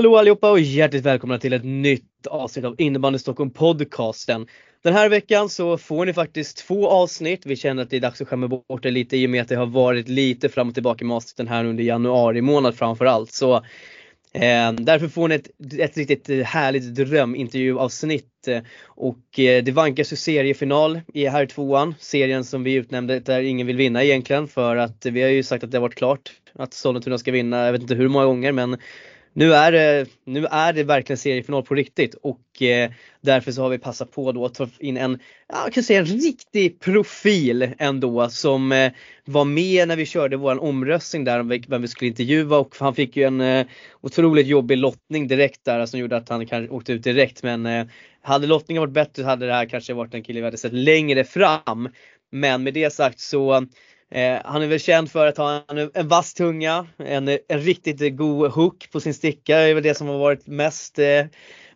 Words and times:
Hallå 0.00 0.16
allihopa 0.16 0.50
och 0.50 0.60
hjärtligt 0.60 1.04
välkomna 1.04 1.38
till 1.38 1.52
ett 1.52 1.64
nytt 1.64 2.26
avsnitt 2.26 2.64
av 2.64 2.74
Innebandy 2.78 3.18
Stockholm 3.18 3.50
podcasten. 3.50 4.46
Den 4.82 4.94
här 4.94 5.08
veckan 5.08 5.48
så 5.48 5.78
får 5.78 6.06
ni 6.06 6.12
faktiskt 6.12 6.58
två 6.58 6.88
avsnitt. 6.88 7.46
Vi 7.46 7.56
känner 7.56 7.82
att 7.82 7.90
det 7.90 7.96
är 7.96 8.00
dags 8.00 8.20
att 8.20 8.28
skämma 8.28 8.48
bort 8.48 8.82
det 8.82 8.90
lite 8.90 9.16
i 9.16 9.26
och 9.26 9.30
med 9.30 9.42
att 9.42 9.48
det 9.48 9.56
har 9.56 9.66
varit 9.66 10.08
lite 10.08 10.48
fram 10.48 10.68
och 10.68 10.74
tillbaka 10.74 11.04
med 11.04 11.16
avsnitten 11.16 11.48
här 11.48 11.64
under 11.64 11.84
januari 11.84 12.40
månad 12.40 12.74
framförallt. 12.74 13.32
Så 13.32 13.56
eh, 14.32 14.72
därför 14.72 15.08
får 15.08 15.28
ni 15.28 15.34
ett, 15.34 15.48
ett 15.78 15.96
riktigt 15.96 16.46
härligt 16.46 16.94
drömintervjuavsnitt. 16.94 18.48
Och 18.84 19.38
eh, 19.38 19.64
det 19.64 19.72
vankas 19.72 20.12
ju 20.12 20.16
seriefinal 20.16 21.00
i 21.14 21.26
här 21.26 21.46
tvåan. 21.46 21.94
Serien 21.98 22.44
som 22.44 22.62
vi 22.64 22.74
utnämnde 22.74 23.20
där 23.20 23.40
ingen 23.40 23.66
vill 23.66 23.76
vinna 23.76 24.04
egentligen 24.04 24.48
för 24.48 24.76
att 24.76 25.06
vi 25.06 25.22
har 25.22 25.30
ju 25.30 25.42
sagt 25.42 25.64
att 25.64 25.70
det 25.70 25.78
har 25.78 25.82
varit 25.82 25.94
klart 25.94 26.30
att 26.54 26.74
Sollentuna 26.74 27.18
ska 27.18 27.32
vinna, 27.32 27.64
jag 27.64 27.72
vet 27.72 27.82
inte 27.82 27.94
hur 27.94 28.08
många 28.08 28.24
gånger 28.24 28.52
men 28.52 28.76
nu 29.32 29.54
är, 29.54 29.72
det, 29.72 30.06
nu 30.24 30.46
är 30.46 30.72
det 30.72 30.84
verkligen 30.84 31.18
seriefinal 31.18 31.62
på 31.62 31.74
riktigt 31.74 32.14
och 32.14 32.62
eh, 32.62 32.90
därför 33.20 33.52
så 33.52 33.62
har 33.62 33.68
vi 33.68 33.78
passat 33.78 34.12
på 34.12 34.32
då 34.32 34.44
att 34.44 34.54
ta 34.54 34.68
in 34.78 34.96
en, 34.96 35.18
jag 35.48 35.72
kan 35.72 35.82
säga 35.82 36.00
en 36.00 36.06
riktig 36.06 36.80
profil 36.80 37.74
ändå 37.78 38.28
som 38.30 38.72
eh, 38.72 38.92
var 39.24 39.44
med 39.44 39.88
när 39.88 39.96
vi 39.96 40.06
körde 40.06 40.36
vår 40.36 40.62
omröstning 40.62 41.24
där 41.24 41.40
om 41.40 41.60
vem 41.68 41.82
vi 41.82 41.88
skulle 41.88 42.08
intervjua 42.08 42.58
och 42.58 42.74
han 42.78 42.94
fick 42.94 43.16
ju 43.16 43.24
en 43.24 43.40
eh, 43.40 43.66
otroligt 44.00 44.46
jobbig 44.46 44.78
lottning 44.78 45.28
direkt 45.28 45.64
där 45.64 45.86
som 45.86 46.00
gjorde 46.00 46.16
att 46.16 46.28
han 46.28 46.46
kanske 46.46 46.74
åkte 46.74 46.92
ut 46.92 47.04
direkt 47.04 47.42
men 47.42 47.66
eh, 47.66 47.86
hade 48.22 48.46
lottningen 48.46 48.80
varit 48.80 48.92
bättre 48.92 49.22
så 49.22 49.28
hade 49.28 49.46
det 49.46 49.52
här 49.52 49.66
kanske 49.66 49.94
varit 49.94 50.14
en 50.14 50.22
kille 50.22 50.40
vi 50.40 50.44
hade 50.44 50.58
sett 50.58 50.72
längre 50.72 51.24
fram. 51.24 51.88
Men 52.32 52.62
med 52.62 52.74
det 52.74 52.92
sagt 52.92 53.20
så 53.20 53.66
Eh, 54.10 54.38
han 54.44 54.62
är 54.62 54.66
väl 54.66 54.80
känd 54.80 55.10
för 55.10 55.26
att 55.26 55.36
ha 55.36 55.64
en, 55.68 55.90
en 55.94 56.08
vass 56.08 56.34
tunga, 56.34 56.86
en, 56.98 57.28
en 57.28 57.60
riktigt 57.60 58.16
god 58.16 58.50
hook 58.50 58.88
på 58.92 59.00
sin 59.00 59.14
sticka. 59.14 59.56
Det 59.56 59.62
är 59.62 59.74
väl 59.74 59.82
det 59.82 59.94
som 59.94 60.08
har 60.08 60.18
varit 60.18 60.46
mest, 60.46 60.98
eh, 60.98 61.24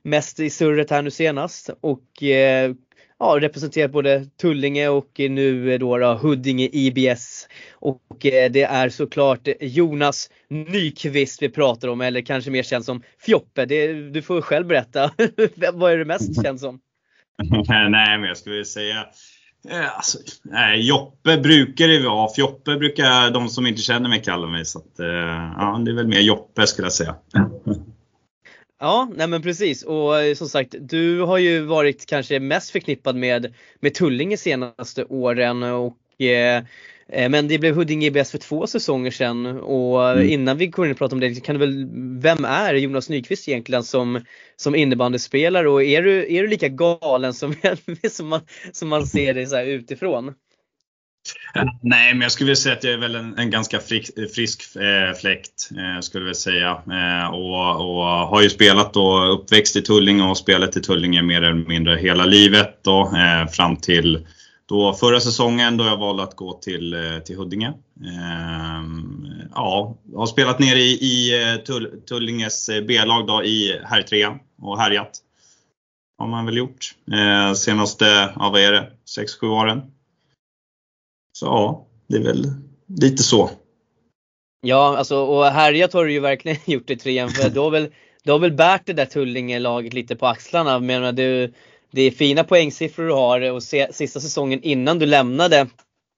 mest 0.02 0.40
i 0.40 0.50
surret 0.50 0.90
här 0.90 1.02
nu 1.02 1.10
senast. 1.10 1.70
Och 1.80 2.22
eh, 2.22 2.72
ja, 3.18 3.36
representerat 3.40 3.90
både 3.90 4.26
Tullinge 4.40 4.88
och 4.88 5.10
nu 5.18 5.72
eh, 5.72 5.78
då, 5.78 5.98
då 5.98 6.14
Huddinge 6.14 6.68
IBS. 6.72 7.48
Och 7.72 8.26
eh, 8.26 8.50
det 8.50 8.62
är 8.62 8.88
såklart 8.88 9.48
Jonas 9.60 10.30
Nyqvist 10.48 11.42
vi 11.42 11.48
pratar 11.48 11.88
om 11.88 12.00
eller 12.00 12.20
kanske 12.20 12.50
mer 12.50 12.62
känd 12.62 12.84
som 12.84 13.02
Fjoppe. 13.26 13.66
Det, 13.66 14.10
du 14.10 14.22
får 14.22 14.40
själv 14.40 14.66
berätta. 14.66 15.10
Vad 15.72 15.92
är 15.92 15.98
du 15.98 16.04
mest 16.04 16.42
känd 16.44 16.60
som? 16.60 16.80
Nej, 17.68 18.18
men 18.18 18.22
jag 18.22 18.36
skulle 18.36 18.64
säga 18.64 19.06
Eh, 19.70 19.96
alltså, 19.96 20.18
nej, 20.42 20.88
Joppe 20.88 21.38
brukar 21.38 21.88
det 21.88 22.08
vara. 22.08 22.30
Joppe 22.36 22.76
brukar 22.76 23.30
de 23.30 23.48
som 23.48 23.66
inte 23.66 23.82
känner 23.82 24.08
mig 24.08 24.22
kalla 24.22 24.46
mig. 24.46 24.64
Så 24.64 24.78
att, 24.78 24.98
eh, 24.98 25.06
ja, 25.56 25.80
det 25.84 25.90
är 25.90 25.94
väl 25.94 26.08
mer 26.08 26.20
Joppe 26.20 26.66
skulle 26.66 26.86
jag 26.86 26.92
säga. 26.92 27.16
Ja, 28.80 29.08
nej 29.16 29.26
men 29.26 29.42
precis 29.42 29.82
och 29.82 30.20
eh, 30.20 30.34
som 30.34 30.48
sagt 30.48 30.74
du 30.80 31.20
har 31.20 31.38
ju 31.38 31.60
varit 31.60 32.06
kanske 32.06 32.40
mest 32.40 32.70
förknippad 32.70 33.16
med, 33.16 33.54
med 33.80 33.94
Tullinge 33.94 34.36
senaste 34.36 35.04
åren 35.04 35.62
och 35.62 35.96
Eh, 36.18 36.64
men 37.08 37.48
det 37.48 37.58
blev 37.58 37.74
Huddinge 37.74 38.06
IBS 38.06 38.30
för 38.30 38.38
två 38.38 38.66
säsonger 38.66 39.10
sedan 39.10 39.46
och 39.46 40.10
mm. 40.10 40.28
innan 40.28 40.58
vi 40.58 40.66
går 40.66 40.86
in 40.86 40.92
och 40.92 40.98
pratar 40.98 41.16
om 41.16 41.20
det, 41.20 41.44
kan 41.44 41.58
du 41.58 41.58
väl, 41.58 41.88
vem 42.20 42.44
är 42.44 42.74
Jonas 42.74 43.08
Nyqvist 43.08 43.48
egentligen 43.48 43.84
som, 43.84 44.20
som 44.56 44.74
innebandyspelare 44.74 45.68
och 45.68 45.82
är 45.82 46.02
du, 46.02 46.36
är 46.36 46.42
du 46.42 46.48
lika 46.48 46.68
galen 46.68 47.34
som, 47.34 47.54
som, 48.10 48.28
man, 48.28 48.40
som 48.72 48.88
man 48.88 49.06
ser 49.06 49.34
det 49.34 49.46
så 49.46 49.60
utifrån? 49.60 50.34
Nej, 51.82 52.14
men 52.14 52.20
jag 52.20 52.32
skulle 52.32 52.46
vilja 52.46 52.56
säga 52.56 52.74
att 52.74 52.84
jag 52.84 52.92
är 52.92 52.98
väl 52.98 53.14
en, 53.14 53.38
en 53.38 53.50
ganska 53.50 53.80
frisk, 53.80 54.14
frisk 54.34 54.76
eh, 54.76 55.14
fläkt, 55.20 55.70
eh, 55.76 56.00
skulle 56.00 56.26
jag 56.26 56.36
säga. 56.36 56.70
Eh, 56.70 57.34
och, 57.34 57.76
och, 57.80 58.04
har 58.04 58.42
ju 58.42 58.50
spelat 58.50 58.94
då, 58.94 59.24
uppväxt 59.24 59.76
i 59.76 59.82
Tullinge 59.82 60.24
och 60.24 60.38
spelat 60.38 60.76
i 60.76 60.80
Tullinge 60.80 61.22
mer 61.22 61.42
eller 61.42 61.68
mindre 61.68 61.96
hela 61.96 62.24
livet 62.24 62.78
då, 62.82 63.00
eh, 63.00 63.48
fram 63.50 63.76
till 63.76 64.26
då 64.66 64.94
förra 64.94 65.20
säsongen 65.20 65.76
då 65.76 65.84
jag 65.84 65.96
valde 65.96 66.22
att 66.22 66.36
gå 66.36 66.52
till, 66.52 66.94
eh, 66.94 67.18
till 67.18 67.36
Huddinge. 67.36 67.72
Ehm, 68.04 69.26
ja, 69.54 69.96
har 70.14 70.26
spelat 70.26 70.58
nere 70.58 70.78
i, 70.78 70.92
i 70.92 71.42
eh, 71.42 71.56
Tull, 71.56 72.00
Tullinges 72.06 72.68
eh, 72.68 72.84
B-lag 72.84 73.26
då 73.26 73.44
i 73.44 73.80
herrtrean 73.84 74.38
och 74.62 74.78
härjat. 74.78 75.20
Har 76.18 76.26
man 76.26 76.46
väl 76.46 76.56
gjort. 76.56 76.94
Ehm, 77.12 77.54
senaste, 77.54 78.32
ja 78.36 78.50
vad 78.50 78.60
är 78.60 78.72
det, 78.72 78.90
6-7 79.18 79.46
åren. 79.46 79.82
Så 81.38 81.46
ja, 81.46 81.86
det 82.06 82.16
är 82.16 82.22
väl 82.22 82.46
lite 82.86 83.22
så. 83.22 83.50
Ja, 84.60 84.96
alltså 84.96 85.16
och 85.16 85.44
härjat 85.44 85.92
har 85.92 86.04
du 86.04 86.12
ju 86.12 86.20
verkligen 86.20 86.58
gjort 86.64 86.90
i 86.90 86.96
trean 86.96 87.30
för 87.30 87.50
du 87.50 87.60
har 87.60 87.70
väl, 87.70 87.88
du 88.22 88.32
har 88.32 88.38
väl 88.38 88.52
bärt 88.52 88.86
det 88.86 88.92
där 88.92 89.06
Tullinge-laget 89.06 89.92
lite 89.92 90.16
på 90.16 90.26
axlarna. 90.26 90.78
Men 90.78 91.16
du, 91.16 91.52
det 91.94 92.02
är 92.02 92.10
fina 92.10 92.44
poängsiffror 92.44 93.06
du 93.06 93.12
har 93.12 93.52
och 93.52 93.62
se, 93.62 93.92
sista 93.92 94.20
säsongen 94.20 94.62
innan 94.62 94.98
du 94.98 95.06
lämnade 95.06 95.66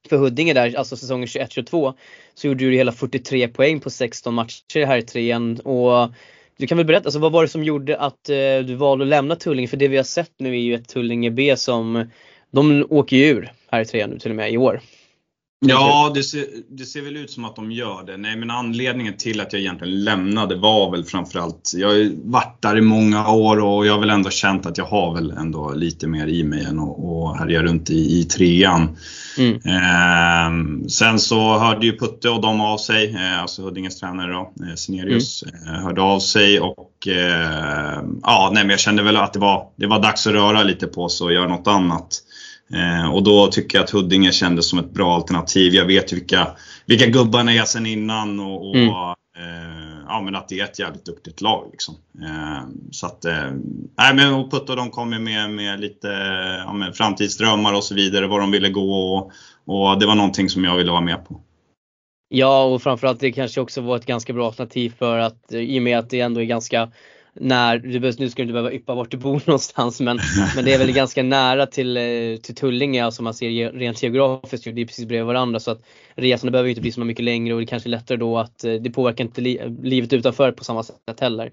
för 0.08 0.16
Huddinge 0.16 0.54
där, 0.54 0.74
alltså 0.78 0.96
säsongen 0.96 1.26
21-22, 1.26 1.94
så 2.34 2.46
gjorde 2.46 2.64
du 2.64 2.76
hela 2.76 2.92
43 2.92 3.48
poäng 3.48 3.80
på 3.80 3.90
16 3.90 4.34
matcher 4.34 4.86
här 4.86 4.98
i 4.98 5.02
trean. 5.02 5.60
Och 5.60 6.10
du 6.56 6.66
kan 6.66 6.78
väl 6.78 6.86
berätta, 6.86 7.04
alltså 7.04 7.18
vad 7.18 7.32
var 7.32 7.42
det 7.42 7.48
som 7.48 7.64
gjorde 7.64 7.98
att 7.98 8.28
eh, 8.28 8.58
du 8.66 8.74
valde 8.74 9.04
att 9.04 9.08
lämna 9.08 9.36
Tullinge? 9.36 9.68
För 9.68 9.76
det 9.76 9.88
vi 9.88 9.96
har 9.96 10.04
sett 10.04 10.32
nu 10.38 10.50
är 10.50 10.60
ju 10.60 10.74
ett 10.74 10.88
Tullinge 10.88 11.30
B 11.30 11.56
som, 11.56 12.10
de 12.50 12.86
åker 12.90 13.16
ju 13.16 13.24
ur 13.24 13.52
här 13.70 13.80
i 13.80 13.84
trean 13.84 14.10
nu 14.10 14.18
till 14.18 14.30
och 14.30 14.36
med 14.36 14.52
i 14.52 14.56
år. 14.56 14.80
Ja, 15.60 16.12
det 16.14 16.22
ser, 16.22 16.46
det 16.70 16.84
ser 16.84 17.02
väl 17.02 17.16
ut 17.16 17.30
som 17.30 17.44
att 17.44 17.56
de 17.56 17.72
gör 17.72 18.02
det. 18.06 18.16
Nej, 18.16 18.36
men 18.36 18.50
anledningen 18.50 19.16
till 19.16 19.40
att 19.40 19.52
jag 19.52 19.62
egentligen 19.62 20.04
lämnade 20.04 20.56
var 20.56 20.90
väl 20.90 21.04
framförallt, 21.04 21.72
jag 21.76 21.88
har 21.88 22.30
varit 22.30 22.62
där 22.62 22.78
i 22.78 22.80
många 22.80 23.30
år 23.30 23.60
och 23.60 23.86
jag 23.86 23.92
har 23.92 24.00
väl 24.00 24.10
ändå 24.10 24.30
känt 24.30 24.66
att 24.66 24.78
jag 24.78 24.84
har 24.84 25.14
väl 25.14 25.30
ändå 25.30 25.72
lite 25.74 26.06
mer 26.06 26.26
i 26.26 26.44
mig 26.44 26.64
än 26.64 26.78
att 26.78 27.38
härja 27.38 27.62
runt 27.62 27.90
i, 27.90 28.20
i 28.20 28.24
trean. 28.24 28.96
Mm. 29.38 29.54
Eh, 29.54 30.88
sen 30.88 31.18
så 31.18 31.58
hörde 31.58 31.86
ju 31.86 31.98
Putte 31.98 32.30
och 32.30 32.40
de 32.40 32.60
av 32.60 32.78
sig, 32.78 33.14
eh, 33.14 33.42
alltså 33.42 33.62
Huddinges 33.62 34.00
tränare 34.00 34.32
då, 34.32 34.52
eh, 34.66 34.74
Senerius, 34.74 35.42
mm. 35.42 35.74
eh, 35.74 35.82
hörde 35.82 36.02
av 36.02 36.18
sig 36.18 36.60
och 36.60 37.08
eh, 37.08 38.02
ja, 38.22 38.50
nej 38.52 38.62
men 38.62 38.70
jag 38.70 38.80
kände 38.80 39.02
väl 39.02 39.16
att 39.16 39.32
det 39.32 39.38
var, 39.38 39.68
det 39.76 39.86
var 39.86 40.02
dags 40.02 40.26
att 40.26 40.32
röra 40.32 40.62
lite 40.62 40.86
på 40.86 41.08
sig 41.08 41.24
och 41.24 41.32
göra 41.32 41.48
något 41.48 41.66
annat. 41.66 42.22
Eh, 42.72 43.14
och 43.14 43.22
då 43.22 43.46
tycker 43.46 43.78
jag 43.78 43.84
att 43.84 43.90
Huddinge 43.90 44.32
kändes 44.32 44.68
som 44.68 44.78
ett 44.78 44.90
bra 44.90 45.14
alternativ. 45.14 45.74
Jag 45.74 45.84
vet 45.84 46.12
ju 46.12 46.16
vilka, 46.16 46.48
vilka 46.86 47.06
gubbarna 47.06 47.52
är 47.52 47.64
sen 47.64 47.86
innan 47.86 48.40
och, 48.40 48.68
och 48.68 48.76
mm. 48.76 48.88
eh, 48.88 49.98
ja, 50.06 50.20
men 50.24 50.36
att 50.36 50.48
det 50.48 50.60
är 50.60 50.64
ett 50.64 50.78
jävligt 50.78 51.04
duktigt 51.04 51.40
lag. 51.40 51.68
Liksom. 51.72 51.94
Eh, 52.22 52.62
så 52.90 53.06
att, 53.06 53.24
eh, 53.24 53.50
nej, 53.98 54.14
men 54.14 54.34
och 54.34 54.50
Putte 54.50 54.72
och 54.72 54.76
de 54.76 54.90
kom 54.90 55.10
med, 55.10 55.50
med 55.50 55.80
lite 55.80 56.08
ja, 56.66 56.72
med 56.72 56.96
framtidsdrömmar 56.96 57.74
och 57.74 57.84
så 57.84 57.94
vidare, 57.94 58.26
var 58.26 58.40
de 58.40 58.50
ville 58.50 58.68
gå 58.68 59.14
och, 59.14 59.32
och 59.66 59.98
det 59.98 60.06
var 60.06 60.14
någonting 60.14 60.48
som 60.48 60.64
jag 60.64 60.76
ville 60.76 60.90
vara 60.90 61.00
med 61.00 61.28
på. 61.28 61.40
Ja 62.28 62.64
och 62.64 62.82
framförallt 62.82 63.20
det 63.20 63.32
kanske 63.32 63.60
också 63.60 63.80
var 63.80 63.96
ett 63.96 64.06
ganska 64.06 64.32
bra 64.32 64.46
alternativ 64.46 64.94
för 64.98 65.18
att 65.18 65.52
i 65.52 65.78
och 65.78 65.82
med 65.82 65.98
att 65.98 66.10
det 66.10 66.20
ändå 66.20 66.40
är 66.40 66.44
ganska 66.44 66.90
när, 67.40 67.78
nu 67.78 68.30
ska 68.30 68.36
du 68.36 68.42
inte 68.42 68.52
behöva 68.52 68.72
yppa 68.72 68.94
vart 68.94 69.10
du 69.10 69.16
bor 69.16 69.42
någonstans 69.46 70.00
men, 70.00 70.18
men 70.56 70.64
det 70.64 70.74
är 70.74 70.78
väl 70.78 70.92
ganska 70.92 71.22
nära 71.22 71.66
till, 71.66 71.96
eh, 71.96 72.36
till 72.42 72.54
Tullinge, 72.54 73.04
alltså 73.04 73.22
man 73.22 73.34
ser 73.34 73.72
rent 73.72 74.02
geografiskt, 74.02 74.64
det 74.64 74.80
är 74.80 74.86
precis 74.86 75.06
bredvid 75.06 75.26
varandra 75.26 75.60
så 75.60 75.70
att 75.70 75.82
resorna 76.14 76.50
behöver 76.50 76.68
inte 76.68 76.80
bli 76.80 76.92
så 76.92 77.00
mycket 77.00 77.24
längre 77.24 77.54
och 77.54 77.60
det 77.60 77.64
är 77.64 77.66
kanske 77.66 77.88
lättare 77.88 78.18
då 78.18 78.38
att 78.38 78.64
eh, 78.64 78.74
det 78.74 78.90
påverkar 78.90 79.24
inte 79.24 79.40
li, 79.40 79.76
livet 79.82 80.12
utanför 80.12 80.52
på 80.52 80.64
samma 80.64 80.82
sätt 80.82 81.20
heller. 81.20 81.52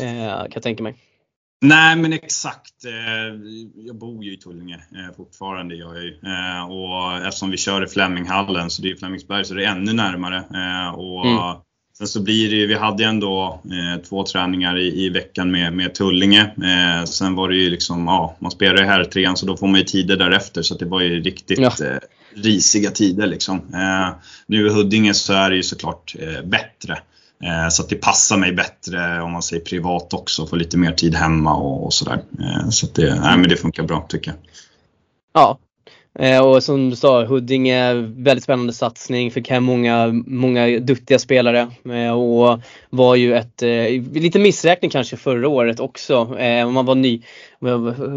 Eh, 0.00 0.26
kan 0.26 0.50
jag 0.54 0.62
tänka 0.62 0.82
mig. 0.82 0.94
Nej 1.60 1.96
men 1.96 2.12
exakt. 2.12 2.74
Jag 3.74 3.96
bor 3.96 4.24
ju 4.24 4.34
i 4.34 4.36
Tullinge 4.36 4.78
fortfarande 5.16 5.74
gör 5.74 5.94
jag 5.94 6.04
ju. 6.04 6.18
Och 6.74 7.26
eftersom 7.26 7.50
vi 7.50 7.56
kör 7.56 7.84
i 7.84 7.86
Fleminghallen 7.86 8.70
så 8.70 8.82
det 8.82 8.90
är 8.90 8.96
Flemingsberg 8.96 9.44
så 9.44 9.54
det 9.54 9.64
är 9.64 9.70
ännu 9.70 9.92
närmare. 9.92 10.44
Och 10.96 11.26
mm. 11.26 11.60
Sen 11.98 12.08
så 12.08 12.22
blir 12.22 12.50
det 12.50 12.56
ju, 12.56 12.66
vi 12.66 12.74
hade 12.74 13.02
ju 13.02 13.08
ändå 13.08 13.60
eh, 13.64 14.02
två 14.02 14.24
träningar 14.24 14.78
i, 14.78 15.04
i 15.04 15.08
veckan 15.08 15.50
med, 15.50 15.72
med 15.72 15.94
Tullinge. 15.94 16.40
Eh, 16.42 17.04
sen 17.04 17.34
var 17.34 17.48
det 17.48 17.56
ju 17.56 17.70
liksom, 17.70 18.06
ja, 18.06 18.36
man 18.38 18.50
spelar 18.50 18.78
ju 18.78 18.84
här 18.84 19.04
trean 19.04 19.36
så 19.36 19.46
då 19.46 19.56
får 19.56 19.66
man 19.66 19.80
ju 19.80 19.84
tider 19.84 20.16
därefter 20.16 20.62
så 20.62 20.74
det 20.74 20.84
var 20.84 21.00
ju 21.00 21.20
riktigt 21.22 21.58
ja. 21.58 21.66
eh, 21.66 21.98
risiga 22.34 22.90
tider 22.90 23.26
liksom. 23.26 23.56
Eh, 23.56 24.14
nu 24.46 24.66
i 24.66 24.70
Huddinge 24.70 25.14
så 25.14 25.32
är 25.32 25.50
det 25.50 25.56
ju 25.56 25.62
såklart 25.62 26.14
eh, 26.18 26.42
bättre. 26.44 26.98
Eh, 27.44 27.68
så 27.68 27.82
att 27.82 27.88
det 27.88 27.96
passar 27.96 28.36
mig 28.36 28.52
bättre 28.52 29.22
om 29.22 29.32
man 29.32 29.42
säger 29.42 29.64
privat 29.64 30.14
också, 30.14 30.46
få 30.46 30.56
lite 30.56 30.78
mer 30.78 30.92
tid 30.92 31.14
hemma 31.14 31.56
och, 31.56 31.84
och 31.84 31.92
sådär. 31.92 32.22
så 32.70 32.86
att 32.86 32.94
det, 32.94 33.20
nej, 33.20 33.38
men 33.38 33.48
det 33.48 33.56
funkar 33.56 33.82
bra 33.82 34.06
tycker 34.08 34.30
jag. 34.30 34.38
Ja, 35.34 35.58
och 36.44 36.62
som 36.62 36.90
du 36.90 36.96
sa, 36.96 37.24
Huddinge, 37.24 37.94
väldigt 38.16 38.44
spännande 38.44 38.72
satsning, 38.72 39.30
fick 39.30 39.50
hem 39.50 39.64
många, 39.64 40.22
många 40.26 40.78
duktiga 40.78 41.18
spelare 41.18 41.68
eh, 41.84 42.12
och 42.12 42.60
var 42.90 43.14
ju 43.14 43.34
ett, 43.34 43.62
eh, 43.62 44.02
lite 44.12 44.38
missräkning 44.38 44.90
kanske 44.90 45.16
förra 45.16 45.48
året 45.48 45.80
också. 45.80 46.24
Man 46.72 46.86
var 46.86 46.94
ny, 46.94 47.22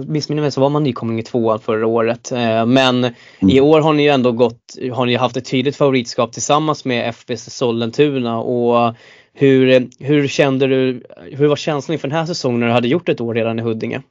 missminner 0.07 0.41
mig 0.41 0.51
så 0.51 0.61
var 0.61 0.69
man 0.69 0.83
nykomling 0.83 1.19
i 1.19 1.23
tvåan 1.23 1.59
förra 1.59 1.87
året. 1.87 2.31
Men 2.67 3.05
i 3.39 3.57
mm. 3.57 3.63
år 3.63 3.81
har 3.81 3.93
ni 3.93 4.03
ju 4.03 4.09
ändå 4.09 4.31
gått, 4.31 4.75
har 4.93 5.05
ni 5.05 5.15
haft 5.15 5.37
ett 5.37 5.45
tydligt 5.45 5.75
favoritskap 5.75 6.33
tillsammans 6.33 6.85
med 6.85 7.09
FBC 7.09 7.51
Sollentuna 7.51 8.39
och 8.39 8.95
Hur, 9.33 9.87
hur 9.99 10.27
kände 10.27 10.67
du, 10.67 11.03
hur 11.31 11.47
var 11.47 11.55
känslan 11.55 11.93
inför 11.93 12.07
den 12.07 12.17
här 12.17 12.25
säsongen 12.25 12.59
när 12.59 12.67
du 12.67 12.73
hade 12.73 12.87
gjort 12.87 13.09
ett 13.09 13.21
år 13.21 13.33
redan 13.33 13.59
i 13.59 13.61
Huddinge? 13.61 14.01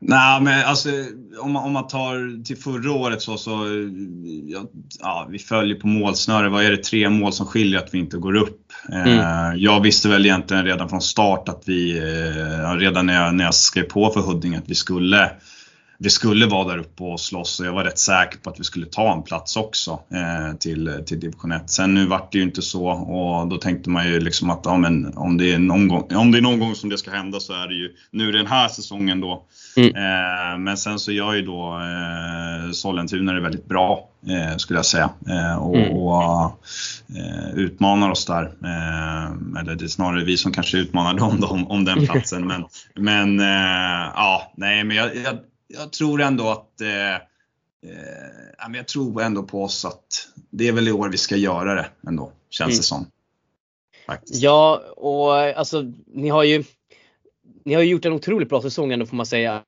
Nej, 0.00 0.42
men 0.42 0.64
alltså 0.64 0.88
om 1.40 1.52
man, 1.52 1.64
om 1.64 1.72
man 1.72 1.86
tar 1.86 2.44
till 2.44 2.56
förra 2.56 2.92
året 2.92 3.22
så, 3.22 3.36
så 3.36 3.50
ja, 4.46 4.64
ja, 5.00 5.28
vi 5.30 5.38
följer 5.38 5.80
på 5.80 5.86
målsnöre. 5.86 6.48
Vad 6.48 6.64
är 6.64 6.70
det, 6.70 6.82
tre 6.82 7.10
mål 7.10 7.32
som 7.32 7.46
skiljer 7.46 7.78
att 7.78 7.94
vi 7.94 7.98
inte 7.98 8.16
går 8.16 8.36
upp? 8.36 8.72
Mm. 8.92 9.18
Eh, 9.18 9.54
jag 9.56 9.80
visste 9.80 10.08
väl 10.08 10.26
egentligen 10.26 10.64
redan 10.64 10.88
från 10.88 11.00
start 11.00 11.48
att 11.48 11.62
vi, 11.66 11.98
eh, 11.98 12.74
redan 12.76 13.06
när 13.06 13.24
jag, 13.24 13.34
när 13.34 13.44
jag 13.44 13.54
skrev 13.54 13.82
på 13.82 14.10
för 14.10 14.20
Huddinge, 14.20 14.58
att 14.58 14.68
vi 14.68 14.74
skulle 14.74 15.30
vi 16.00 16.10
skulle 16.10 16.46
vara 16.46 16.68
där 16.68 16.78
uppe 16.78 17.02
och 17.02 17.20
slåss 17.20 17.60
och 17.60 17.66
jag 17.66 17.72
var 17.72 17.84
rätt 17.84 17.98
säker 17.98 18.38
på 18.38 18.50
att 18.50 18.60
vi 18.60 18.64
skulle 18.64 18.86
ta 18.86 19.12
en 19.12 19.22
plats 19.22 19.56
också 19.56 20.00
eh, 20.14 20.56
till, 20.56 21.02
till 21.06 21.20
division 21.20 21.52
1. 21.52 21.70
Sen 21.70 21.94
nu 21.94 22.06
vart 22.06 22.32
det 22.32 22.38
ju 22.38 22.44
inte 22.44 22.62
så 22.62 22.88
och 22.88 23.48
då 23.48 23.56
tänkte 23.56 23.90
man 23.90 24.06
ju 24.06 24.20
liksom 24.20 24.50
att 24.50 24.60
ja, 24.64 24.76
men 24.76 25.16
om, 25.16 25.36
det 25.36 25.52
är 25.52 25.58
någon 25.58 25.88
gång, 25.88 26.08
om 26.14 26.30
det 26.30 26.38
är 26.38 26.42
någon 26.42 26.60
gång 26.60 26.74
som 26.74 26.90
det 26.90 26.98
ska 26.98 27.10
hända 27.10 27.40
så 27.40 27.52
är 27.52 27.68
det 27.68 27.74
ju 27.74 27.90
nu 28.10 28.32
den 28.32 28.46
här 28.46 28.68
säsongen 28.68 29.20
då. 29.20 29.44
Mm. 29.76 29.88
Eh, 29.96 30.58
men 30.58 30.76
sen 30.76 30.98
så 30.98 31.12
gör 31.12 31.34
ju 31.34 31.42
då 31.42 31.80
eh, 31.80 32.72
Sollentuna 32.72 33.32
det 33.32 33.40
väldigt 33.40 33.68
bra 33.68 34.08
eh, 34.28 34.56
skulle 34.56 34.78
jag 34.78 34.86
säga 34.86 35.10
eh, 35.28 35.56
och, 35.56 35.76
mm. 35.76 35.96
och 35.96 36.44
eh, 37.16 37.54
utmanar 37.54 38.10
oss 38.10 38.26
där. 38.26 38.42
Eh, 38.44 39.60
eller 39.60 39.74
det 39.74 39.84
är 39.84 39.88
snarare 39.88 40.24
vi 40.24 40.36
som 40.36 40.52
kanske 40.52 40.78
utmanar 40.78 41.14
dem 41.14 41.44
om, 41.44 41.70
om 41.70 41.84
den 41.84 42.06
platsen. 42.06 42.46
men 42.46 42.64
men 42.94 43.38
ja, 44.14 44.52
nej 44.56 44.84
men 44.84 44.96
jag, 44.96 45.16
jag 45.16 45.38
jag 45.68 45.92
tror 45.92 46.22
ändå 46.22 46.50
att 46.50 46.80
eh, 46.80 47.14
eh, 47.14 48.74
jag 48.74 48.88
tror 48.88 49.22
ändå 49.22 49.42
på 49.42 49.64
oss 49.64 49.84
att 49.84 50.28
det 50.50 50.68
är 50.68 50.72
väl 50.72 50.88
i 50.88 50.92
år 50.92 51.08
vi 51.08 51.18
ska 51.18 51.36
göra 51.36 51.74
det 51.74 51.86
ändå, 52.08 52.32
känns 52.50 52.68
mm. 52.68 52.76
det 52.76 52.82
som. 52.82 53.06
Faktiskt. 54.06 54.42
Ja, 54.42 54.82
och 54.96 55.34
alltså 55.34 55.92
ni 56.06 56.28
har 56.28 56.42
ju 56.42 56.64
ni 57.64 57.74
har 57.74 57.82
gjort 57.82 58.04
en 58.04 58.12
otroligt 58.12 58.48
bra 58.48 58.62
säsong 58.62 58.92
ändå 58.92 59.06
får 59.06 59.16
man 59.16 59.26
säga. 59.26 59.62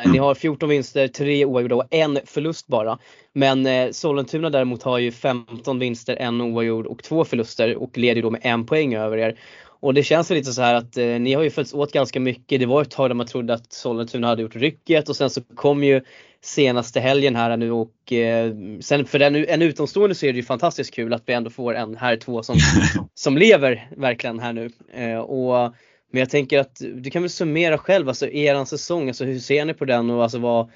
Mm. 0.00 0.12
Ni 0.12 0.18
har 0.18 0.34
14 0.34 0.68
vinster, 0.68 1.08
3 1.08 1.44
oavgjorda 1.44 1.74
och 1.74 1.86
en 1.90 2.18
förlust 2.24 2.66
bara. 2.66 2.98
Men 3.32 3.66
eh, 3.66 3.90
Sollentuna 3.90 4.50
däremot 4.50 4.82
har 4.82 4.98
ju 4.98 5.12
15 5.12 5.78
vinster, 5.78 6.16
en 6.16 6.40
oavgjord 6.40 6.86
och 6.86 7.02
två 7.02 7.24
förluster 7.24 7.76
och 7.76 7.98
leder 7.98 8.22
då 8.22 8.30
med 8.30 8.40
en 8.44 8.66
poäng 8.66 8.94
över 8.94 9.18
er. 9.18 9.38
Och 9.82 9.94
det 9.94 10.02
känns 10.02 10.30
lite 10.30 10.52
så 10.52 10.62
här 10.62 10.74
att 10.74 10.96
eh, 10.96 11.06
ni 11.06 11.34
har 11.34 11.42
ju 11.42 11.50
följts 11.50 11.74
åt 11.74 11.92
ganska 11.92 12.20
mycket. 12.20 12.60
Det 12.60 12.66
var 12.66 12.82
ett 12.82 12.90
tag 12.90 13.10
där 13.10 13.14
man 13.14 13.26
trodde 13.26 13.54
att 13.54 13.72
Sollentuna 13.72 14.26
hade 14.26 14.42
gjort 14.42 14.56
rycket 14.56 15.08
och 15.08 15.16
sen 15.16 15.30
så 15.30 15.40
kom 15.54 15.84
ju 15.84 16.00
senaste 16.40 17.00
helgen 17.00 17.36
här 17.36 17.56
nu 17.56 17.70
och 17.70 18.12
eh, 18.12 18.52
sen 18.80 19.04
för 19.04 19.20
en, 19.20 19.36
en 19.36 19.62
utomstående 19.62 20.14
så 20.14 20.26
är 20.26 20.32
det 20.32 20.36
ju 20.36 20.42
fantastiskt 20.42 20.94
kul 20.94 21.14
att 21.14 21.22
vi 21.26 21.32
ändå 21.32 21.50
får 21.50 21.74
en 21.74 21.96
här 21.96 22.16
två 22.16 22.42
som, 22.42 22.56
som 23.14 23.38
lever 23.38 23.88
verkligen 23.96 24.38
här 24.38 24.52
nu. 24.52 24.70
Eh, 24.94 25.18
och, 25.18 25.74
men 26.12 26.20
jag 26.20 26.30
tänker 26.30 26.58
att 26.58 26.76
du 26.94 27.10
kan 27.10 27.22
väl 27.22 27.30
summera 27.30 27.78
själv, 27.78 28.08
alltså 28.08 28.28
eran 28.28 28.66
säsong, 28.66 29.08
alltså 29.08 29.24
hur 29.24 29.38
ser 29.38 29.64
ni 29.64 29.74
på 29.74 29.84
den 29.84 30.10
och 30.10 30.22
alltså 30.22 30.38
vad, 30.38 30.70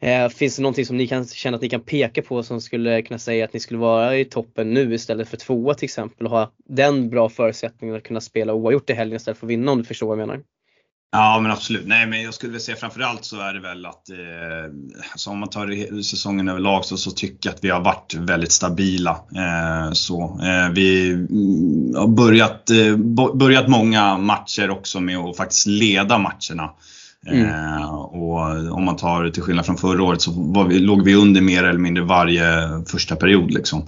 Eh, 0.00 0.28
finns 0.28 0.56
det 0.56 0.62
någonting 0.62 0.86
som 0.86 0.96
ni 0.96 1.06
kan 1.06 1.26
känna 1.26 1.54
att 1.54 1.62
ni 1.62 1.68
kan 1.68 1.80
peka 1.80 2.22
på 2.22 2.42
som 2.42 2.60
skulle 2.60 3.02
kunna 3.02 3.18
säga 3.18 3.44
att 3.44 3.52
ni 3.52 3.60
skulle 3.60 3.78
vara 3.78 4.16
i 4.16 4.24
toppen 4.24 4.74
nu 4.74 4.94
istället 4.94 5.28
för 5.28 5.36
tvåa 5.36 5.74
till 5.74 5.84
exempel 5.84 6.26
och 6.26 6.32
ha 6.32 6.52
den 6.68 7.10
bra 7.10 7.28
förutsättningen 7.28 7.96
att 7.96 8.02
kunna 8.02 8.20
spela 8.20 8.54
oavgjort 8.54 8.90
i 8.90 8.92
helgen 8.92 9.16
istället 9.16 9.38
för 9.38 9.46
att 9.46 9.50
vinna 9.50 9.72
om 9.72 9.78
du 9.78 9.84
förstår 9.84 10.06
vad 10.06 10.18
jag 10.18 10.26
menar? 10.26 10.42
Ja 11.10 11.40
men 11.42 11.52
absolut. 11.52 11.86
Nej 11.86 12.06
men 12.06 12.22
jag 12.22 12.34
skulle 12.34 12.52
väl 12.52 12.60
säga 12.60 12.76
framförallt 12.76 13.24
så 13.24 13.40
är 13.40 13.54
det 13.54 13.60
väl 13.60 13.86
att 13.86 14.10
eh, 14.10 14.16
alltså 15.12 15.30
om 15.30 15.38
man 15.38 15.48
tar 15.48 16.02
säsongen 16.02 16.48
överlag 16.48 16.84
så, 16.84 16.96
så 16.96 17.10
tycker 17.10 17.48
jag 17.48 17.54
att 17.54 17.64
vi 17.64 17.70
har 17.70 17.80
varit 17.80 18.14
väldigt 18.14 18.52
stabila. 18.52 19.10
Eh, 19.10 19.92
så, 19.92 20.40
eh, 20.42 20.70
vi 20.72 21.10
mm, 21.10 21.94
har 21.96 22.08
börjat, 22.08 22.70
eh, 22.70 22.96
börjat 23.34 23.68
många 23.68 24.18
matcher 24.18 24.70
också 24.70 25.00
med 25.00 25.18
att 25.18 25.36
faktiskt 25.36 25.66
leda 25.66 26.18
matcherna. 26.18 26.70
Mm. 27.26 27.48
Eh, 27.48 27.94
och 27.94 28.72
om 28.72 28.84
man 28.84 28.96
tar 28.96 29.30
till 29.30 29.42
skillnad 29.42 29.66
från 29.66 29.76
förra 29.76 30.02
året 30.02 30.22
så 30.22 30.64
vi, 30.68 30.78
låg 30.78 31.04
vi 31.04 31.14
under 31.14 31.40
mer 31.40 31.64
eller 31.64 31.78
mindre 31.78 32.04
varje 32.04 32.44
första 32.86 33.16
period. 33.16 33.50
Liksom. 33.50 33.86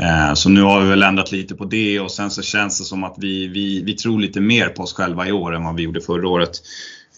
Eh, 0.00 0.34
så 0.34 0.48
nu 0.48 0.62
har 0.62 0.80
vi 0.80 0.88
väl 0.88 1.02
ändrat 1.02 1.32
lite 1.32 1.54
på 1.54 1.64
det 1.64 2.00
och 2.00 2.10
sen 2.10 2.30
så 2.30 2.42
känns 2.42 2.78
det 2.78 2.84
som 2.84 3.04
att 3.04 3.14
vi, 3.18 3.46
vi, 3.48 3.82
vi 3.82 3.92
tror 3.92 4.20
lite 4.20 4.40
mer 4.40 4.68
på 4.68 4.82
oss 4.82 4.94
själva 4.94 5.28
i 5.28 5.32
år 5.32 5.54
än 5.54 5.64
vad 5.64 5.76
vi 5.76 5.82
gjorde 5.82 6.00
förra 6.00 6.28
året. 6.28 6.62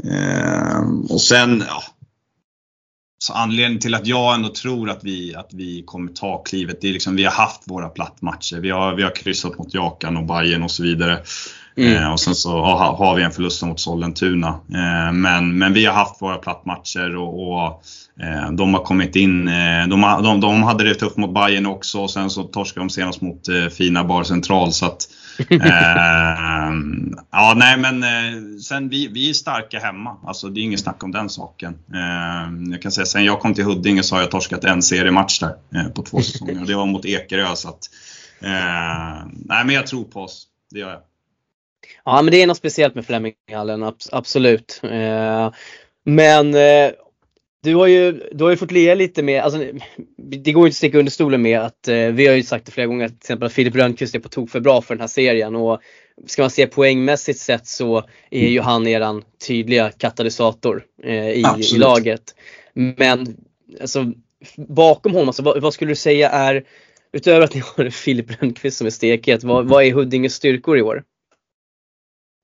Eh, 0.05 0.81
och 1.09 1.21
sen, 1.21 1.65
ja, 1.69 1.83
så 3.19 3.33
anledningen 3.33 3.81
till 3.81 3.95
att 3.95 4.07
jag 4.07 4.35
ändå 4.35 4.49
tror 4.49 4.91
att 4.91 5.05
vi, 5.05 5.35
att 5.35 5.51
vi 5.53 5.83
kommer 5.87 6.13
ta 6.13 6.43
klivet, 6.43 6.81
det 6.81 6.89
är 6.89 6.93
liksom 6.93 7.17
vi 7.17 7.25
har 7.25 7.33
haft 7.33 7.63
våra 7.65 7.89
plattmatcher. 7.89 8.61
Vi 8.61 8.71
har, 8.71 8.95
vi 8.95 9.03
har 9.03 9.15
kryssat 9.15 9.59
mot 9.59 9.75
Jakan 9.75 10.17
och 10.17 10.27
Bayern 10.27 10.63
och 10.63 10.71
så 10.71 10.83
vidare. 10.83 11.23
Mm. 11.77 12.03
Eh, 12.03 12.13
och 12.13 12.21
sen 12.21 12.35
så 12.35 12.61
har, 12.61 12.97
har 12.97 13.17
vi 13.17 13.23
en 13.23 13.31
förlust 13.31 13.63
mot 13.63 13.81
Sollentuna. 13.81 14.49
Eh, 14.49 15.13
men, 15.13 15.59
men 15.59 15.73
vi 15.73 15.87
har 15.87 15.95
haft 15.95 16.23
våra 16.23 16.37
plattmatcher 16.37 17.17
och, 17.17 17.53
och 17.53 17.83
eh, 18.23 18.51
de 18.53 18.75
har 18.75 18.85
kommit 18.85 19.17
in. 19.17 19.47
De, 19.89 20.21
de, 20.23 20.41
de, 20.41 20.63
hade 20.63 20.85
det 20.85 20.95
tufft 20.95 21.17
mot 21.17 21.35
Bayern 21.35 21.67
också 21.67 22.01
och 22.01 22.11
sen 22.11 22.31
så 22.31 22.43
torskade 22.43 22.87
de 22.87 22.91
senast 22.91 23.21
mot 23.21 23.41
fina 23.79 24.05
Bar 24.05 24.23
Central. 24.23 24.73
Så 24.73 24.87
att, 24.87 25.09
ja, 27.31 27.55
nej 27.57 27.79
men 27.79 28.05
sen 28.61 28.89
vi, 28.89 29.09
vi 29.09 29.31
är 29.31 29.35
starka 29.35 29.79
hemma. 29.79 30.17
Alltså 30.27 30.49
det 30.49 30.61
är 30.61 30.63
inget 30.63 30.81
snack 30.81 31.03
om 31.05 31.13
den 31.13 31.29
saken. 31.29 31.79
jag 32.71 32.83
kan 32.83 32.93
säga 32.93 33.07
sen 33.07 33.25
jag 33.25 33.41
kom 33.41 33.55
till 33.55 33.65
Huddinge 33.65 34.03
så 34.03 34.15
har 34.15 34.23
jag 34.23 34.31
torskat 34.31 34.65
en 34.65 34.83
seriematch 34.83 35.39
där 35.39 35.89
på 35.89 36.03
två 36.03 36.21
säsonger. 36.21 36.67
Det 36.67 36.75
var 36.75 36.87
mot 36.87 37.05
Ekerö. 37.05 37.57
Så 37.57 37.69
att, 37.69 37.91
nej 39.45 39.65
men 39.65 39.75
jag 39.75 39.87
tror 39.87 40.05
på 40.05 40.21
oss. 40.21 40.47
Det 40.71 40.79
gör 40.79 40.91
jag. 40.91 41.01
Ja 42.05 42.23
men 42.23 42.33
det 42.33 42.43
är 42.43 42.47
något 42.47 42.57
speciellt 42.57 42.95
med 42.95 43.07
Fleminghallen, 43.07 43.93
absolut. 44.13 44.81
Eh, 44.83 45.53
men 46.05 46.55
eh, 46.55 46.91
du 47.63 47.75
har 47.75 47.87
ju, 47.87 48.13
du 48.33 48.45
har 48.45 48.51
ju 48.51 48.57
fått 48.57 48.71
lea 48.71 48.95
lite 48.95 49.23
med, 49.23 49.43
alltså, 49.43 49.65
det 50.17 50.53
går 50.53 50.63
ju 50.63 50.67
inte 50.67 50.75
att 50.75 50.77
sticka 50.77 50.99
under 50.99 51.13
stolen 51.13 51.43
med 51.43 51.61
att 51.61 51.89
eh, 51.89 51.97
vi 51.97 52.27
har 52.27 52.35
ju 52.35 52.43
sagt 52.43 52.67
det 52.67 52.73
flera 52.73 52.87
gånger 52.87 53.09
till 53.09 53.17
exempel 53.17 53.47
att 53.47 53.53
Filip 53.53 53.75
Rönnqvist 53.75 54.15
är 54.15 54.19
på 54.19 54.29
tok 54.29 54.51
för 54.51 54.61
bra 54.61 54.83
för 54.83 54.95
den 54.95 55.01
här 55.01 55.09
serien 55.09 55.57
och 55.57 55.81
ska 56.27 56.43
man 56.43 56.51
se 56.51 56.67
poängmässigt 56.67 57.39
sett 57.39 57.67
så 57.67 58.05
är 58.31 58.49
ju 58.49 58.61
han 58.61 58.87
eran 58.87 59.23
tydliga 59.47 59.91
katalysator 59.91 60.85
i, 61.05 61.45
i, 61.75 61.79
laget. 61.79 62.23
Men 62.75 63.37
alltså, 63.81 64.13
bakom 64.57 65.13
honom, 65.13 65.29
alltså, 65.29 65.43
vad, 65.43 65.63
vad, 65.63 65.75
skulle 65.75 65.91
du 65.91 65.97
säga 65.97 66.31
är, 66.31 66.65
utöver 67.13 67.41
att 67.41 67.55
ni 67.55 67.63
har 67.77 67.91
Filip 67.91 68.43
Rönnqvist 68.43 68.79
som 68.79 68.87
är 68.87 68.91
stekhet, 68.91 69.45
vad, 69.45 69.69
vad 69.69 69.85
är 69.85 69.93
Huddinges 69.93 70.35
styrkor 70.35 70.79
i 70.79 70.83
år? 70.83 71.05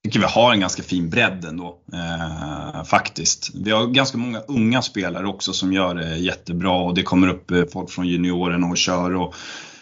Tycker 0.09 0.21
vi 0.21 0.33
har 0.33 0.53
en 0.53 0.61
ganska 0.61 0.83
fin 0.83 1.11
bredd 1.11 1.45
ändå, 1.45 1.79
eh, 1.93 2.85
faktiskt. 2.85 3.51
Vi 3.55 3.71
har 3.71 3.87
ganska 3.87 4.19
många 4.19 4.41
unga 4.41 4.83
spelare 4.83 5.27
också 5.27 5.53
som 5.53 5.73
gör 5.73 5.95
det 5.95 6.17
jättebra 6.17 6.73
och 6.73 6.95
det 6.95 7.03
kommer 7.03 7.29
upp 7.29 7.51
eh, 7.51 7.63
folk 7.73 7.91
från 7.91 8.07
juniorerna 8.07 8.67
och 8.67 8.77
kör. 8.77 9.15
Och, 9.15 9.35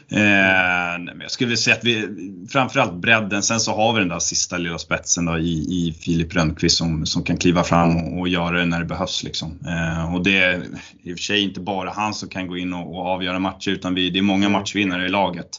eh, 0.08 1.00
jag 1.20 1.30
skulle 1.30 1.48
vilja 1.48 1.56
säga 1.56 1.76
att 1.76 1.84
vi, 1.84 2.08
framförallt 2.50 2.94
bredden, 2.94 3.42
sen 3.42 3.60
så 3.60 3.76
har 3.76 3.92
vi 3.92 3.98
den 3.98 4.08
där 4.08 4.18
sista 4.18 4.58
lilla 4.58 4.78
spetsen 4.78 5.24
då 5.24 5.38
i, 5.38 5.52
i 5.52 5.96
Filip 6.00 6.34
Rönnqvist 6.34 6.76
som, 6.76 7.06
som 7.06 7.22
kan 7.22 7.36
kliva 7.36 7.62
fram 7.62 7.96
och, 7.96 8.20
och 8.20 8.28
göra 8.28 8.58
det 8.58 8.66
när 8.66 8.78
det 8.78 8.86
behövs. 8.86 9.22
Liksom. 9.22 9.58
Eh, 9.66 10.14
och 10.14 10.24
det 10.24 10.38
är 10.38 10.64
i 11.02 11.12
och 11.12 11.18
för 11.18 11.24
sig 11.24 11.40
inte 11.40 11.60
bara 11.60 11.90
han 11.90 12.14
som 12.14 12.28
kan 12.28 12.46
gå 12.46 12.56
in 12.56 12.74
och, 12.74 12.96
och 12.96 13.06
avgöra 13.06 13.38
matcher 13.38 13.70
utan 13.70 13.94
vi, 13.94 14.10
det 14.10 14.18
är 14.18 14.22
många 14.22 14.48
matchvinnare 14.48 15.06
i 15.06 15.08
laget. 15.08 15.50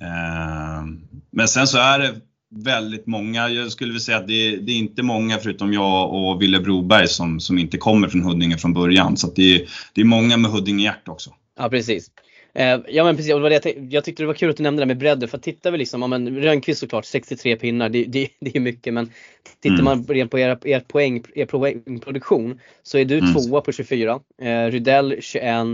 Eh, 0.00 0.84
men 1.30 1.48
sen 1.48 1.66
så 1.66 1.78
är 1.78 1.98
det 1.98 2.14
väldigt 2.50 3.06
många. 3.06 3.48
Jag 3.48 3.72
skulle 3.72 3.88
vilja 3.88 4.00
säga 4.00 4.18
att 4.18 4.26
det 4.26 4.48
är, 4.48 4.56
det 4.56 4.72
är, 4.72 4.76
inte 4.76 5.02
många 5.02 5.38
förutom 5.38 5.72
jag 5.72 6.14
och 6.14 6.42
Ville 6.42 6.60
Broberg 6.60 7.08
som, 7.08 7.40
som 7.40 7.58
inte 7.58 7.78
kommer 7.78 8.08
från 8.08 8.22
Huddinge 8.22 8.58
från 8.58 8.72
början. 8.72 9.16
Så 9.16 9.32
det 9.36 9.54
är, 9.54 9.68
det 9.92 10.00
är 10.00 10.04
många 10.04 10.36
med 10.36 10.50
Huddinge-hjärt 10.50 11.08
också. 11.08 11.30
Ja 11.58 11.68
precis. 11.68 12.10
Eh, 12.54 12.80
ja 12.88 13.04
men 13.04 13.16
precis, 13.16 13.30
jag, 13.30 13.52
jag 13.90 14.04
tyckte 14.04 14.22
det 14.22 14.26
var 14.26 14.34
kul 14.34 14.50
att 14.50 14.56
du 14.56 14.62
nämnde 14.62 14.82
det 14.82 14.86
med 14.86 14.98
bredden 14.98 15.28
för 15.28 15.38
tittar 15.38 15.70
vi 15.70 15.78
liksom, 15.78 16.02
ja, 16.02 16.08
men 16.08 16.38
Rönnqvist 16.38 16.80
såklart 16.80 17.04
63 17.04 17.56
pinnar, 17.56 17.88
det, 17.88 18.04
det, 18.04 18.28
det 18.40 18.56
är 18.56 18.60
mycket 18.60 18.94
men 18.94 19.10
tittar 19.60 19.74
mm. 19.74 19.84
man 19.84 20.04
rent 20.04 20.30
på 20.30 20.38
er, 20.38 20.58
er, 20.64 20.80
poäng, 20.80 21.24
er 21.34 21.46
poängproduktion 21.46 22.60
så 22.82 22.98
är 22.98 23.04
du 23.04 23.18
mm. 23.18 23.34
tvåa 23.34 23.60
på 23.60 23.72
24, 23.72 24.20
eh, 24.42 24.64
Rydell 24.70 25.16
21, 25.20 25.66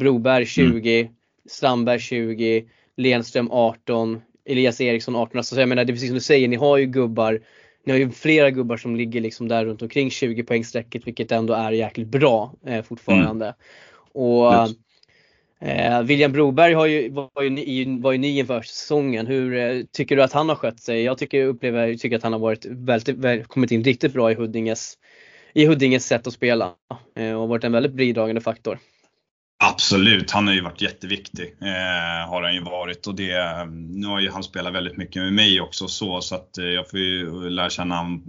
Broberg 0.00 0.46
20, 0.46 1.00
mm. 1.00 1.12
Strandberg 1.48 2.00
20, 2.00 2.64
Lenström 2.96 3.50
18, 3.50 4.20
Elias 4.48 4.80
Eriksson 4.80 5.16
18. 5.16 5.38
Alltså, 5.38 5.60
jag 5.60 5.68
menar 5.68 5.84
det 5.84 5.90
är 5.90 5.94
precis 5.94 6.08
som 6.08 6.14
du 6.14 6.20
säger, 6.20 6.48
ni 6.48 6.56
har 6.56 6.76
ju 6.76 6.86
gubbar 6.86 7.40
ni 7.88 7.92
har 7.92 7.98
ju 7.98 8.10
flera 8.10 8.50
gubbar 8.50 8.76
som 8.76 8.96
ligger 8.96 9.20
liksom 9.20 9.48
där 9.48 9.64
runt 9.64 9.82
omkring 9.82 10.10
20 10.10 10.42
poängstrecket 10.42 11.06
vilket 11.06 11.32
ändå 11.32 11.54
är 11.54 11.72
jäkligt 11.72 12.08
bra 12.08 12.52
eh, 12.66 12.82
fortfarande. 12.82 13.44
Mm. 13.44 13.56
Och 14.12 14.52
eh, 15.60 16.02
William 16.02 16.32
Broberg 16.32 16.74
har 16.74 16.86
ju, 16.86 17.10
var, 17.10 17.42
ju, 17.42 18.00
var 18.00 18.12
ju 18.12 18.18
ny 18.18 18.38
inför 18.38 18.62
säsongen. 18.62 19.26
Hur 19.26 19.56
eh, 19.56 19.82
tycker 19.92 20.16
du 20.16 20.22
att 20.22 20.32
han 20.32 20.48
har 20.48 20.56
skött 20.56 20.80
sig? 20.80 21.02
Jag 21.02 21.18
tycker, 21.18 21.44
upplever, 21.44 21.94
tycker 21.94 22.16
att 22.16 22.22
han 22.22 22.32
har 22.32 22.40
varit 22.40 22.66
väldigt, 22.66 23.16
väl, 23.16 23.44
kommit 23.44 23.70
in 23.70 23.84
riktigt 23.84 24.12
bra 24.12 24.32
i 24.32 24.34
Huddinges, 24.34 24.98
i 25.54 25.66
Huddinges 25.66 26.06
sätt 26.06 26.26
att 26.26 26.32
spela 26.32 26.72
eh, 27.16 27.32
och 27.32 27.48
varit 27.48 27.64
en 27.64 27.72
väldigt 27.72 27.92
bidragande 27.92 28.40
faktor. 28.40 28.78
Absolut, 29.60 30.30
han 30.30 30.46
har 30.46 30.54
ju 30.54 30.60
varit 30.60 30.82
jätteviktig. 30.82 31.54
Eh, 31.60 32.28
har 32.28 32.42
han 32.42 32.54
ju 32.54 32.60
varit 32.60 33.06
och 33.06 33.14
det, 33.14 33.64
nu 33.70 34.06
har 34.06 34.20
ju 34.20 34.30
han 34.30 34.42
spelat 34.42 34.74
väldigt 34.74 34.96
mycket 34.96 35.22
med 35.22 35.32
mig 35.32 35.60
också 35.60 35.88
så, 35.88 36.20
så 36.20 36.34
att 36.34 36.58
eh, 36.58 36.64
jag 36.64 36.90
får 36.90 36.98
ju 36.98 37.50
lära 37.50 37.70
känna 37.70 37.96
honom 37.96 38.22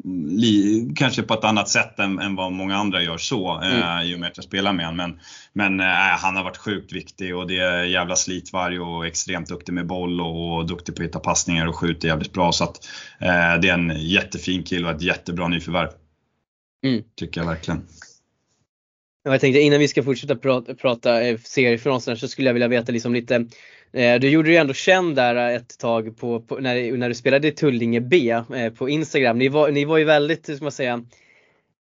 kanske 0.95 1.23
på 1.23 1.33
ett 1.33 1.43
annat 1.43 1.69
sätt 1.69 1.99
än, 1.99 2.19
än 2.19 2.35
vad 2.35 2.51
många 2.51 2.77
andra 2.77 3.01
gör 3.01 3.17
så 3.17 3.61
eh, 3.61 3.93
mm. 3.93 4.07
i 4.07 4.15
och 4.15 4.19
med 4.19 4.29
att 4.29 4.37
jag 4.37 4.43
spelar 4.43 4.73
med 4.73 4.85
honom. 4.85 4.97
Men, 4.97 5.19
men 5.53 5.89
eh, 5.89 6.17
han 6.19 6.35
har 6.35 6.43
varit 6.43 6.57
sjukt 6.57 6.93
viktig 6.93 7.35
och 7.35 7.47
det 7.47 7.57
är 7.57 7.83
jävla 7.83 8.15
slitvarg 8.15 8.79
och 8.79 9.07
extremt 9.07 9.49
duktig 9.49 9.73
med 9.73 9.87
boll 9.87 10.21
och, 10.21 10.57
och 10.57 10.67
duktig 10.67 10.95
på 10.95 11.01
att 11.01 11.07
hitta 11.07 11.19
passningar 11.19 11.67
och 11.67 11.75
skjuter 11.75 12.07
jävligt 12.07 12.33
bra. 12.33 12.51
Så 12.51 12.63
att 12.63 12.87
eh, 13.19 13.61
det 13.61 13.69
är 13.69 13.73
en 13.73 13.93
jättefin 13.99 14.63
kille 14.63 14.87
och 14.87 14.95
ett 14.95 15.01
jättebra 15.01 15.47
nyförvärv. 15.47 15.89
Mm. 16.83 17.03
Tycker 17.15 17.41
jag 17.41 17.47
verkligen. 17.47 17.81
Jag 19.23 19.41
tänkte 19.41 19.59
innan 19.59 19.79
vi 19.79 19.87
ska 19.87 20.03
fortsätta 20.03 20.35
prata, 20.35 20.75
prata 20.75 21.21
eh, 21.21 21.37
så 21.97 22.27
skulle 22.27 22.49
jag 22.49 22.53
vilja 22.53 22.67
veta 22.67 22.91
liksom 22.91 23.13
lite 23.13 23.35
eh, 23.93 24.19
du 24.19 24.29
gjorde 24.29 24.49
ju 24.49 24.55
ändå 24.55 24.73
känd 24.73 25.15
där 25.15 25.35
eh, 25.35 25.55
ett 25.55 25.77
tag 25.77 26.17
på, 26.17 26.41
på, 26.41 26.55
när, 26.55 26.97
när 26.97 27.09
du 27.09 27.15
spelade 27.15 27.47
i 27.47 27.51
Tullinge 27.51 28.01
B 28.01 28.29
eh, 28.29 28.73
på 28.73 28.89
Instagram. 28.89 29.37
Ni 29.37 29.49
var, 29.49 29.71
ni 29.71 29.85
var 29.85 29.97
ju 29.97 30.03
väldigt, 30.03 30.49
hur 30.49 30.55
ska 30.55 30.65
man 30.65 30.71
säga, 30.71 31.03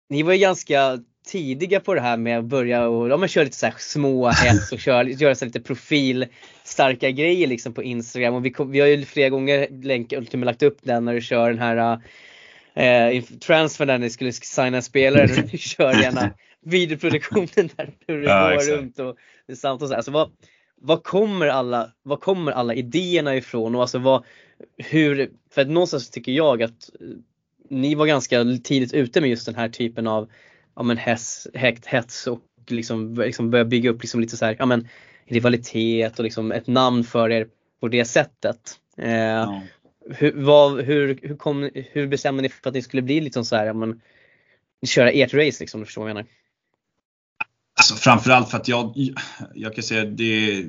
ni 0.09 0.23
var 0.23 0.33
ju 0.33 0.39
ganska 0.39 0.99
tidiga 1.27 1.79
på 1.79 1.93
det 1.93 2.01
här 2.01 2.17
med 2.17 2.39
att 2.39 2.45
börja 2.45 2.87
och 2.87 3.09
ja, 3.09 3.27
köra 3.27 3.43
lite 3.43 3.57
så 3.57 3.65
här 3.65 3.75
små 3.77 4.29
hets 4.29 4.71
och 4.71 4.79
köra, 4.79 5.03
göra 5.09 5.35
så 5.35 5.45
lite 5.45 5.61
profilstarka 5.61 7.11
grejer 7.11 7.47
liksom 7.47 7.73
på 7.73 7.83
Instagram. 7.83 8.33
Och 8.33 8.45
vi, 8.45 8.51
kom, 8.51 8.71
vi 8.71 8.79
har 8.79 8.87
ju 8.87 9.05
flera 9.05 9.29
gånger 9.29 9.67
länk, 9.83 10.13
lagt 10.33 10.63
upp 10.63 10.77
den 10.81 11.05
när 11.05 11.13
du 11.13 11.21
kör 11.21 11.49
den 11.49 11.59
här 11.59 11.77
eh, 11.77 11.99
eh, 12.79 13.23
transfer 13.23 13.85
där 13.85 13.97
ni 13.97 14.09
skulle 14.09 14.31
signa 14.31 14.81
spelare. 14.81 15.25
Du 15.51 15.57
kör 15.57 16.01
gärna 16.01 16.33
videoproduktionen 16.61 17.69
där 17.75 17.93
hur 18.07 18.21
det 18.21 18.27
ja, 18.27 18.49
går 18.49 18.77
runt 18.77 18.99
och 18.99 19.17
samt 19.57 19.81
och 19.81 19.87
så. 19.87 19.95
Alltså 19.95 20.11
vad, 20.11 20.31
vad 20.81 21.03
kommer 21.03 21.47
alla, 21.47 21.91
vad 22.03 22.21
kommer 22.21 22.51
alla 22.51 22.73
idéerna 22.73 23.35
ifrån 23.35 23.75
och 23.75 23.81
alltså 23.81 23.99
vad, 23.99 24.23
hur, 24.77 25.31
för 25.51 25.61
att 25.61 25.67
någonstans 25.67 26.09
tycker 26.09 26.31
jag 26.31 26.63
att 26.63 26.89
eh, 26.99 27.07
ni 27.69 27.95
var 27.95 28.05
ganska 28.05 28.43
tidigt 28.63 28.93
ute 28.93 29.21
med 29.21 29.29
just 29.29 29.45
den 29.45 29.55
här 29.55 29.69
typen 29.69 30.07
av 30.07 30.29
ja 30.75 30.83
men 30.83 30.97
hets, 30.97 31.47
hets, 31.53 31.87
hets 31.87 32.27
och 32.27 32.41
liksom, 32.67 33.15
liksom 33.15 33.49
börja 33.49 33.65
bygga 33.65 33.89
upp 33.89 34.01
liksom 34.01 34.21
lite 34.21 34.37
så 34.37 34.45
här, 34.45 34.55
ja 34.59 34.65
men 34.65 34.87
rivalitet 35.25 36.19
och 36.19 36.23
liksom 36.23 36.51
ett 36.51 36.67
namn 36.67 37.03
för 37.03 37.31
er 37.31 37.47
på 37.79 37.87
det 37.87 38.05
sättet. 38.05 38.79
Eh, 38.97 39.13
ja. 39.13 39.61
Hur, 40.09 40.33
vad, 40.35 40.81
hur, 40.81 41.19
hur, 41.21 41.35
kom, 41.35 41.69
hur 41.73 42.07
bestämde 42.07 42.41
ni 42.41 42.49
för 42.49 42.69
att 42.69 42.73
ni 42.73 42.81
skulle 42.81 43.01
bli 43.01 43.21
liksom 43.21 43.45
så 43.45 43.55
här, 43.55 43.73
men 43.73 44.01
köra 44.85 45.11
ert 45.11 45.33
race 45.33 45.57
liksom, 45.59 45.85
förstår 45.85 46.01
vad 46.01 46.09
jag 46.09 46.15
menar? 46.15 46.29
Alltså 47.79 47.95
framförallt 47.95 48.49
för 48.49 48.57
att 48.57 48.67
jag, 48.67 48.93
jag 49.53 49.75
kan 49.75 49.83
säga 49.83 50.05
det, 50.05 50.63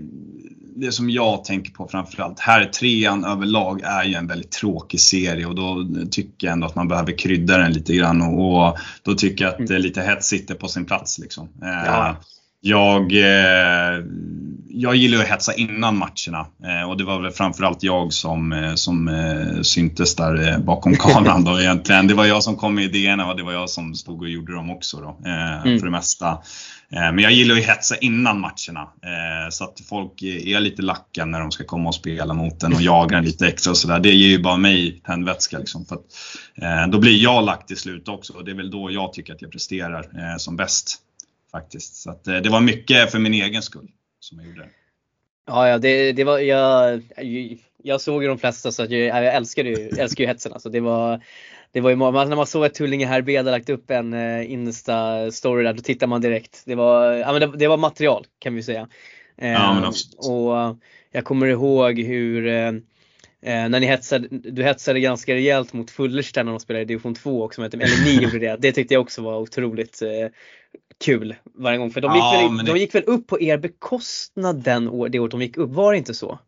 det 0.77 0.93
som 0.93 1.11
jag 1.11 1.45
tänker 1.45 1.73
på 1.73 1.89
framförallt, 1.89 2.41
här 2.41 2.65
trean 2.65 3.25
överlag 3.25 3.81
är 3.85 4.05
ju 4.05 4.15
en 4.15 4.27
väldigt 4.27 4.51
tråkig 4.51 5.01
serie 5.01 5.47
och 5.47 5.55
då 5.55 5.87
tycker 6.11 6.47
jag 6.47 6.53
ändå 6.53 6.67
att 6.67 6.75
man 6.75 6.89
behöver 6.89 7.19
krydda 7.19 7.59
den 7.59 7.73
lite 7.73 7.95
grann 7.95 8.23
och, 8.23 8.69
och 8.69 8.79
då 9.03 9.15
tycker 9.15 9.45
jag 9.45 9.55
att 9.55 9.71
mm. 9.71 9.83
lite 9.83 10.03
hett 10.03 10.25
sitter 10.25 10.55
på 10.55 10.69
sin 10.69 10.85
plats 10.85 11.19
liksom. 11.19 11.49
Eh, 11.63 11.87
ja. 11.87 12.17
Jag, 12.63 13.13
eh, 13.13 14.05
jag 14.69 14.97
gillar 14.97 15.19
att 15.19 15.29
hetsa 15.29 15.55
innan 15.55 15.97
matcherna 15.97 16.47
eh, 16.65 16.91
och 16.91 16.97
det 16.97 17.05
var 17.05 17.21
väl 17.21 17.31
framförallt 17.33 17.83
jag 17.83 18.13
som, 18.13 18.53
eh, 18.53 18.75
som 18.75 19.11
syntes 19.63 20.17
där 20.17 20.59
bakom 20.59 20.95
kameran 20.99 21.45
då 21.45 21.61
egentligen. 21.61 22.07
Det 22.07 22.15
var 22.15 22.25
jag 22.25 22.43
som 22.43 22.57
kom 22.57 22.75
med 22.75 22.85
idéerna 22.85 23.31
och 23.31 23.37
det 23.37 23.43
var 23.43 23.53
jag 23.53 23.71
som 23.71 23.95
stod 23.95 24.23
och 24.23 24.29
gjorde 24.29 24.55
dem 24.55 24.71
också 24.71 25.01
då, 25.01 25.29
mm. 25.29 25.79
för 25.79 25.87
det 25.87 25.93
mesta. 25.93 26.39
Men 26.93 27.19
jag 27.19 27.33
gillar 27.33 27.55
att 27.55 27.65
hetsa 27.65 27.97
innan 27.97 28.41
matcherna 28.41 28.89
så 29.51 29.65
att 29.65 29.81
folk 29.89 30.23
är 30.23 30.61
lite 30.61 30.83
lacka 30.83 31.25
när 31.25 31.41
de 31.41 31.51
ska 31.51 31.65
komma 31.65 31.89
och 31.89 31.95
spela 31.95 32.35
mot 32.35 32.63
en 32.63 32.73
och 32.73 32.83
jaga 32.83 33.19
en 33.19 33.25
lite 33.25 33.47
extra 33.47 33.71
och 33.71 33.77
sådär. 33.77 34.01
Det 34.01 34.15
ger 34.15 34.29
ju 34.29 34.43
bara 34.43 34.57
mig 34.57 35.01
tändvätska 35.07 35.59
liksom. 35.59 35.85
För 35.85 35.95
att, 35.95 36.91
då 36.93 36.99
blir 36.99 37.23
jag 37.23 37.45
lack 37.45 37.67
till 37.67 37.77
slut 37.77 38.09
också 38.09 38.33
och 38.33 38.45
det 38.45 38.51
är 38.51 38.55
väl 38.55 38.71
då 38.71 38.91
jag 38.91 39.13
tycker 39.13 39.35
att 39.35 39.43
jag 39.43 39.53
presterar 39.53 40.39
som 40.39 40.57
bäst 40.57 40.99
faktiskt. 41.51 41.97
Så 41.97 42.11
att, 42.11 42.25
det 42.25 42.49
var 42.49 42.61
mycket 42.61 43.11
för 43.11 43.19
min 43.19 43.35
egen 43.35 43.63
skull 43.63 43.89
som 44.21 44.39
jag 44.39 44.49
gjorde. 44.49 44.69
Ja, 45.47 45.69
ja 45.69 45.79
det, 45.79 46.13
det 46.13 46.25
var, 46.25 46.39
jag, 46.39 47.03
jag 47.83 48.01
såg 48.01 48.23
ju 48.23 48.29
de 48.29 48.39
flesta 48.39 48.73
så 48.73 48.83
att 48.83 48.91
jag, 48.91 49.01
jag 49.01 49.35
älskar 49.35 49.65
ju, 49.65 49.89
älskar 49.89 50.25
ju 50.25 50.29
hetsen. 50.29 50.53
Alltså 50.53 50.69
det 50.69 50.81
var, 50.81 51.21
det 51.73 51.81
var 51.81 51.91
ju, 51.91 51.97
när 51.97 52.37
man 52.37 52.47
såg 52.47 52.65
att 52.65 52.75
Tullinge 52.75 53.07
Herb 53.07 53.31
hade 53.31 53.51
lagt 53.51 53.71
upp 53.71 53.91
en 53.91 54.15
uh, 54.15 54.51
Insta-story 54.51 55.63
där, 55.63 55.73
då 55.73 55.83
tittar 55.83 56.07
man 56.07 56.21
direkt. 56.21 56.63
Det 56.65 56.75
var, 56.75 57.13
ja, 57.13 57.33
men 57.33 57.41
det, 57.41 57.59
det 57.59 57.69
var 57.69 57.77
material 57.77 58.27
kan 58.39 58.55
vi 58.55 58.63
säga. 58.63 58.89
Ja, 59.37 59.75
men 59.75 59.85
och 60.31 60.77
jag 61.13 61.25
kommer 61.25 61.47
ihåg 61.47 61.99
hur 61.99 62.47
uh, 62.47 62.81
när 63.43 63.81
ni 63.81 63.87
hetsade, 63.87 64.29
du 64.31 64.63
hetsade 64.63 65.01
ganska 65.01 65.35
rejält 65.35 65.73
mot 65.73 65.91
Fullersta 65.91 66.43
när 66.43 66.51
de 66.53 66.61
spelade 66.61 66.83
i 66.83 66.87
division 66.87 67.15
2 67.15 67.45
också, 67.45 67.63
eller 67.63 68.05
ni 68.05 68.23
gjorde 68.23 68.39
det. 68.39 68.57
Det 68.61 68.73
tyckte 68.73 68.95
jag 68.95 69.01
också 69.01 69.23
var 69.23 69.39
otroligt 69.39 70.03
uh, 70.03 70.29
kul 71.05 71.35
varje 71.55 71.79
gång. 71.79 71.91
För 71.91 72.01
de 72.01 72.15
gick, 72.15 72.23
ja, 72.23 72.51
väl, 72.57 72.67
de 72.67 72.77
gick 72.77 72.95
väl 72.95 73.05
upp 73.05 73.27
på 73.27 73.41
er 73.41 73.59
bekostnad 73.59 74.63
den 74.63 74.89
år, 74.89 75.09
det 75.09 75.19
året 75.19 75.31
de 75.31 75.43
gick 75.43 75.57
upp, 75.57 75.71
var 75.71 75.93
det 75.93 75.99
inte 75.99 76.15
så? 76.15 76.39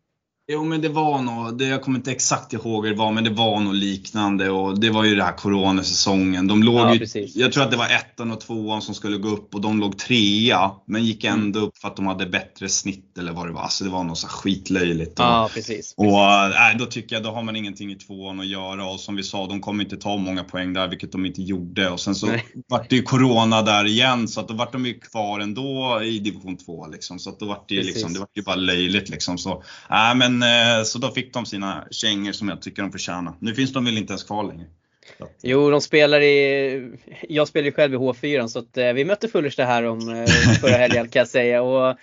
Jo 0.47 0.63
men 0.63 0.81
det 0.81 0.89
var 0.89 1.21
nog, 1.21 1.57
det, 1.57 1.65
jag 1.65 1.81
kommer 1.81 1.97
inte 1.97 2.11
exakt 2.11 2.53
ihåg 2.53 2.85
hur 2.85 2.93
det 2.93 2.99
var, 2.99 3.11
men 3.11 3.23
det 3.23 3.29
var 3.29 3.59
nog 3.59 3.73
liknande 3.73 4.49
och 4.49 4.79
det 4.79 4.89
var 4.89 5.03
ju 5.03 5.15
den 5.15 5.25
här 5.25 5.37
coronasäsongen. 5.37 6.47
De 6.47 6.63
låg 6.63 6.75
ja, 6.75 6.95
ju, 6.95 7.27
jag 7.33 7.51
tror 7.51 7.63
att 7.63 7.71
det 7.71 7.77
var 7.77 7.89
ettan 7.89 8.31
och 8.31 8.41
tvåan 8.41 8.81
som 8.81 8.95
skulle 8.95 9.17
gå 9.17 9.29
upp 9.29 9.55
och 9.55 9.61
de 9.61 9.79
låg 9.79 9.97
trea, 9.97 10.71
men 10.85 11.05
gick 11.05 11.23
mm. 11.23 11.39
ändå 11.39 11.59
upp 11.59 11.77
för 11.77 11.87
att 11.87 11.95
de 11.95 12.07
hade 12.07 12.25
bättre 12.25 12.69
snitt 12.69 13.17
eller 13.17 13.31
vad 13.31 13.47
det 13.47 13.51
var. 13.51 13.59
Så 13.59 13.63
alltså, 13.63 13.83
det 13.83 13.89
var 13.89 14.03
nog 14.03 14.17
så 14.17 14.27
skitlöjligt. 14.27 15.13
Ja, 15.17 15.49
precis. 15.53 15.93
Och 15.97 16.21
äh, 16.21 16.77
då 16.79 16.85
tycker 16.85 17.15
jag, 17.15 17.23
då 17.23 17.31
har 17.31 17.43
man 17.43 17.55
ingenting 17.55 17.91
i 17.91 17.95
tvåan 17.95 18.39
att 18.39 18.47
göra 18.47 18.85
och 18.85 18.99
som 18.99 19.15
vi 19.15 19.23
sa, 19.23 19.47
de 19.47 19.61
kommer 19.61 19.83
inte 19.83 19.97
ta 19.97 20.17
många 20.17 20.43
poäng 20.43 20.73
där, 20.73 20.87
vilket 20.87 21.11
de 21.11 21.25
inte 21.25 21.41
gjorde. 21.41 21.89
Och 21.89 21.99
sen 21.99 22.15
så 22.15 22.27
Nej. 22.27 22.45
vart 22.69 22.89
det 22.89 22.95
ju 22.95 23.03
corona 23.03 23.61
där 23.61 23.85
igen, 23.85 24.27
så 24.27 24.39
att 24.39 24.47
då 24.47 24.53
vart 24.53 24.71
de 24.71 24.85
ju 24.85 24.99
kvar 24.99 25.39
ändå 25.39 26.01
i 26.03 26.19
division 26.19 26.57
2 26.57 26.87
liksom. 26.87 27.19
Så 27.19 27.29
att 27.29 27.39
då 27.39 27.45
vart 27.45 27.69
det 27.69 27.75
ju 27.75 27.83
liksom, 27.83 28.13
det 28.13 28.19
vart 28.19 28.37
ju 28.37 28.43
bara 28.43 28.55
löjligt 28.55 29.09
liksom. 29.09 29.37
Så, 29.37 29.63
äh, 29.89 30.15
men 30.15 30.32
Eh, 30.41 30.83
så 30.83 30.99
då 30.99 31.11
fick 31.11 31.33
de 31.33 31.45
sina 31.45 31.87
kängor 31.91 32.31
som 32.31 32.49
jag 32.49 32.61
tycker 32.61 32.81
de 32.81 32.91
förtjänar. 32.91 33.33
Nu 33.39 33.55
finns 33.55 33.73
de 33.73 33.85
väl 33.85 33.97
inte 33.97 34.11
ens 34.11 34.23
kvar 34.23 34.43
längre. 34.43 34.65
Jo, 35.41 35.69
de 35.69 35.81
spelar 35.81 36.21
i, 36.21 36.91
jag 37.29 37.47
spelar 37.47 37.65
ju 37.65 37.71
själv 37.71 37.93
i 37.93 37.97
H4 37.97 38.47
så 38.47 38.59
att 38.59 38.77
eh, 38.77 38.93
vi 38.93 39.05
mötte 39.05 39.27
Fullersta 39.27 39.63
här 39.63 39.83
om 39.83 40.09
eh, 40.09 40.25
förra 40.61 40.77
helgen 40.77 41.09
kan 41.09 41.19
jag 41.19 41.27
säga 41.27 41.61
och 41.61 41.97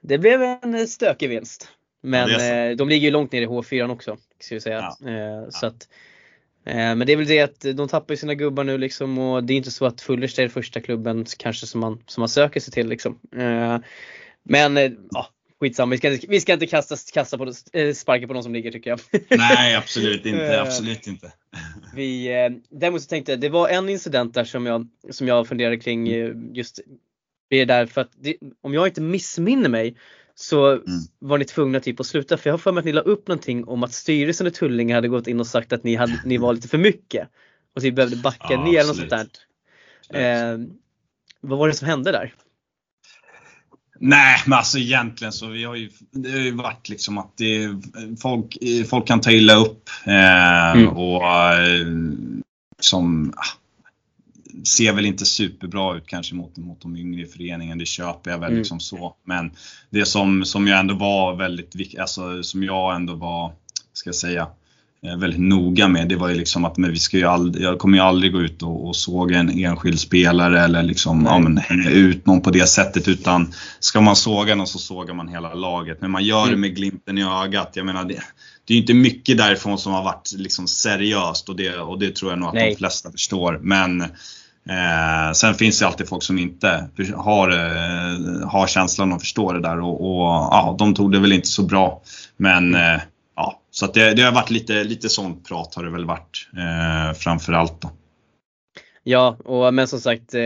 det 0.00 0.18
blev 0.18 0.42
en 0.42 0.88
stökig 0.88 1.28
vinst. 1.28 1.68
Men 2.02 2.28
ja, 2.30 2.74
de 2.74 2.88
ligger 2.88 3.04
ju 3.04 3.10
långt 3.10 3.32
ner 3.32 3.42
i 3.42 3.46
H4 3.46 3.90
också. 3.90 4.16
Ska 4.40 4.54
vi 4.54 4.60
säga. 4.60 4.90
Ja. 5.00 5.50
Så 5.50 5.66
att, 5.66 5.88
men 6.64 6.98
det 6.98 7.12
är 7.12 7.16
väl 7.16 7.26
det 7.26 7.40
att 7.40 7.60
de 7.76 7.88
tappar 7.88 8.14
sina 8.14 8.34
gubbar 8.34 8.64
nu 8.64 8.78
liksom 8.78 9.18
och 9.18 9.44
det 9.44 9.52
är 9.52 9.56
inte 9.56 9.70
så 9.70 9.86
att 9.86 10.00
Fullersta 10.00 10.42
är 10.42 10.48
första 10.48 10.80
klubben 10.80 11.26
kanske 11.38 11.66
som 11.66 11.80
man, 11.80 12.02
som 12.06 12.20
man 12.20 12.28
söker 12.28 12.60
sig 12.60 12.72
till 12.72 12.88
liksom. 12.88 13.18
Men 14.42 14.76
ja, 15.10 15.28
skitsamma, 15.64 15.90
vi 15.90 15.98
ska 15.98 16.12
inte, 16.12 16.26
vi 16.26 16.40
ska 16.40 16.52
inte 16.52 16.66
kasta, 16.66 16.96
kasta 17.12 17.38
på, 17.38 17.52
äh, 17.72 17.92
sparka 17.92 18.26
på 18.26 18.32
någon 18.32 18.42
som 18.42 18.54
ligger 18.54 18.70
tycker 18.70 18.90
jag. 18.90 19.00
Nej 19.28 19.74
absolut 19.74 20.26
inte, 20.26 20.54
eh, 20.54 20.62
absolut 20.62 21.06
inte. 21.06 21.32
vi, 21.94 22.26
eh, 22.26 22.50
däremot 22.70 23.02
så 23.02 23.08
tänkte 23.08 23.32
jag, 23.32 23.40
det 23.40 23.48
var 23.48 23.68
en 23.68 23.88
incident 23.88 24.34
där 24.34 24.44
som 24.44 24.66
jag, 24.66 24.88
som 25.10 25.28
jag 25.28 25.48
funderade 25.48 25.76
kring 25.76 26.06
just 26.54 26.80
det 27.50 27.64
där 27.64 27.86
för 27.86 28.00
att 28.00 28.10
det, 28.16 28.36
om 28.60 28.74
jag 28.74 28.86
inte 28.86 29.00
missminner 29.00 29.68
mig 29.68 29.96
så 30.34 30.70
mm. 30.70 30.84
var 31.18 31.38
ni 31.38 31.44
tvungna 31.44 31.80
typ 31.80 32.00
att 32.00 32.06
sluta 32.06 32.36
för 32.36 32.50
jag 32.50 32.52
har 32.52 32.58
för 32.58 32.72
mig 32.72 32.78
att 32.78 32.84
ni 32.84 32.92
la 32.92 33.00
upp 33.00 33.28
någonting 33.28 33.64
om 33.64 33.82
att 33.82 33.92
styrelsen 33.92 34.46
i 34.46 34.50
Tullinge 34.50 34.94
hade 34.94 35.08
gått 35.08 35.26
in 35.26 35.40
och 35.40 35.46
sagt 35.46 35.72
att 35.72 35.84
ni, 35.84 35.94
hade, 35.94 36.20
ni 36.24 36.36
var 36.36 36.52
lite 36.52 36.68
för 36.68 36.78
mycket 36.78 37.28
och 37.74 37.82
typ 37.82 37.94
behövde 37.94 38.16
backa 38.16 38.46
ja, 38.50 38.64
ner 38.64 38.78
eller 38.78 38.88
något 38.88 38.96
sånt 38.96 39.10
där. 39.10 40.52
Eh, 40.52 40.58
vad 41.40 41.58
var 41.58 41.68
det 41.68 41.74
som 41.74 41.88
hände 41.88 42.12
där? 42.12 42.34
Nej, 44.00 44.40
men 44.46 44.58
alltså 44.58 44.78
egentligen 44.78 45.32
så 45.32 45.46
vi 45.46 45.64
har 45.64 45.74
ju, 45.74 45.90
det 46.10 46.30
har 46.30 46.38
ju 46.38 46.50
varit 46.50 46.88
liksom 46.88 47.18
att 47.18 47.36
det, 47.36 47.68
folk, 48.22 48.56
folk 48.90 49.06
kan 49.06 49.20
ta 49.20 49.30
illa 49.30 49.54
upp 49.54 49.90
eh, 50.06 50.70
mm. 50.70 50.88
och 50.88 51.24
eh, 51.24 51.86
som 52.80 53.32
ah, 53.36 53.58
ser 54.64 54.92
väl 54.92 55.06
inte 55.06 55.24
superbra 55.26 55.96
ut 55.96 56.06
kanske 56.06 56.34
mot, 56.34 56.56
mot 56.56 56.82
de 56.82 56.96
yngre 56.96 57.22
i 57.22 57.26
föreningen, 57.26 57.78
det 57.78 57.86
köper 57.86 58.30
jag 58.30 58.38
väl 58.38 58.48
mm. 58.48 58.58
liksom 58.58 58.80
så. 58.80 59.16
Men 59.24 59.50
det 59.90 60.06
som, 60.06 60.44
som 60.44 60.68
jag 60.68 60.80
ändå 60.80 60.94
var 60.94 61.36
väldigt 61.36 61.74
viktigt, 61.74 62.00
alltså 62.00 62.42
som 62.42 62.62
jag 62.62 62.94
ändå 62.94 63.14
var, 63.14 63.52
ska 63.92 64.08
jag 64.08 64.14
säga, 64.14 64.48
väldigt 65.04 65.40
noga 65.40 65.88
med. 65.88 66.08
Det 66.08 66.16
var 66.16 66.28
ju 66.28 66.34
liksom 66.34 66.64
att 66.64 66.76
men 66.76 66.90
vi 66.90 66.98
ska 66.98 67.16
ju 67.16 67.24
aldrig, 67.24 67.64
jag 67.64 67.78
kommer 67.78 67.98
ju 67.98 68.04
aldrig 68.04 68.32
gå 68.32 68.40
ut 68.40 68.62
och, 68.62 68.88
och 68.88 68.96
såga 68.96 69.38
en 69.38 69.50
enskild 69.50 70.00
spelare 70.00 70.60
eller 70.60 70.82
liksom 70.82 71.24
ja, 71.24 71.38
men, 71.38 71.58
hänga 71.58 71.90
ut 71.90 72.26
någon 72.26 72.40
på 72.40 72.50
det 72.50 72.66
sättet 72.66 73.08
utan 73.08 73.52
ska 73.80 74.00
man 74.00 74.16
såga 74.16 74.54
någon 74.54 74.66
så 74.66 74.78
sågar 74.78 75.14
man 75.14 75.28
hela 75.28 75.54
laget. 75.54 76.00
Men 76.00 76.10
man 76.10 76.24
gör 76.24 76.42
det 76.42 76.48
mm. 76.48 76.60
med 76.60 76.76
glimten 76.76 77.18
i 77.18 77.24
ögat. 77.24 77.70
Jag 77.74 77.86
menar 77.86 78.04
det, 78.04 78.20
det 78.64 78.72
är 78.72 78.74
ju 78.74 78.80
inte 78.80 78.94
mycket 78.94 79.38
därifrån 79.38 79.78
som 79.78 79.92
har 79.92 80.04
varit 80.04 80.32
liksom 80.36 80.66
seriöst 80.66 81.48
och 81.48 81.56
det, 81.56 81.76
och 81.76 81.98
det 81.98 82.14
tror 82.14 82.32
jag 82.32 82.38
nog 82.38 82.48
att 82.48 82.54
Nej. 82.54 82.70
de 82.70 82.76
flesta 82.76 83.12
förstår. 83.12 83.60
Men 83.62 84.04
Eh, 84.68 85.32
sen 85.32 85.54
finns 85.54 85.78
det 85.78 85.86
alltid 85.86 86.08
folk 86.08 86.22
som 86.22 86.38
inte 86.38 86.88
har, 87.14 87.50
eh, 87.50 88.48
har 88.48 88.66
känslan 88.66 89.12
och 89.12 89.20
förstår 89.20 89.54
det 89.54 89.60
där 89.60 89.80
och, 89.80 90.00
och 90.00 90.26
ja, 90.26 90.76
de 90.78 90.94
tog 90.94 91.12
det 91.12 91.18
väl 91.18 91.32
inte 91.32 91.48
så 91.48 91.62
bra. 91.62 92.02
Men 92.36 92.74
eh, 92.74 92.80
ja, 92.80 93.00
så 93.74 93.84
att 93.84 93.94
det, 93.94 94.14
det 94.14 94.22
har 94.22 94.32
varit 94.32 94.50
lite, 94.50 94.84
lite 94.84 95.08
sånt 95.08 95.48
prat 95.48 95.74
har 95.74 95.84
det 95.84 95.90
väl 95.90 96.04
varit 96.04 96.48
eh, 96.56 97.18
framförallt 97.18 97.80
då. 97.80 97.90
Ja, 99.02 99.36
och, 99.44 99.74
men 99.74 99.88
som 99.88 100.00
sagt, 100.00 100.34
eh, 100.34 100.42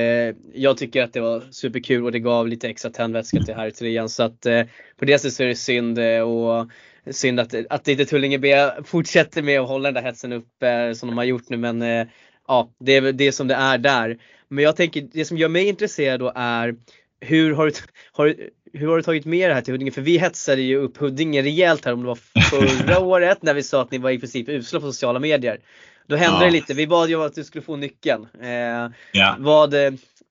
jag 0.54 0.76
tycker 0.76 1.02
att 1.02 1.12
det 1.12 1.20
var 1.20 1.42
superkul 1.50 2.04
och 2.04 2.12
det 2.12 2.18
gav 2.18 2.49
lite 2.49 2.68
extra 2.68 2.90
tändvätska 2.90 3.40
till 3.40 3.54
här 3.54 3.66
i 3.66 3.70
trean. 3.70 4.08
Så 4.08 4.23
att 4.23 4.47
eh, 4.47 4.62
på 4.99 5.04
det 5.04 5.18
sättet 5.18 5.35
så 5.35 5.42
är 5.42 5.47
det 5.47 5.54
synd 5.54 5.99
eh, 5.99 6.20
och 6.20 6.70
synd 7.11 7.40
att, 7.40 7.54
att 7.70 7.88
inte 7.88 8.04
Tullinge 8.04 8.38
B 8.38 8.70
fortsätter 8.85 9.42
med 9.42 9.61
att 9.61 9.68
hålla 9.68 9.88
den 9.88 9.94
där 9.94 10.11
hetsen 10.11 10.32
uppe 10.32 10.68
eh, 10.68 10.92
som 10.92 11.08
de 11.08 11.18
har 11.18 11.25
gjort 11.25 11.49
nu. 11.49 11.56
Men 11.56 11.82
eh, 11.82 12.06
ja, 12.49 12.70
det 12.80 12.97
är 12.97 13.12
det 13.12 13.32
som 13.32 13.49
det 13.49 13.54
är 13.54 13.78
där. 13.78 14.18
Men 14.49 14.64
jag 14.64 14.76
tänker, 14.76 15.08
det 15.12 15.25
som 15.25 15.38
gör 15.38 15.49
mig 15.49 15.68
intresserad 15.68 16.20
då 16.20 16.32
är 16.35 16.75
hur 17.20 17.54
har, 17.54 17.66
du, 17.66 17.72
har, 18.12 18.34
hur 18.72 18.88
har 18.88 18.96
du 18.96 19.02
tagit 19.02 19.25
med 19.25 19.50
det 19.50 19.54
här 19.54 19.62
till 19.62 19.75
Huddinge? 19.75 19.90
För 19.90 20.02
vi 20.02 20.18
hetsade 20.18 20.62
ju 20.62 20.76
upp 20.76 20.96
Huddinge 20.96 21.42
rejält 21.42 21.84
här 21.84 21.92
om 21.92 22.00
det 22.00 22.06
var 22.06 22.18
förra 22.50 22.98
året 23.04 23.42
när 23.42 23.54
vi 23.54 23.62
sa 23.62 23.82
att 23.82 23.90
ni 23.90 23.98
var 23.98 24.10
i 24.10 24.18
princip 24.18 24.48
usla 24.48 24.80
på 24.80 24.87
sociala 24.87 25.18
medier. 25.18 25.60
Då 26.06 26.16
hände 26.16 26.38
ja. 26.38 26.44
det 26.44 26.50
lite. 26.50 26.75
Vi 26.75 26.87
bad 26.87 27.08
ju 27.08 27.25
att 27.25 27.34
du 27.34 27.44
skulle 27.44 27.62
få 27.62 27.76
nyckeln. 27.76 28.26
Eh, 28.40 28.92
ja. 29.12 29.37
vad, 29.38 29.75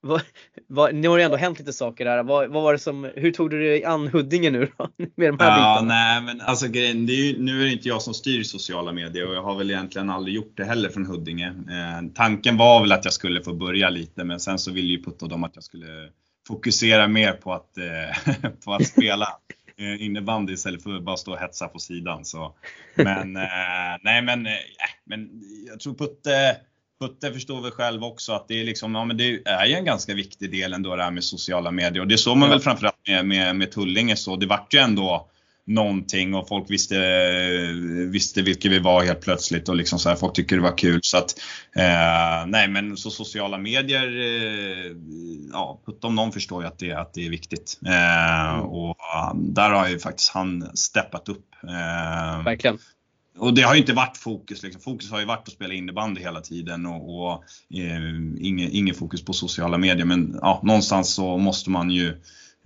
vad, 0.01 0.21
vad, 0.67 0.95
nu 0.95 1.07
har 1.07 1.17
det 1.17 1.23
ändå 1.23 1.37
hänt 1.37 1.59
lite 1.59 1.73
saker 1.73 2.05
där. 2.05 2.23
Vad, 2.23 2.49
vad 2.49 2.63
var 2.63 2.73
det 2.73 2.79
som, 2.79 3.11
hur 3.15 3.31
tog 3.31 3.49
du 3.49 3.59
dig 3.59 3.83
an 3.83 4.07
Huddinge 4.07 4.49
nu 4.49 4.71
då? 4.77 4.89
Med 5.15 5.33
de 5.33 5.39
här 5.39 5.59
ja, 5.59 5.81
bitarna? 5.81 5.87
Nej, 5.87 6.21
men 6.21 6.41
alltså 6.41 6.67
grejen, 6.67 7.05
det 7.05 7.13
är 7.13 7.31
ju, 7.31 7.43
nu 7.43 7.61
är 7.61 7.65
det 7.65 7.71
inte 7.71 7.87
jag 7.87 8.01
som 8.01 8.13
styr 8.13 8.43
sociala 8.43 8.91
medier 8.91 9.27
och 9.27 9.35
jag 9.35 9.43
har 9.43 9.57
väl 9.57 9.71
egentligen 9.71 10.09
aldrig 10.09 10.35
gjort 10.35 10.57
det 10.57 10.65
heller 10.65 10.89
från 10.89 11.05
Huddinge. 11.05 11.47
Eh, 11.47 12.07
tanken 12.15 12.57
var 12.57 12.81
väl 12.81 12.91
att 12.91 13.05
jag 13.05 13.13
skulle 13.13 13.43
få 13.43 13.53
börja 13.53 13.89
lite 13.89 14.23
men 14.23 14.39
sen 14.39 14.59
så 14.59 14.71
ville 14.71 14.87
ju 14.87 15.03
Putta 15.03 15.25
och 15.25 15.29
dem 15.29 15.43
att 15.43 15.55
jag 15.55 15.63
skulle 15.63 15.87
fokusera 16.47 17.07
mer 17.07 17.33
på 17.33 17.53
att, 17.53 17.77
eh, 17.77 18.51
på 18.65 18.73
att 18.73 18.87
spela 18.87 19.27
eh, 19.77 20.05
innebandy 20.05 20.53
istället 20.53 20.83
för 20.83 20.95
att 20.95 21.03
bara 21.03 21.17
stå 21.17 21.31
och 21.31 21.39
hetsa 21.39 21.67
på 21.67 21.79
sidan. 21.79 22.25
Så. 22.25 22.55
Men 22.95 23.35
eh, 23.35 23.97
nej 24.01 24.21
men, 24.21 24.45
eh, 24.45 24.53
men 25.05 25.29
jag 25.67 25.79
tror 25.79 25.93
Putte, 25.93 26.57
Putte 26.99 27.33
förstår 27.33 27.61
väl 27.61 27.71
själv 27.71 28.03
också 28.03 28.33
att 28.33 28.47
det 28.47 28.61
är 28.61 28.65
liksom, 28.65 28.95
ja 28.95 29.05
men 29.05 29.17
det 29.17 29.41
är 29.45 29.65
ju 29.65 29.73
en 29.73 29.85
ganska 29.85 30.13
viktig 30.13 30.51
del 30.51 30.73
ändå 30.73 30.95
det 30.95 31.03
här 31.03 31.11
med 31.11 31.23
sociala 31.23 31.71
medier 31.71 32.01
och 32.01 32.07
det 32.07 32.17
såg 32.17 32.37
man 32.37 32.49
väl 32.49 32.59
framförallt 32.59 33.07
med, 33.07 33.25
med, 33.25 33.55
med 33.55 33.71
Tullinge 33.71 34.15
så 34.15 34.35
det 34.35 34.45
vart 34.45 34.73
ju 34.73 34.79
ändå 34.79 35.29
någonting 35.67 36.35
och 36.35 36.47
folk 36.47 36.71
visste, 36.71 36.97
visste 38.11 38.41
vilka 38.41 38.69
vi 38.69 38.79
var 38.79 39.03
helt 39.03 39.21
plötsligt 39.21 39.69
och 39.69 39.75
liksom 39.75 39.99
så 39.99 40.09
här, 40.09 40.15
folk 40.15 40.33
tycker 40.33 40.55
det 40.55 40.61
var 40.61 40.77
kul. 40.77 40.99
Så 41.03 41.17
att, 41.17 41.35
eh, 41.75 42.47
nej 42.47 42.67
men 42.67 42.97
så 42.97 43.09
sociala 43.09 43.57
medier, 43.57 44.07
eh, 44.07 44.95
ja, 45.51 45.81
om 46.01 46.15
någon 46.15 46.31
förstår 46.31 46.61
ju 46.61 46.67
att 46.67 46.79
det, 46.79 46.93
att 46.93 47.13
det 47.13 47.25
är 47.25 47.29
viktigt. 47.29 47.79
Eh, 47.85 48.53
mm. 48.53 48.65
och 48.65 48.97
där 49.35 49.69
har 49.69 49.89
ju 49.89 49.99
faktiskt 49.99 50.33
han 50.33 50.77
steppat 50.77 51.29
upp. 51.29 51.45
Eh, 51.63 52.43
Verkligen. 52.43 52.77
Och 53.37 53.53
det 53.53 53.61
har 53.61 53.73
ju 53.73 53.79
inte 53.79 53.93
varit 53.93 54.17
fokus. 54.17 54.63
Liksom. 54.63 54.81
Fokus 54.81 55.11
har 55.11 55.19
ju 55.19 55.25
varit 55.25 55.47
att 55.47 55.53
spela 55.53 55.73
innebandy 55.73 56.21
hela 56.21 56.41
tiden 56.41 56.85
och, 56.85 57.23
och 57.23 57.43
eh, 57.73 58.01
inget, 58.39 58.97
fokus 58.97 59.25
på 59.25 59.33
sociala 59.33 59.77
medier. 59.77 60.05
Men 60.05 60.39
ja, 60.41 60.61
någonstans 60.63 61.13
så 61.13 61.37
måste 61.37 61.69
man 61.69 61.91
ju 61.91 62.07
eh, 62.09 62.15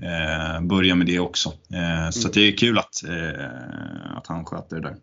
Eh, 0.01 0.61
börja 0.61 0.95
med 0.95 1.07
det 1.07 1.19
också. 1.19 1.49
Eh, 1.49 2.09
så 2.09 2.27
mm. 2.27 2.31
det 2.33 2.41
är 2.47 2.57
kul 2.57 2.77
att, 2.77 3.03
eh, 3.03 4.17
att 4.17 4.27
han 4.27 4.45
sköter 4.45 4.75
det 4.75 4.81
där. 4.81 4.95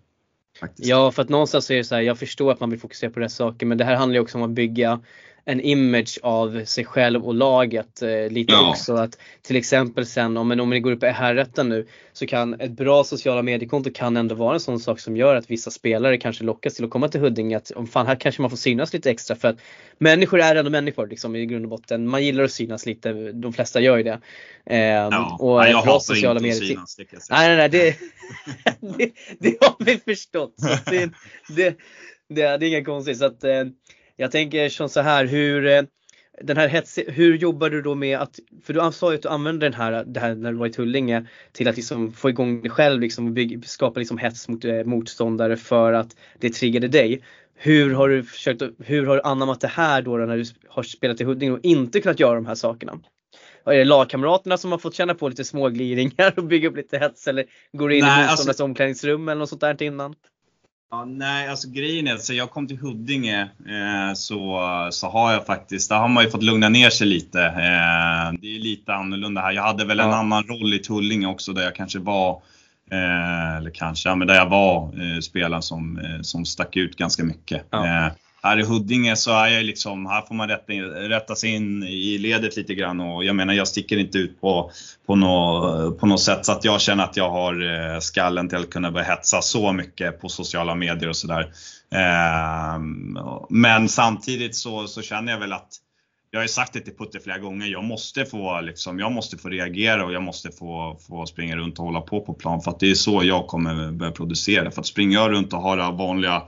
Faktiskt. 0.61 0.89
Ja, 0.89 1.11
för 1.11 1.23
att 1.23 1.28
någonstans 1.28 1.65
så 1.67 1.73
är 1.73 1.76
det 1.76 1.84
så 1.84 1.95
här, 1.95 2.02
jag 2.02 2.19
förstår 2.19 2.52
att 2.52 2.61
man 2.61 2.71
vill 2.71 2.80
fokusera 2.80 3.11
på 3.11 3.21
rätt 3.21 3.32
saker 3.32 3.67
men 3.67 3.78
det 3.78 3.84
här 3.84 3.97
handlar 3.97 4.15
ju 4.15 4.21
också 4.21 4.39
om 4.39 4.45
att 4.45 4.50
bygga 4.50 5.00
en 5.49 5.61
image 5.61 6.19
av 6.23 6.65
sig 6.65 6.84
själv 6.84 7.26
och 7.26 7.34
laget 7.34 8.02
eh, 8.02 8.30
lite 8.30 8.52
ja. 8.52 8.71
också. 8.71 8.95
Att 8.95 9.19
till 9.43 9.56
exempel 9.56 10.06
sen 10.06 10.37
om, 10.37 10.61
om 10.61 10.71
ni 10.71 10.80
går 10.80 10.93
upp 10.93 11.02
i 11.02 11.06
herrätten 11.06 11.69
nu 11.69 11.87
så 12.13 12.26
kan 12.26 12.61
ett 12.61 12.71
bra 12.71 13.04
sociala 13.04 13.43
mediekonto 13.43 13.91
kan 13.95 14.17
ändå 14.17 14.34
vara 14.34 14.54
en 14.54 14.61
sån 14.61 14.80
sak 14.80 15.00
som 15.00 15.17
gör 15.17 15.34
att 15.34 15.50
vissa 15.50 15.71
spelare 15.71 16.17
kanske 16.17 16.45
lockas 16.45 16.75
till 16.75 16.84
att 16.84 16.91
komma 16.91 17.08
till 17.08 17.21
Huddinge. 17.21 17.56
Att 17.56 17.71
om 17.71 17.87
fan 17.87 18.06
här 18.06 18.15
kanske 18.15 18.43
man 18.43 18.50
får 18.50 18.56
synas 18.56 18.93
lite 18.93 19.11
extra 19.11 19.37
för 19.37 19.49
att 19.49 19.56
människor 19.99 20.41
är 20.41 20.54
ändå 20.54 20.71
människor 20.71 21.06
liksom 21.06 21.37
i 21.37 21.47
grund 21.47 21.65
och 21.65 21.71
botten. 21.71 22.08
Man 22.08 22.25
gillar 22.25 22.45
att 22.45 22.52
synas 22.52 22.87
lite, 22.87 23.32
de 23.32 23.52
flesta 23.52 23.80
gör 23.80 23.97
ju 23.97 24.02
det. 24.02 24.21
Eh, 24.67 24.78
ja. 24.78 25.37
och 25.41 25.58
ja, 25.58 25.69
jag 25.69 25.84
bra 25.84 26.00
sociala 26.00 26.41
medier. 26.41 26.61
Synas, 26.61 26.97
det 26.97 27.06
nej 27.30 27.49
nej 27.49 27.56
nej 27.56 27.69
det, 27.69 27.97
det, 28.99 29.11
det, 29.39 29.56
har 29.61 29.84
vi 29.84 29.99
förstått. 29.99 30.54
Så 30.56 30.91
det, 30.91 31.11
det, 31.49 31.76
det, 32.28 32.56
det 32.56 32.67
är 32.67 32.69
inga 32.69 32.84
konstigt. 32.84 33.19
Så 33.19 33.25
att, 33.25 33.45
eh, 33.45 33.65
jag 34.21 34.31
tänker 34.31 34.69
som 34.69 34.89
så 34.89 35.00
här, 35.00 35.25
hur 35.26 35.67
eh, 35.67 35.83
den 36.41 36.57
här 36.57 36.69
hets, 36.69 36.99
hur 37.07 37.37
jobbar 37.37 37.71
du 37.71 37.83
då 37.83 37.95
med 37.95 38.19
att, 38.19 38.39
för 38.65 38.73
du 38.73 38.93
sa 38.93 39.11
ju 39.11 39.17
att 39.17 39.23
du 39.23 39.28
använde 39.28 39.67
den 39.67 39.75
här, 39.75 40.04
det 40.04 40.21
här 40.21 40.35
när 40.35 40.52
du 40.52 40.59
var 40.59 40.67
i 40.67 40.73
Tullinge 40.73 41.26
till 41.52 41.69
att 41.69 41.76
liksom 41.76 42.13
få 42.13 42.31
igång 42.31 42.63
dig 42.63 42.71
själv 42.71 43.00
liksom 43.00 43.26
och 43.26 43.33
bygga, 43.33 43.63
skapa 43.63 43.99
liksom 43.99 44.19
hets 44.19 44.49
mot 44.49 44.65
eh, 44.65 44.85
motståndare 44.85 45.57
för 45.57 45.93
att 45.93 46.17
det 46.39 46.50
triggade 46.50 46.89
dig. 46.89 47.23
Hur 47.54 47.95
har 47.95 48.09
du 48.09 48.25
försökt, 48.25 48.63
hur 48.78 49.07
har 49.07 49.17
du 49.17 49.23
anammat 49.23 49.61
det 49.61 49.69
här 49.69 50.02
då, 50.02 50.17
när 50.17 50.37
du 50.37 50.45
har 50.69 50.83
spelat 50.83 51.21
i 51.21 51.25
Huddinge 51.25 51.52
och 51.52 51.61
inte 51.63 52.00
kunnat 52.00 52.21
göra 52.21 52.35
de 52.35 52.47
här 52.47 52.54
sakerna? 52.54 52.99
är 53.65 53.78
det 53.78 53.85
lagkamraterna 53.85 54.57
som 54.57 54.73
har 54.73 54.78
fått 54.78 54.95
känna 54.95 55.15
på 55.15 55.28
lite 55.28 55.45
smågliringar 55.45 56.35
och 56.37 56.45
bygga 56.45 56.69
upp 56.69 56.76
lite 56.76 56.99
hets 56.99 57.28
eller 57.28 57.45
går 57.73 57.93
in 57.93 58.04
Nej, 58.04 58.09
i 58.09 58.23
motståndarnas 58.23 58.49
alltså, 58.49 58.65
omklädningsrum 58.65 59.28
eller 59.28 59.39
något 59.39 59.49
sånt 59.49 59.61
där 59.61 59.83
innan? 59.83 60.15
Ja, 60.90 61.04
nej, 61.04 61.48
alltså 61.48 61.68
grejen 61.68 62.08
är 62.08 62.14
att 62.14 62.22
så 62.22 62.34
jag 62.34 62.50
kom 62.50 62.66
till 62.66 62.78
Huddinge 62.78 63.42
eh, 63.42 64.14
så, 64.14 64.60
så 64.92 65.08
har 65.08 65.32
jag 65.32 65.46
faktiskt, 65.46 65.90
där 65.90 65.96
har 65.96 66.08
man 66.08 66.24
ju 66.24 66.30
fått 66.30 66.42
lugna 66.42 66.68
ner 66.68 66.90
sig 66.90 67.06
lite. 67.06 67.42
Eh, 67.44 68.32
det 68.40 68.56
är 68.56 68.60
lite 68.60 68.94
annorlunda 68.94 69.40
här. 69.40 69.52
Jag 69.52 69.62
hade 69.62 69.84
väl 69.84 70.00
en 70.00 70.12
annan 70.12 70.44
roll 70.44 70.74
i 70.74 70.78
Tullinge 70.78 71.26
också 71.26 71.52
där 71.52 71.62
jag 71.62 71.74
kanske 71.74 71.98
var, 71.98 72.42
eh, 72.90 73.56
eller 73.56 73.70
kanske, 73.70 74.08
ja, 74.08 74.14
men 74.14 74.28
där 74.28 74.34
jag 74.34 74.48
var 74.48 74.84
eh, 74.84 75.20
spelaren 75.20 75.62
som, 75.62 75.98
eh, 75.98 76.20
som 76.22 76.44
stack 76.44 76.76
ut 76.76 76.96
ganska 76.96 77.24
mycket. 77.24 77.66
Ja. 77.70 78.10
Här 78.42 78.58
i 78.58 78.62
Huddinge 78.62 79.16
så 79.16 79.30
är 79.30 79.48
jag 79.48 79.64
liksom, 79.64 80.06
här 80.06 80.22
får 80.22 80.34
man 80.34 80.48
rätta, 80.48 80.72
rätta 81.08 81.34
sig 81.34 81.50
in 81.50 81.82
i 81.82 82.18
ledet 82.18 82.56
lite 82.56 82.74
grann 82.74 83.00
och 83.00 83.24
jag 83.24 83.36
menar 83.36 83.54
jag 83.54 83.68
sticker 83.68 83.96
inte 83.96 84.18
ut 84.18 84.40
på, 84.40 84.70
på, 85.06 85.16
nå, 85.16 85.96
på 86.00 86.06
något 86.06 86.22
sätt 86.22 86.46
så 86.46 86.52
att 86.52 86.64
jag 86.64 86.80
känner 86.80 87.04
att 87.04 87.16
jag 87.16 87.30
har 87.30 87.94
eh, 87.94 88.00
skallen 88.00 88.48
till 88.48 88.58
att 88.58 88.70
kunna 88.70 88.90
börja 88.90 89.06
hetsa 89.06 89.42
så 89.42 89.72
mycket 89.72 90.20
på 90.20 90.28
sociala 90.28 90.74
medier 90.74 91.08
och 91.08 91.16
sådär. 91.16 91.52
Ehm, 91.90 93.18
men 93.48 93.88
samtidigt 93.88 94.56
så, 94.56 94.86
så 94.86 95.02
känner 95.02 95.32
jag 95.32 95.38
väl 95.38 95.52
att 95.52 95.68
jag 96.30 96.38
har 96.38 96.44
ju 96.44 96.48
sagt 96.48 96.72
det 96.72 96.80
till 96.80 96.96
Putte 96.96 97.20
flera 97.20 97.38
gånger, 97.38 97.66
jag 97.66 97.84
måste 97.84 98.24
få, 98.24 98.60
liksom, 98.60 98.98
jag 98.98 99.12
måste 99.12 99.38
få 99.38 99.48
reagera 99.48 100.04
och 100.04 100.12
jag 100.12 100.22
måste 100.22 100.50
få, 100.50 100.98
få 101.08 101.26
springa 101.26 101.56
runt 101.56 101.78
och 101.78 101.84
hålla 101.84 102.00
på 102.00 102.20
på 102.20 102.34
plan 102.34 102.60
för 102.60 102.70
att 102.70 102.80
det 102.80 102.90
är 102.90 102.94
så 102.94 103.24
jag 103.24 103.46
kommer 103.46 103.92
börja 103.92 104.12
producera. 104.12 104.70
För 104.70 104.80
att 104.80 104.86
springa 104.86 105.28
runt 105.28 105.52
och 105.52 105.62
ha 105.62 105.76
det 105.76 105.82
vanliga 105.82 106.42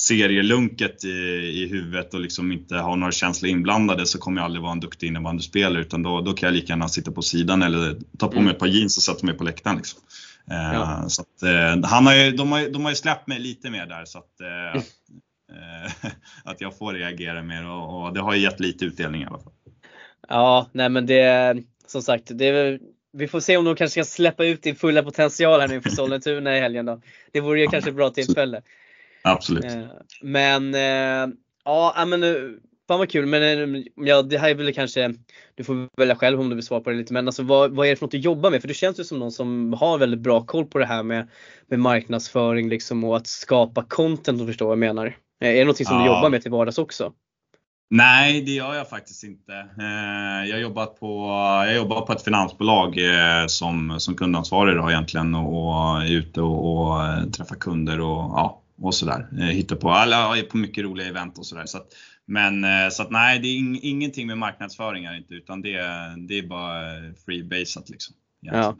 serielunket 0.00 1.04
i, 1.04 1.08
i 1.62 1.68
huvudet 1.68 2.14
och 2.14 2.20
liksom 2.20 2.52
inte 2.52 2.76
ha 2.76 2.96
några 2.96 3.12
känslor 3.12 3.50
inblandade 3.50 4.06
så 4.06 4.18
kommer 4.18 4.40
jag 4.40 4.44
aldrig 4.44 4.62
vara 4.62 4.72
en 4.72 4.80
duktig 4.80 5.06
innebandyspelare 5.06 5.82
utan 5.82 6.02
då, 6.02 6.20
då 6.20 6.32
kan 6.32 6.46
jag 6.46 6.54
lika 6.54 6.72
gärna 6.72 6.88
sitta 6.88 7.12
på 7.12 7.22
sidan 7.22 7.62
eller 7.62 7.96
ta 8.18 8.28
på 8.28 8.34
mig 8.34 8.42
mm. 8.42 8.52
ett 8.52 8.58
par 8.58 8.66
jeans 8.66 8.96
och 8.96 9.02
sätta 9.02 9.26
mig 9.26 9.34
på 9.34 9.44
läktaren. 9.44 9.76
Liksom. 9.76 10.00
Eh, 10.50 10.74
ja. 10.74 11.04
så 11.08 11.22
att, 11.22 11.42
eh, 11.42 11.90
han 11.90 12.06
har 12.06 12.14
ju, 12.14 12.30
de, 12.30 12.52
har, 12.52 12.68
de 12.68 12.82
har 12.82 12.90
ju 12.90 12.96
släppt 12.96 13.26
mig 13.26 13.38
lite 13.38 13.70
mer 13.70 13.86
där 13.86 14.04
så 14.04 14.18
att, 14.18 14.40
eh, 14.40 14.82
att 16.44 16.60
jag 16.60 16.78
får 16.78 16.94
reagera 16.94 17.42
mer 17.42 17.70
och, 17.70 18.02
och, 18.02 18.14
det 18.14 18.20
har 18.20 18.34
ju 18.34 18.40
gett 18.40 18.60
lite 18.60 18.84
utdelning 18.84 19.22
i 19.22 19.26
alla 19.26 19.38
fall. 19.38 19.52
Ja, 20.28 20.68
nej 20.72 20.88
men 20.88 21.06
det 21.06 21.56
som 21.86 22.02
sagt, 22.02 22.24
det 22.34 22.78
vi 23.12 23.28
får 23.28 23.40
se 23.40 23.56
om 23.56 23.64
de 23.64 23.76
kanske 23.76 24.04
ska 24.04 24.12
släppa 24.12 24.44
ut 24.44 24.62
din 24.62 24.76
fulla 24.76 25.02
potential 25.02 25.60
här 25.60 25.68
nu 25.68 25.80
för 25.80 25.90
Sollentuna 25.96 26.56
i 26.56 26.60
helgen 26.60 26.86
då. 26.86 27.00
Det 27.32 27.40
vore 27.40 27.58
ju 27.58 27.64
ja, 27.64 27.70
kanske 27.70 27.90
ett 27.90 27.96
bra 27.96 28.10
tillfälle. 28.10 28.62
Absolut. 29.22 29.64
Eh, 29.64 29.84
men 30.22 30.74
eh, 30.74 31.34
ja, 31.64 32.04
men 32.06 32.22
eh, 32.22 32.34
fan 32.88 32.98
vad 32.98 33.10
kul. 33.10 33.26
Men 33.26 33.84
ja, 33.96 34.22
det 34.22 34.38
här 34.38 34.50
är 34.50 34.54
väl 34.54 34.74
kanske, 34.74 35.14
du 35.54 35.64
får 35.64 35.88
välja 35.96 36.16
själv 36.16 36.40
om 36.40 36.48
du 36.48 36.54
vill 36.54 36.64
svara 36.64 36.80
på 36.80 36.90
det 36.90 36.96
lite. 36.96 37.12
Men 37.12 37.28
alltså 37.28 37.42
vad, 37.42 37.70
vad 37.70 37.86
är 37.86 37.90
det 37.90 37.96
för 37.96 38.06
något 38.06 38.10
du 38.10 38.18
jobbar 38.18 38.50
med? 38.50 38.60
För 38.60 38.68
du 38.68 38.74
känns 38.74 39.00
ju 39.00 39.04
som 39.04 39.18
någon 39.18 39.32
som 39.32 39.72
har 39.72 39.98
väldigt 39.98 40.20
bra 40.20 40.46
koll 40.46 40.66
på 40.66 40.78
det 40.78 40.86
här 40.86 41.02
med, 41.02 41.28
med 41.66 41.80
marknadsföring 41.80 42.68
liksom 42.68 43.04
och 43.04 43.16
att 43.16 43.26
skapa 43.26 43.84
content 43.88 44.28
om 44.28 44.38
du 44.38 44.46
förstår 44.46 44.66
vad 44.66 44.72
jag 44.72 44.78
menar. 44.78 45.16
Är 45.40 45.54
det 45.54 45.64
någonting 45.64 45.86
som 45.86 45.96
ja. 45.96 46.02
du 46.02 46.08
jobbar 46.08 46.30
med 46.30 46.42
till 46.42 46.50
vardags 46.50 46.78
också? 46.78 47.12
Nej, 47.92 48.42
det 48.42 48.50
gör 48.50 48.74
jag 48.74 48.88
faktiskt 48.88 49.24
inte. 49.24 49.52
Jag 50.46 50.60
jobbar 50.60 50.86
på, 50.86 51.26
jag 51.66 51.76
jobbar 51.76 52.00
på 52.00 52.12
ett 52.12 52.22
finansbolag 52.22 52.98
som, 53.46 54.00
som 54.00 54.14
kundansvarig 54.14 54.76
då 54.76 54.90
egentligen 54.90 55.34
och 55.34 56.02
är 56.02 56.12
ute 56.12 56.40
och, 56.40 56.82
och 56.82 57.32
träffar 57.32 57.56
kunder 57.56 58.00
och 58.00 58.16
ja, 58.16 58.59
och 58.80 58.94
sådär. 58.94 59.28
Eh, 59.38 59.44
Hitta 59.44 59.76
på, 59.76 59.90
alla 59.90 60.36
på 60.50 60.56
mycket 60.56 60.84
roliga 60.84 61.08
event 61.08 61.38
och 61.38 61.46
sådär. 61.46 61.66
Så 61.66 61.78
att, 61.78 61.86
men 62.26 62.64
eh, 62.64 62.88
så 62.90 63.02
att 63.02 63.10
nej, 63.10 63.38
det 63.38 63.48
är 63.48 63.56
ing, 63.56 63.78
ingenting 63.82 64.26
med 64.26 64.38
marknadsföring 64.38 65.06
här 65.06 65.16
inte 65.16 65.34
utan 65.34 65.62
det, 65.62 65.78
det 66.28 66.38
är 66.38 66.46
bara 66.46 66.80
freebasat 67.26 67.90
liksom. 67.90 68.14
Ja. 68.40 68.76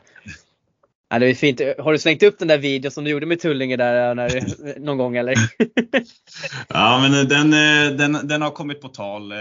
Ja, 1.12 1.18
det 1.18 1.26
är 1.26 1.34
fint. 1.34 1.60
Har 1.78 1.92
du 1.92 1.98
slängt 1.98 2.22
upp 2.22 2.38
den 2.38 2.48
där 2.48 2.58
videon 2.58 2.90
som 2.90 3.04
du 3.04 3.10
gjorde 3.10 3.26
med 3.26 3.40
Tullinge 3.40 3.76
där 3.76 4.14
när, 4.14 4.78
någon 4.80 4.98
gång 4.98 5.16
eller? 5.16 5.34
ja 6.68 7.08
men 7.08 7.28
den, 7.28 7.50
den, 7.96 8.28
den 8.28 8.42
har 8.42 8.50
kommit 8.50 8.80
på 8.80 8.88
tal 8.88 9.32
eh, 9.32 9.38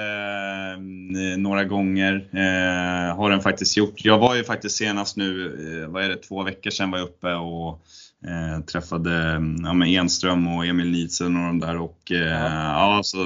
några 1.37 1.63
gånger. 1.63 2.29
Eh, 2.33 3.15
har 3.15 3.29
den 3.29 3.41
faktiskt 3.41 3.77
gjort. 3.77 4.05
Jag 4.05 4.17
var 4.17 4.35
ju 4.35 4.43
faktiskt 4.43 4.77
senast 4.77 5.17
nu, 5.17 5.45
eh, 5.83 5.89
vad 5.89 6.03
är 6.03 6.09
det, 6.09 6.15
två 6.15 6.43
veckor 6.43 6.69
sedan 6.69 6.91
var 6.91 6.97
jag 6.97 7.07
uppe 7.07 7.33
och 7.33 7.85
Eh, 8.27 8.63
träffade 8.65 9.41
ja, 9.63 9.73
med 9.73 9.87
Enström 9.87 10.47
och 10.47 10.65
Emil 10.65 10.91
Nielsen 10.91 11.35
och 11.35 11.47
de 11.47 11.59
där 11.59 11.77
och 11.77 12.11
eh, 12.11 12.17
ja. 12.17 12.95
ja. 12.95 13.01
så, 13.03 13.17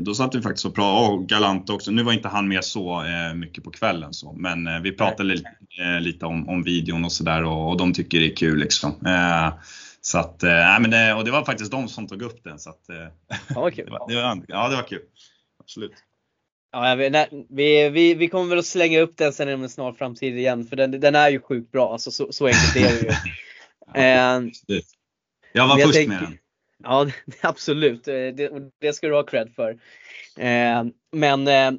då 0.00 0.14
satt 0.14 0.34
vi 0.34 0.42
faktiskt 0.42 0.66
och 0.66 0.74
pratade, 0.74 1.08
och 1.08 1.28
Galant 1.28 1.70
också. 1.70 1.90
Nu 1.90 2.02
var 2.02 2.12
inte 2.12 2.28
han 2.28 2.48
med 2.48 2.64
så 2.64 3.04
eh, 3.04 3.34
mycket 3.34 3.64
på 3.64 3.70
kvällen 3.70 4.14
så, 4.14 4.32
men 4.32 4.66
eh, 4.66 4.80
vi 4.80 4.92
pratade 4.92 5.24
li, 5.24 5.42
eh, 5.80 6.00
lite 6.00 6.26
om, 6.26 6.48
om 6.48 6.62
videon 6.62 7.04
och 7.04 7.12
sådär 7.12 7.44
och, 7.44 7.70
och, 7.70 7.76
de 7.76 7.92
tycker 7.92 8.20
det 8.20 8.32
är 8.32 8.36
kul 8.36 8.58
liksom. 8.58 8.90
Eh, 9.06 9.54
så 10.00 10.18
att, 10.18 10.42
äh, 10.42 10.80
men 10.80 10.90
det, 10.90 11.14
och 11.14 11.24
det 11.24 11.30
var 11.30 11.44
faktiskt 11.44 11.70
de 11.70 11.88
som 11.88 12.06
tog 12.06 12.22
upp 12.22 12.44
den. 12.44 12.58
Så 12.58 12.70
att, 12.70 12.84
ja, 12.88 13.70
det 13.76 13.90
var, 13.90 14.08
det 14.08 14.14
var, 14.16 14.42
ja, 14.48 14.68
det 14.68 14.76
var 14.76 14.88
kul. 14.88 15.02
Absolut. 15.60 15.94
Ja, 16.72 16.94
vi, 17.48 17.88
vi, 17.88 18.14
vi 18.14 18.28
kommer 18.28 18.48
väl 18.48 18.58
att 18.58 18.66
slänga 18.66 19.00
upp 19.00 19.16
den 19.16 19.32
sen 19.32 19.48
inom 19.48 19.62
en 19.62 19.68
snar 19.68 19.92
framtid 19.92 20.38
igen 20.38 20.64
för 20.64 20.76
den, 20.76 21.00
den 21.00 21.14
är 21.14 21.28
ju 21.28 21.40
sjukt 21.40 21.72
bra. 21.72 21.92
Alltså, 21.92 22.10
så, 22.10 22.32
så 22.32 22.46
enkelt 22.46 22.76
är 22.76 22.80
det 22.80 23.02
ju. 23.02 23.10
Eh, 23.94 24.82
jag 25.52 25.68
var 25.68 25.78
jag 25.78 25.82
först 25.82 25.94
tänker, 25.94 26.08
med 26.08 26.22
den. 26.22 26.38
Ja, 26.82 27.06
absolut. 27.40 28.08
Eh, 28.08 28.14
det, 28.14 28.50
det 28.80 28.92
ska 28.92 29.08
du 29.08 29.14
ha 29.14 29.22
cred 29.22 29.52
för. 29.56 29.70
Eh, 30.36 30.84
men 31.12 31.48
eh, 31.48 31.70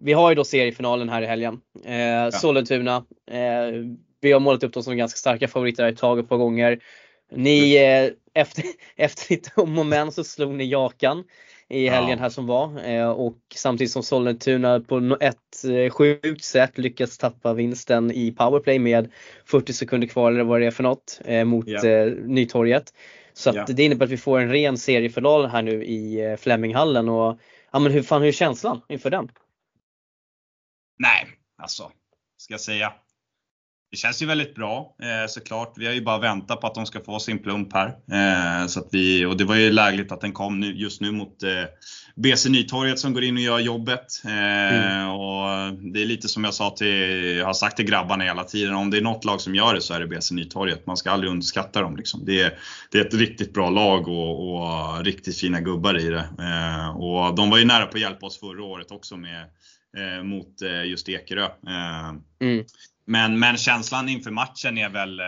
vi 0.00 0.12
har 0.12 0.30
ju 0.30 0.34
då 0.34 0.44
seriefinalen 0.44 1.08
här 1.08 1.22
i 1.22 1.26
helgen. 1.26 1.60
Eh, 1.84 1.96
ja. 1.96 2.30
Sollentuna. 2.30 2.96
Eh, 3.30 3.84
vi 4.20 4.32
har 4.32 4.40
målat 4.40 4.64
upp 4.64 4.72
dem 4.72 4.82
som 4.82 4.96
ganska 4.96 5.16
starka 5.16 5.48
favoriter 5.48 5.88
ett 5.88 5.98
tag 5.98 6.18
ett 6.18 6.28
par 6.28 6.36
gånger. 6.36 6.78
Ni, 7.32 7.76
efter, 8.34 8.64
efter 8.96 9.34
lite 9.34 9.50
om 9.54 9.78
och 9.78 9.86
men 9.86 10.12
så 10.12 10.24
slog 10.24 10.54
ni 10.54 10.64
Jakan 10.64 11.24
i 11.68 11.88
helgen 11.88 12.18
här 12.18 12.28
som 12.28 12.46
var 12.46 12.88
eh, 12.88 13.08
och 13.08 13.38
samtidigt 13.54 13.92
som 13.92 14.02
Sollentuna 14.02 14.80
på 14.80 15.16
ett 15.20 15.64
eh, 15.64 15.90
sjukt 15.90 16.44
sätt 16.44 16.78
lyckats 16.78 17.18
tappa 17.18 17.52
vinsten 17.52 18.10
i 18.10 18.32
powerplay 18.32 18.78
med 18.78 19.12
40 19.44 19.72
sekunder 19.72 20.08
kvar 20.08 20.32
eller 20.32 20.44
vad 20.44 20.60
det 20.60 20.66
är 20.66 20.70
för 20.70 20.82
något 20.82 21.20
eh, 21.24 21.44
mot 21.44 21.68
ja. 21.68 22.04
Nytorget. 22.24 22.94
Så 23.32 23.52
ja. 23.54 23.64
det 23.68 23.84
innebär 23.84 24.06
att 24.06 24.12
vi 24.12 24.16
får 24.16 24.40
en 24.40 24.50
ren 24.50 24.78
seriefinal 24.78 25.46
här 25.46 25.62
nu 25.62 25.84
i 25.84 26.36
Fleminghallen 26.40 27.08
och 27.08 27.38
ja 27.72 27.78
men 27.78 27.92
hur 27.92 28.02
fan 28.02 28.20
hur 28.20 28.28
är 28.28 28.32
känslan 28.32 28.80
inför 28.88 29.10
den? 29.10 29.30
Nej, 30.98 31.26
alltså, 31.58 31.92
ska 32.36 32.54
jag 32.54 32.60
säga. 32.60 32.92
Det 33.90 33.96
känns 33.96 34.22
ju 34.22 34.26
väldigt 34.26 34.54
bra 34.54 34.96
eh, 35.02 35.28
såklart. 35.28 35.74
Vi 35.76 35.86
har 35.86 35.92
ju 35.92 36.00
bara 36.00 36.18
väntat 36.18 36.60
på 36.60 36.66
att 36.66 36.74
de 36.74 36.86
ska 36.86 37.00
få 37.00 37.18
sin 37.18 37.38
plump 37.38 37.72
här. 37.72 37.88
Eh, 37.88 38.66
så 38.66 38.80
att 38.80 38.88
vi, 38.92 39.24
och 39.24 39.36
det 39.36 39.44
var 39.44 39.54
ju 39.54 39.70
lägligt 39.70 40.12
att 40.12 40.20
den 40.20 40.32
kom 40.32 40.60
nu, 40.60 40.74
just 40.74 41.00
nu 41.00 41.10
mot 41.10 41.42
eh, 41.42 41.64
BC 42.16 42.48
Nytorget 42.48 42.98
som 42.98 43.14
går 43.14 43.24
in 43.24 43.36
och 43.36 43.42
gör 43.42 43.58
jobbet. 43.58 44.06
Mm. 44.24 45.08
Och 45.08 45.72
det 45.92 46.02
är 46.02 46.06
lite 46.06 46.28
som 46.28 46.44
jag 46.44 46.54
sa 46.54 46.70
till, 46.70 47.36
jag 47.36 47.46
har 47.46 47.52
sagt 47.52 47.76
till 47.76 47.86
grabbarna 47.86 48.24
hela 48.24 48.44
tiden, 48.44 48.74
om 48.74 48.90
det 48.90 48.96
är 48.96 49.02
något 49.02 49.24
lag 49.24 49.40
som 49.40 49.54
gör 49.54 49.74
det 49.74 49.80
så 49.80 49.94
är 49.94 50.00
det 50.00 50.06
BC 50.06 50.34
Nytorget. 50.34 50.86
Man 50.86 50.96
ska 50.96 51.10
aldrig 51.10 51.30
underskatta 51.30 51.80
dem. 51.80 51.96
Liksom. 51.96 52.24
Det, 52.24 52.40
är, 52.40 52.58
det 52.90 52.98
är 52.98 53.04
ett 53.04 53.14
riktigt 53.14 53.54
bra 53.54 53.70
lag 53.70 54.08
och, 54.08 54.54
och 54.54 55.04
riktigt 55.04 55.38
fina 55.38 55.60
gubbar 55.60 55.98
i 55.98 56.08
det. 56.08 56.28
Och 56.96 57.34
de 57.34 57.50
var 57.50 57.58
ju 57.58 57.64
nära 57.64 57.86
på 57.86 57.96
att 57.96 58.00
hjälpa 58.00 58.26
oss 58.26 58.40
förra 58.40 58.64
året 58.64 58.90
också 58.90 59.16
med, 59.16 59.46
mot 60.24 60.62
just 60.84 61.08
Ekerö. 61.08 61.48
Mm. 62.40 62.64
Men, 63.06 63.38
men 63.38 63.56
känslan 63.56 64.08
inför 64.08 64.30
matchen 64.30 64.78
är 64.78 64.88
väl, 64.88 65.20
eh, 65.20 65.26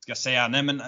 ska 0.00 0.10
jag 0.10 0.18
säga, 0.18 0.48
nej 0.48 0.62
men 0.62 0.80
eh, 0.80 0.86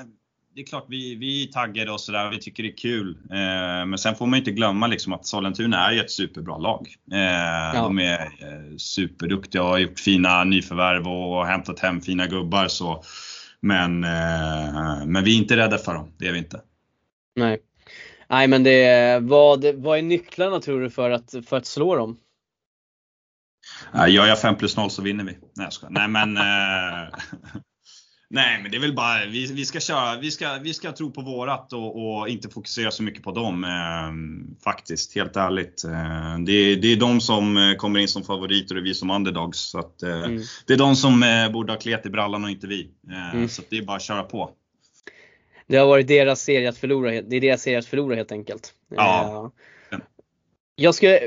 det 0.55 0.63
är 0.63 0.67
klart 0.67 0.87
vi, 0.89 1.15
vi 1.15 1.49
är 1.49 1.53
taggade 1.53 1.93
och 1.93 2.01
sådär, 2.01 2.31
vi 2.31 2.39
tycker 2.39 2.63
det 2.63 2.69
är 2.69 2.77
kul. 2.77 3.19
Eh, 3.31 3.87
men 3.87 3.99
sen 3.99 4.15
får 4.15 4.27
man 4.27 4.39
inte 4.39 4.51
glömma 4.51 4.87
liksom 4.87 5.13
att 5.13 5.27
Sollentuna 5.27 5.93
är 5.93 6.01
ett 6.01 6.11
superbra 6.11 6.59
lag. 6.59 6.95
Eh, 7.13 7.19
ja. 7.75 7.83
De 7.83 7.99
är 7.99 8.21
eh, 8.21 8.77
superduktiga 8.77 9.63
och 9.63 9.69
har 9.69 9.79
gjort 9.79 10.01
fina 10.01 10.45
nyförvärv 10.45 11.09
och 11.09 11.47
hämtat 11.47 11.81
hem 11.81 12.01
fina 12.01 12.27
gubbar. 12.27 12.69
Så. 12.69 13.05
Men, 13.61 14.05
eh, 14.05 15.07
men 15.07 15.25
vi 15.25 15.35
är 15.35 15.39
inte 15.39 15.57
rädda 15.57 15.79
för 15.79 15.95
dem, 15.95 16.13
det 16.19 16.27
är 16.27 16.33
vi 16.33 16.39
inte. 16.39 16.61
Nej. 17.37 17.59
Nej 18.29 18.49
men 18.49 18.63
det, 18.63 19.19
vad, 19.23 19.75
vad 19.75 19.99
är 19.99 20.03
nycklarna 20.03 20.61
tror 20.61 20.81
du 20.81 20.91
för 20.91 21.11
att, 21.11 21.35
för 21.47 21.57
att 21.57 21.67
slå 21.67 21.97
dem? 21.97 22.17
Gör 24.09 24.27
jag 24.27 24.41
5 24.41 24.57
plus 24.57 24.77
0 24.77 24.91
så 24.91 25.03
vinner 25.03 25.25
vi. 25.25 25.33
Nej 25.33 25.67
jag 25.67 25.73
ska. 25.73 25.89
Nej 25.89 26.09
men 26.09 26.37
eh, 26.37 27.15
Nej 28.31 28.63
men 28.63 28.71
det 28.71 28.77
är 28.77 28.81
väl 28.81 28.95
bara, 28.95 29.27
vi, 29.27 29.53
vi 29.53 29.65
ska 29.65 29.81
köra, 29.81 30.19
vi 30.21 30.31
ska, 30.31 30.59
vi 30.63 30.75
ska 30.75 30.93
tro 30.93 31.11
på 31.11 31.21
vårat 31.21 31.73
och, 31.73 32.19
och 32.19 32.29
inte 32.29 32.49
fokusera 32.49 32.91
så 32.91 33.03
mycket 33.03 33.23
på 33.23 33.33
dem. 33.33 33.65
Eh, 33.65 34.61
faktiskt, 34.65 35.15
helt 35.15 35.37
ärligt. 35.37 35.85
Eh, 35.85 36.39
det, 36.47 36.53
är, 36.53 36.77
det 36.77 36.93
är 36.93 36.97
de 36.97 37.21
som 37.21 37.57
eh, 37.57 37.75
kommer 37.75 38.01
in 38.01 38.09
som 38.09 38.25
favoriter 38.25 38.77
och 38.77 38.85
vi 38.85 38.95
som 38.95 39.11
underdogs. 39.11 39.59
Så 39.59 39.79
att, 39.79 40.03
eh, 40.03 40.23
mm. 40.23 40.43
Det 40.67 40.73
är 40.73 40.79
de 40.79 40.97
som 40.97 41.23
eh, 41.23 41.53
borde 41.53 41.73
ha 41.73 41.81
klet 41.81 42.07
i 42.07 42.11
brallan 42.11 42.45
och 42.45 42.51
inte 42.51 42.67
vi. 42.67 42.91
Mm. 43.33 43.49
Så 43.49 43.63
det 43.71 43.79
är 43.79 43.83
bara 43.83 43.97
att 43.97 44.03
köra 44.03 44.23
på. 44.23 44.51
Det 45.67 45.77
har 45.77 45.87
varit 45.87 46.09
deras 46.09 46.41
serie 46.41 46.69
att 46.69 46.79
förlora, 46.79 47.11
det 47.11 47.37
är 47.37 47.41
deras 47.41 47.63
serie 47.63 47.79
att 47.79 47.87
förlora 47.87 48.17
helt 48.17 48.33
enkelt. 48.33 48.75
Ja. 48.97 49.53
Jag 50.77 50.95
ska 50.95 51.19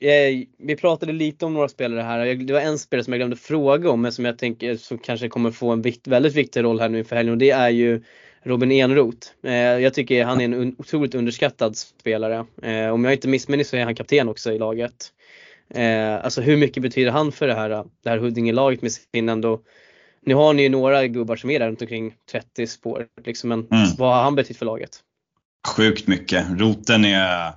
Eh, 0.00 0.44
vi 0.58 0.76
pratade 0.76 1.12
lite 1.12 1.44
om 1.44 1.54
några 1.54 1.68
spelare 1.68 2.02
här. 2.02 2.34
Det 2.34 2.52
var 2.52 2.60
en 2.60 2.78
spelare 2.78 3.04
som 3.04 3.12
jag 3.12 3.18
glömde 3.18 3.36
fråga 3.36 3.90
om 3.90 4.02
men 4.02 4.12
som 4.12 4.24
jag 4.24 4.38
tänker 4.38 4.76
som 4.76 4.98
kanske 4.98 5.28
kommer 5.28 5.50
få 5.50 5.70
en 5.70 5.82
vikt, 5.82 6.06
väldigt 6.06 6.34
viktig 6.34 6.62
roll 6.62 6.80
här 6.80 6.88
nu 6.88 7.04
för 7.04 7.16
helgen 7.16 7.32
och 7.32 7.38
det 7.38 7.50
är 7.50 7.68
ju 7.70 8.02
Robin 8.42 8.72
Enroth. 8.72 9.28
Eh, 9.44 9.54
jag 9.54 9.94
tycker 9.94 10.24
han 10.24 10.40
är 10.40 10.44
en 10.44 10.74
otroligt 10.78 11.14
underskattad 11.14 11.76
spelare. 11.76 12.46
Eh, 12.62 12.88
om 12.88 13.04
jag 13.04 13.12
inte 13.12 13.28
missminner 13.28 13.64
så 13.64 13.76
är 13.76 13.84
han 13.84 13.94
kapten 13.94 14.28
också 14.28 14.52
i 14.52 14.58
laget. 14.58 15.12
Alltså 16.22 16.40
hur 16.40 16.56
mycket 16.56 16.82
betyder 16.82 17.10
han 17.10 17.32
för 17.32 17.46
det 17.46 17.54
här, 17.54 17.68
det 18.04 18.10
här 18.10 18.18
Huddinge-laget 18.18 18.82
med 18.82 18.92
sin 18.92 19.28
ändå 19.28 19.60
nu 20.22 20.34
har 20.34 20.54
ni 20.54 20.62
ju 20.62 20.68
några 20.68 21.06
gubbar 21.06 21.36
som 21.36 21.50
är 21.50 21.58
där 21.58 21.68
runt 21.68 21.82
omkring 21.82 22.14
30 22.32 22.66
spår 22.66 23.06
liksom, 23.24 23.48
men 23.48 23.58
mm. 23.58 23.88
vad 23.98 24.14
har 24.14 24.22
han 24.22 24.34
betytt 24.34 24.56
för 24.56 24.66
laget? 24.66 25.00
Sjukt 25.76 26.06
mycket. 26.06 26.46
Roten 26.50 27.04
är 27.04 27.52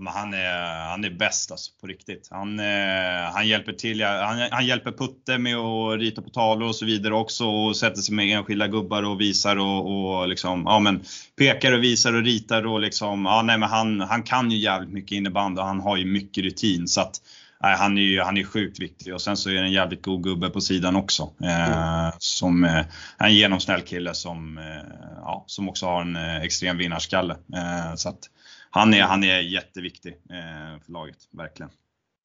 men 0.00 0.12
han 0.12 0.34
är, 0.34 0.88
han 0.88 1.04
är 1.04 1.10
bäst 1.10 1.50
alltså, 1.50 1.70
på 1.80 1.86
riktigt. 1.86 2.28
Han, 2.30 2.60
eh, 2.60 3.32
han, 3.32 3.48
hjälper 3.48 3.72
till, 3.72 4.02
han, 4.02 4.48
han, 4.50 4.66
hjälper 4.66 4.92
Putte 4.92 5.38
med 5.38 5.56
att 5.56 5.98
rita 5.98 6.22
på 6.22 6.30
tavlor 6.30 6.68
och 6.68 6.76
så 6.76 6.84
vidare 6.84 7.14
också 7.14 7.46
och 7.46 7.76
sätter 7.76 8.02
sig 8.02 8.14
med 8.14 8.36
enskilda 8.38 8.68
gubbar 8.68 9.02
och 9.02 9.20
visar 9.20 9.56
och, 9.56 10.20
och 10.20 10.28
liksom, 10.28 10.62
ja, 10.66 10.78
men 10.78 11.04
pekar 11.38 11.72
och 11.72 11.82
visar 11.82 12.14
och 12.14 12.22
ritar 12.22 12.66
och 12.66 12.80
liksom, 12.80 13.24
ja, 13.24 13.42
nej, 13.42 13.58
men 13.58 13.68
han, 13.68 14.00
han 14.00 14.22
kan 14.22 14.50
ju 14.50 14.58
jävligt 14.58 14.92
mycket 14.92 15.16
innebandy 15.16 15.60
och 15.60 15.66
han 15.66 15.80
har 15.80 15.96
ju 15.96 16.04
mycket 16.04 16.44
rutin. 16.44 16.88
Så 16.88 17.00
att, 17.00 17.20
nej, 17.62 17.76
han 17.76 17.98
är 17.98 18.02
ju 18.02 18.20
han 18.20 18.36
är 18.36 18.44
sjukt 18.44 18.80
viktig 18.80 19.14
och 19.14 19.20
sen 19.22 19.36
så 19.36 19.50
är 19.50 19.54
det 19.54 19.60
en 19.60 19.72
jävligt 19.72 20.02
god 20.02 20.22
gubbe 20.22 20.50
på 20.50 20.60
sidan 20.60 20.96
också. 20.96 21.30
Eh, 21.42 21.72
mm. 21.72 22.12
Som 22.18 22.64
eh, 22.64 22.84
en 23.18 23.34
genomsnäll 23.34 23.80
kille 23.80 24.14
som, 24.14 24.58
eh, 24.58 24.64
ja, 25.20 25.44
som 25.46 25.68
också 25.68 25.86
har 25.86 26.00
en 26.00 26.16
eh, 26.16 26.36
extrem 26.36 26.78
vinnarskalle. 26.78 27.36
Eh, 27.54 27.94
så 27.94 28.08
att, 28.08 28.18
han, 28.74 28.94
är, 28.94 29.02
han 29.02 29.24
är 29.24 29.40
jätteviktig 29.40 30.12
eh, 30.12 30.80
för 30.84 30.92
laget, 30.92 31.16
verkligen. 31.30 31.70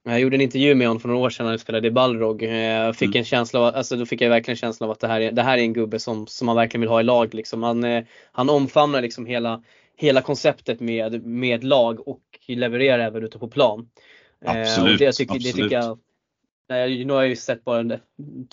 Jag 0.03 0.19
gjorde 0.19 0.37
en 0.37 0.41
intervju 0.41 0.75
med 0.75 0.87
honom 0.87 1.01
för 1.01 1.07
några 1.07 1.21
år 1.21 1.29
sedan 1.29 1.45
när 1.45 1.53
vi 1.53 1.59
spelade 1.59 1.87
i 1.87 1.91
Balrog. 1.91 2.43
Jag 2.43 2.95
fick 2.95 3.07
mm. 3.07 3.17
en 3.17 3.25
känsla 3.25 3.59
av, 3.59 3.75
alltså 3.75 3.95
då 3.95 4.05
fick 4.05 4.21
jag 4.21 4.29
verkligen 4.29 4.55
känslan 4.55 4.89
av 4.89 4.91
att 4.91 4.99
det 4.99 5.07
här 5.07 5.21
är, 5.21 5.31
det 5.31 5.43
här 5.43 5.57
är 5.57 5.61
en 5.61 5.73
gubbe 5.73 5.99
som, 5.99 6.27
som 6.27 6.45
man 6.45 6.55
verkligen 6.55 6.81
vill 6.81 6.89
ha 6.89 6.99
i 6.99 7.03
lag. 7.03 7.33
Liksom. 7.33 7.63
Han, 7.63 8.03
han 8.31 8.49
omfamnar 8.49 9.01
liksom 9.01 9.25
hela, 9.25 9.63
hela 9.97 10.21
konceptet 10.21 10.79
med, 10.79 11.25
med 11.25 11.63
lag 11.63 12.07
och 12.07 12.21
levererar 12.47 12.99
även 12.99 13.23
ute 13.23 13.39
på 13.39 13.47
plan. 13.47 13.89
Absolut. 14.45 14.91
Och 14.91 14.97
det, 14.97 15.05
jag 15.05 15.15
tycker, 15.15 15.35
absolut. 15.35 15.55
Det 15.55 15.63
tycker 15.63 15.75
jag, 15.75 15.99
nej, 16.69 17.05
nu 17.05 17.13
har 17.13 17.21
jag 17.21 17.29
ju 17.29 17.35
sett 17.35 17.63
bara 17.63 17.93
ett 17.93 18.01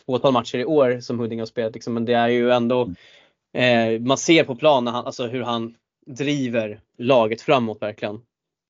fåtal 0.06 0.32
matcher 0.32 0.58
i 0.58 0.64
år 0.64 1.00
som 1.00 1.18
Huddinge 1.18 1.42
har 1.42 1.46
spelat 1.46 1.74
liksom, 1.74 1.94
men 1.94 2.04
det 2.04 2.14
är 2.14 2.28
ju 2.28 2.50
ändå 2.50 2.92
mm. 3.52 3.94
eh, 3.94 4.00
man 4.00 4.18
ser 4.18 4.44
på 4.44 4.56
plan 4.56 4.88
alltså 4.88 5.26
hur 5.26 5.42
han 5.42 5.74
driver 6.06 6.80
laget 6.98 7.42
framåt 7.42 7.82
verkligen. 7.82 8.20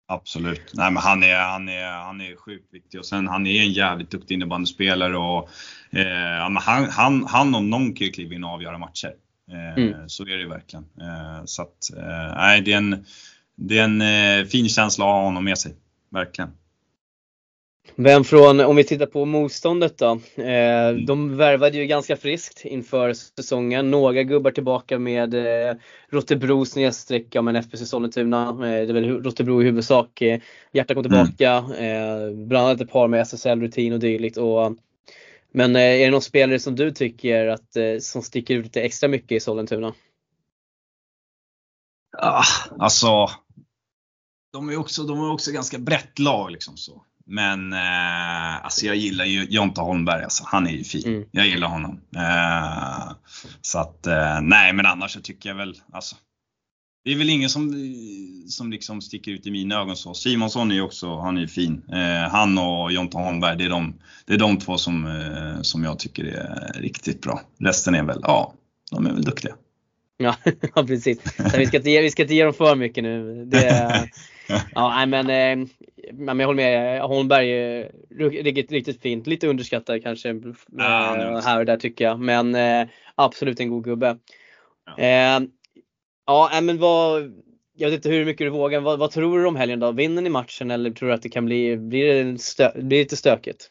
Absolut. 0.07 0.73
Nej, 0.75 0.91
men 0.91 1.03
han, 1.03 1.23
är, 1.23 1.37
han, 1.37 1.69
är, 1.69 1.91
han 1.93 2.21
är 2.21 2.37
sjukt 2.37 2.75
viktig 2.75 3.01
och 3.01 3.07
sen 3.07 3.29
han 3.29 3.47
är 3.47 3.63
en 3.63 3.73
jävligt 3.73 4.11
duktig 4.11 4.35
innebandyspelare 4.35 5.17
och 5.17 5.49
eh, 5.91 6.53
han, 6.61 6.89
han, 6.91 7.25
han 7.27 7.55
om 7.55 7.71
någon 7.71 7.95
kan 7.95 8.07
ju 8.07 8.13
kliva 8.13 8.35
in 8.35 8.45
och 8.45 8.51
avgöra 8.51 8.79
matcher. 8.79 9.15
Eh, 9.51 9.85
mm. 9.85 10.09
Så 10.09 10.23
är 10.23 10.37
det 10.37 10.49
verkligen. 10.49 10.85
Eh, 11.01 11.45
så 11.45 11.63
att, 11.63 11.97
eh, 11.97 12.35
nej, 12.37 12.61
det 12.61 12.73
är 12.73 12.77
en, 12.77 13.05
det 13.57 13.79
är 13.79 13.85
en 13.85 14.01
eh, 14.01 14.47
fin 14.47 14.69
känsla 14.69 15.05
att 15.05 15.11
ha 15.11 15.23
honom 15.23 15.45
med 15.45 15.59
sig. 15.59 15.75
Verkligen. 16.11 16.51
Vem 17.97 18.25
från, 18.25 18.61
om 18.61 18.77
vi 18.77 18.85
tittar 18.85 19.07
på 19.07 19.25
motståndet 19.25 19.99
då. 19.99 20.21
Eh, 20.43 20.93
de 21.07 21.37
värvade 21.37 21.79
ju 21.79 21.87
ganska 21.87 22.17
friskt 22.17 22.65
inför 22.65 23.13
säsongen. 23.13 23.91
Några 23.91 24.23
gubbar 24.23 24.51
tillbaka 24.51 24.99
med 24.99 25.35
eh, 25.35 25.77
Rotebro 26.09 26.65
snedstreck, 26.65 27.35
men 27.35 27.57
FBC 27.57 27.87
Sollentuna. 27.87 28.49
Eh, 28.49 28.57
det 28.59 28.67
är 28.67 28.93
väl 28.93 29.23
Rotebro 29.23 29.63
i 29.63 29.65
huvudsak. 29.65 30.23
Eh, 30.23 30.41
Hjärta 30.73 30.95
kom 30.95 31.03
tillbaka. 31.03 31.65
Mm. 31.79 32.49
Bland 32.49 32.67
annat 32.67 32.81
ett 32.81 32.91
par 32.91 33.09
med 33.09 33.21
SSL-rutin 33.21 33.93
och 33.93 33.99
dylikt. 33.99 34.37
Och 34.37 34.77
Men 35.53 35.77
eh, 35.77 35.83
är 35.83 36.05
det 36.05 36.11
någon 36.11 36.23
spelare 36.23 36.59
som 36.59 36.77
du 36.77 36.91
tycker 36.91 37.47
att, 37.47 37.77
eh, 37.77 37.99
som 38.01 38.23
sticker 38.23 38.55
ut 38.55 38.65
lite 38.65 38.83
extra 38.83 39.09
mycket 39.09 39.33
i 39.33 39.41
Sollentuna? 39.41 39.95
Ah, 42.19 42.45
alltså, 42.79 43.31
de 44.53 44.69
är 44.69 44.77
också, 44.77 45.03
de 45.03 45.21
är 45.21 45.33
också 45.33 45.53
ganska 45.53 45.79
brett 45.79 46.19
lag 46.19 46.51
liksom 46.51 46.77
så. 46.77 47.03
Men 47.27 47.73
eh, 47.73 48.65
alltså 48.65 48.87
jag 48.87 48.97
gillar 48.97 49.25
ju 49.25 49.45
Jonte 49.45 49.81
Holmberg, 49.81 50.25
alltså. 50.25 50.45
han 50.47 50.67
är 50.67 50.71
ju 50.71 50.85
fin. 50.85 51.07
Mm. 51.07 51.29
Jag 51.31 51.47
gillar 51.47 51.69
honom. 51.69 52.01
Eh, 52.17 53.13
så 53.61 53.79
att, 53.79 54.07
eh, 54.07 54.41
nej 54.41 54.73
men 54.73 54.87
annars 54.87 55.11
så 55.11 55.21
tycker 55.21 55.49
jag 55.49 55.57
väl, 55.57 55.75
alltså, 55.93 56.17
det 57.05 57.13
är 57.13 57.17
väl 57.17 57.31
ingen 57.31 57.51
som, 57.51 57.73
som 58.49 58.71
liksom 58.71 59.01
sticker 59.01 59.31
ut 59.31 59.47
i 59.47 59.51
mina 59.51 59.81
ögon 59.81 59.97
så. 59.97 60.15
Simonsson 60.15 60.71
är 60.71 60.75
ju 60.75 60.81
också, 60.81 61.19
han 61.19 61.37
är 61.37 61.41
ju 61.41 61.49
fin. 61.49 61.83
Eh, 61.93 62.31
han 62.31 62.59
och 62.59 62.93
Jonte 62.93 63.17
Holmberg, 63.17 63.59
det 63.59 63.65
är 63.65 63.69
de, 63.69 63.95
det 64.27 64.35
är 64.35 64.39
de 64.39 64.59
två 64.59 64.79
som, 64.79 65.07
eh, 65.07 65.63
som 65.63 65.85
jag 65.85 65.99
tycker 65.99 66.25
är 66.25 66.81
riktigt 66.81 67.23
bra. 67.23 67.41
Resten 67.59 67.95
är 67.95 68.03
väl, 68.03 68.21
ja, 68.23 68.55
de 68.91 69.07
är 69.07 69.13
väl 69.13 69.23
duktiga. 69.23 69.55
Ja, 70.17 70.37
precis. 70.87 71.19
Vi, 71.57 71.67
ska 71.67 71.77
inte 71.77 71.91
ge, 71.91 72.03
vi 72.03 72.11
ska 72.11 72.23
inte 72.23 72.35
ge 72.35 72.45
dem 72.45 72.55
för 72.55 72.77
mycket 72.77 73.05
nu. 73.05 73.45
Det, 73.45 74.09
ja, 74.75 75.07
men, 75.07 75.31
eh, 75.31 75.69
men 76.13 76.39
jag 76.39 76.47
håller 76.47 76.63
med. 76.63 77.01
Holmberg 77.01 77.51
är 77.51 77.91
riktigt, 78.19 78.73
riktigt 78.73 79.03
fint. 79.03 79.27
Lite 79.27 79.49
underskattad 79.49 80.03
kanske 80.03 80.41
ja, 80.73 81.17
eh, 81.17 81.45
här 81.45 81.59
och 81.59 81.67
där 81.67 81.77
tycker 81.77 82.05
jag. 82.05 82.21
Men 82.21 82.55
eh, 82.55 82.89
absolut 83.15 83.61
en 83.61 83.69
god 83.69 83.85
gubbe. 83.85 84.17
Ja, 84.97 85.03
eh, 85.03 85.43
ja 86.27 86.61
men 86.63 86.79
vad, 86.79 87.33
jag 87.77 87.91
vet 87.91 87.97
inte 87.97 88.09
hur 88.09 88.25
mycket 88.25 88.47
du 88.47 88.51
vågar. 88.51 88.81
Vad, 88.81 88.99
vad, 88.99 89.11
tror 89.11 89.39
du 89.39 89.47
om 89.47 89.57
helgen 89.57 89.81
då? 89.81 89.93
Vinner 89.93 90.23
ni 90.23 90.31
matchen 90.31 90.71
eller 90.71 90.91
tror 90.91 91.09
du 91.09 91.15
att 91.15 91.23
det 91.23 91.29
kan 91.29 91.45
bli, 91.45 91.77
blir 91.77 92.25
det, 92.25 92.39
stö, 92.39 92.83
blir 92.83 92.99
lite 92.99 93.17
stökigt? 93.17 93.71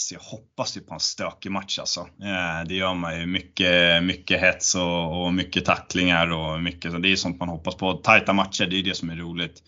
Så 0.00 0.14
jag 0.14 0.20
hoppas 0.20 0.76
ju 0.76 0.80
på 0.80 0.94
en 0.94 1.00
stökig 1.00 1.50
match 1.50 1.78
alltså. 1.78 2.00
Eh, 2.00 2.68
det 2.68 2.74
gör 2.74 2.94
man 2.94 3.20
ju. 3.20 3.26
Mycket, 3.26 4.02
mycket 4.02 4.40
hets 4.40 4.74
och, 4.74 5.24
och 5.24 5.34
mycket 5.34 5.64
tacklingar 5.64 6.30
och 6.30 6.62
mycket, 6.62 7.02
det 7.02 7.12
är 7.12 7.16
sånt 7.16 7.40
man 7.40 7.48
hoppas 7.48 7.74
på. 7.74 7.92
Tajta 7.92 8.32
matcher, 8.32 8.66
det 8.66 8.76
är 8.76 8.82
det 8.82 8.94
som 8.94 9.10
är 9.10 9.16
roligt. 9.16 9.62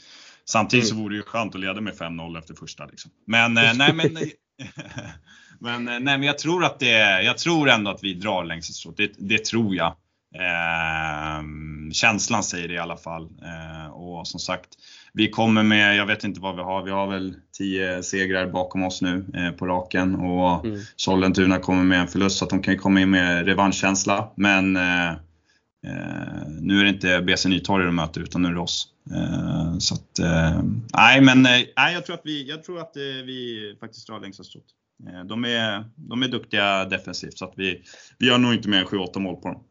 Samtidigt 0.45 0.89
så 0.89 0.95
mm. 0.95 1.03
vore 1.03 1.15
det 1.15 1.17
ju 1.17 1.23
skönt 1.23 1.55
att 1.55 1.61
leda 1.61 1.81
med 1.81 1.95
5-0 1.95 2.39
efter 2.39 2.55
första. 2.55 2.87
Liksom. 2.87 3.11
Men, 3.27 3.57
eh, 3.57 3.75
nej, 3.75 3.93
men, 3.93 4.07
men, 5.61 5.89
eh, 5.89 6.01
nej, 6.01 6.19
men 6.19 6.23
jag 6.23 6.39
tror 6.39 6.65
att 6.65 6.79
det, 6.79 7.23
jag 7.23 7.39
tror 7.39 7.69
ändå 7.69 7.91
att 7.91 8.03
vi 8.05 8.15
drar 8.15 8.45
längst 8.45 8.75
strået. 8.75 8.97
Det, 8.97 9.13
det 9.19 9.45
tror 9.45 9.75
jag. 9.75 9.97
Eh, 10.35 11.43
känslan 11.93 12.43
säger 12.43 12.69
det 12.69 12.75
i 12.75 12.79
alla 12.79 12.97
fall. 12.97 13.29
Eh, 13.43 13.91
och 13.91 14.29
som 14.29 14.41
sagt, 14.41 14.69
vi 15.13 15.29
kommer 15.29 15.63
med, 15.63 15.97
jag 15.97 16.07
vet 16.07 16.25
inte 16.25 16.41
vad 16.41 16.57
vi 16.57 16.63
har, 16.63 16.85
vi 16.85 16.91
har 16.91 17.07
väl 17.07 17.35
10 17.59 18.03
segrar 18.03 18.47
bakom 18.47 18.83
oss 18.83 19.03
nu 19.03 19.25
eh, 19.35 19.51
på 19.51 19.67
raken 19.67 20.15
och 20.15 20.65
mm. 20.65 20.81
Sollentuna 20.97 21.59
kommer 21.59 21.85
med 21.85 22.01
en 22.01 22.09
förlust 22.09 22.39
så 22.39 22.45
att 22.45 22.51
de 22.51 22.63
kan 22.63 22.79
komma 22.79 23.01
in 23.01 23.11
med 23.11 23.47
revanschkänsla. 23.47 24.33
Men 24.37 24.77
eh, 24.77 25.11
eh 25.11 26.49
nu 26.61 26.81
är 26.81 26.85
det 26.85 26.91
inte 26.91 27.21
BC 27.21 27.49
Nytorget 27.49 27.89
de 27.89 27.97
möter 27.97 28.21
utan 28.21 28.43
nu 28.43 28.49
är 28.49 28.53
det 28.53 28.61
oss. 28.61 28.89
Eh, 29.15 29.79
så 29.79 29.95
att, 29.95 30.19
eh, 30.19 30.63
nej 30.95 31.21
men 31.21 31.43
nej, 31.43 31.73
jag 31.77 32.07
tror 32.07 32.15
att 32.15 32.23
vi, 32.25 32.49
jag 32.49 32.65
tror 32.65 32.81
att 32.81 32.93
vi 33.27 33.77
faktiskt 33.81 34.07
drar 34.07 34.21
längsta 34.21 34.45
strået. 34.45 34.65
De 35.29 35.45
är, 35.45 35.85
de 35.97 36.23
är 36.23 36.29
duktiga 36.29 36.85
defensivt 36.85 37.39
så 37.39 37.45
att 37.45 37.53
vi, 37.57 37.83
vi 38.19 38.27
gör 38.27 38.39
nog 38.39 38.55
inte 38.55 38.69
mer 38.69 38.79
än 38.79 38.87
7-8 38.87 39.19
mål 39.19 39.37
på 39.37 39.49
dem. 39.49 39.63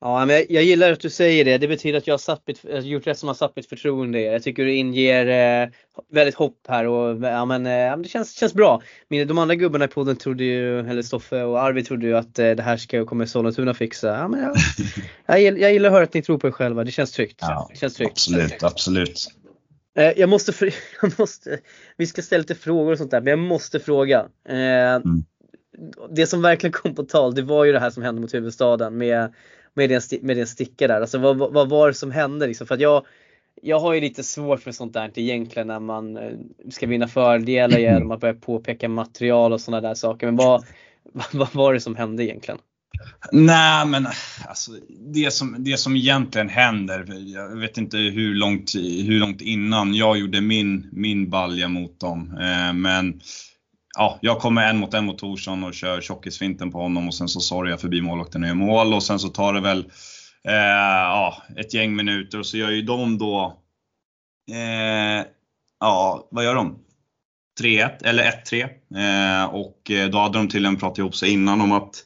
Ja, 0.00 0.24
men 0.24 0.44
jag, 0.48 0.64
gillar 0.64 0.92
att 0.92 1.00
du 1.00 1.10
säger 1.10 1.44
det. 1.44 1.58
Det 1.58 1.68
betyder 1.68 1.98
att 1.98 2.06
jag 2.06 2.14
har, 2.28 2.38
jag 2.62 2.76
har 2.76 2.80
gjort 2.80 3.06
rätt 3.06 3.18
som 3.18 3.26
har 3.26 3.34
satt 3.34 3.56
mitt 3.56 3.68
förtroende. 3.68 4.20
Jag 4.20 4.42
tycker 4.42 4.64
du 4.64 4.74
inger 4.74 5.26
eh, 5.62 5.68
väldigt 6.12 6.34
hopp 6.34 6.60
här 6.68 6.86
och 6.86 7.24
ja, 7.24 7.44
men, 7.44 7.66
eh, 7.66 7.96
det 7.96 8.08
känns, 8.08 8.32
känns 8.32 8.54
bra. 8.54 8.82
Men 9.08 9.28
de 9.28 9.38
andra 9.38 9.54
gubbarna 9.54 9.84
i 9.84 9.88
podden 9.88 10.16
trodde 10.16 10.44
ju, 10.44 10.80
eller 10.80 11.02
Stoffe 11.02 11.42
och 11.42 11.62
Arvid 11.62 11.86
trodde 11.86 12.06
ju 12.06 12.16
att 12.16 12.38
eh, 12.38 12.50
det 12.50 12.62
här 12.62 12.76
ska, 12.76 13.04
kommer 13.04 13.26
Sollentuna 13.26 13.74
fixa. 13.74 14.08
Ja, 14.08 14.28
men 14.28 14.40
jag, 14.40 14.56
jag, 15.26 15.40
gillar, 15.40 15.58
jag 15.58 15.72
gillar 15.72 15.88
att 15.88 15.92
höra 15.92 16.04
att 16.04 16.14
ni 16.14 16.22
tror 16.22 16.38
på 16.38 16.46
er 16.48 16.52
själva. 16.52 16.84
Det 16.84 16.90
känns 16.90 17.12
tryggt. 17.12 17.38
Ja, 17.40 17.68
det 17.72 17.78
känns 17.78 17.94
tryggt. 17.94 18.10
Absolut, 18.10 18.62
absolut. 18.62 19.28
Eh, 19.98 20.12
jag 20.16 20.28
måste, 20.28 20.52
jag 21.02 21.18
måste, 21.18 21.58
vi 21.96 22.06
ska 22.06 22.22
ställa 22.22 22.40
lite 22.40 22.54
frågor 22.54 22.92
och 22.92 22.98
sånt 22.98 23.10
där, 23.10 23.20
men 23.20 23.30
jag 23.30 23.38
måste 23.38 23.80
fråga. 23.80 24.28
Eh, 24.48 24.94
mm. 24.94 25.24
Det 26.10 26.26
som 26.26 26.42
verkligen 26.42 26.72
kom 26.72 26.94
på 26.94 27.02
tal, 27.02 27.34
det 27.34 27.42
var 27.42 27.64
ju 27.64 27.72
det 27.72 27.80
här 27.80 27.90
som 27.90 28.02
hände 28.02 28.20
mot 28.20 28.34
huvudstaden 28.34 28.98
med 28.98 29.32
med 29.78 29.90
din, 29.90 30.00
med 30.22 30.36
din 30.36 30.46
sticka 30.46 30.88
där. 30.88 31.00
Alltså 31.00 31.18
vad, 31.18 31.38
vad 31.38 31.68
var 31.68 31.88
det 31.88 31.94
som 31.94 32.10
hände 32.10 32.46
liksom? 32.46 32.66
För 32.66 32.74
att 32.74 32.80
jag, 32.80 33.06
jag 33.62 33.80
har 33.80 33.94
ju 33.94 34.00
lite 34.00 34.22
svårt 34.22 34.60
för 34.60 34.72
sånt 34.72 34.92
där 34.92 35.10
egentligen 35.14 35.68
när 35.68 35.80
man 35.80 36.16
eh, 36.16 36.32
ska 36.70 36.86
vinna 36.86 37.08
fördelar 37.08 37.78
genom 37.78 38.10
att 38.10 38.20
börja 38.20 38.34
påpeka 38.34 38.88
material 38.88 39.52
och 39.52 39.60
sådana 39.60 39.88
där 39.88 39.94
saker. 39.94 40.26
Men 40.26 40.36
vad, 40.36 40.64
vad 41.32 41.54
var 41.54 41.74
det 41.74 41.80
som 41.80 41.96
hände 41.96 42.24
egentligen? 42.24 42.58
Nej 43.32 43.86
men 43.86 44.06
alltså, 44.48 44.72
det, 45.14 45.32
som, 45.32 45.56
det 45.58 45.76
som 45.76 45.96
egentligen 45.96 46.48
händer, 46.48 47.06
jag 47.34 47.56
vet 47.56 47.78
inte 47.78 47.96
hur 47.96 48.34
långt, 48.34 48.74
hur 48.74 49.18
långt 49.20 49.40
innan 49.40 49.94
jag 49.94 50.18
gjorde 50.18 50.40
min, 50.40 50.88
min 50.92 51.30
balja 51.30 51.68
mot 51.68 52.00
dem. 52.00 52.38
Eh, 52.40 52.72
men 52.72 53.20
ja, 53.98 54.18
jag 54.22 54.38
kommer 54.38 54.70
en 54.70 54.78
mot 54.78 54.94
en 54.94 55.04
mot 55.04 55.18
Torsson 55.18 55.64
och 55.64 55.74
kör 55.74 56.00
tjockisfinten 56.00 56.70
på 56.70 56.78
honom 56.78 57.08
och 57.08 57.14
sen 57.14 57.28
så 57.28 57.40
sorgar 57.40 57.70
jag 57.70 57.80
förbi 57.80 58.00
målvakten 58.00 58.42
och 58.42 58.48
gör 58.48 58.54
mål 58.54 58.94
och 58.94 59.02
sen 59.02 59.18
så 59.18 59.28
tar 59.28 59.52
det 59.52 59.60
väl 59.60 59.78
eh, 60.44 60.54
ja, 60.54 61.42
ett 61.56 61.74
gäng 61.74 61.96
minuter 61.96 62.38
och 62.38 62.46
så 62.46 62.56
gör 62.56 62.70
ju 62.70 62.82
de 62.82 63.18
då, 63.18 63.58
eh, 64.50 65.26
ja 65.80 66.28
vad 66.30 66.44
gör 66.44 66.54
de? 66.54 66.78
3-1 67.60 68.04
eller 68.04 68.32
1-3 68.50 69.42
eh, 69.42 69.54
och 69.54 69.90
eh, 69.90 70.08
då 70.08 70.18
hade 70.18 70.38
de 70.38 70.48
till 70.48 70.66
en 70.66 70.76
pratat 70.76 70.98
ihop 70.98 71.16
sig 71.16 71.32
innan 71.32 71.60
om 71.60 71.72
att 71.72 72.04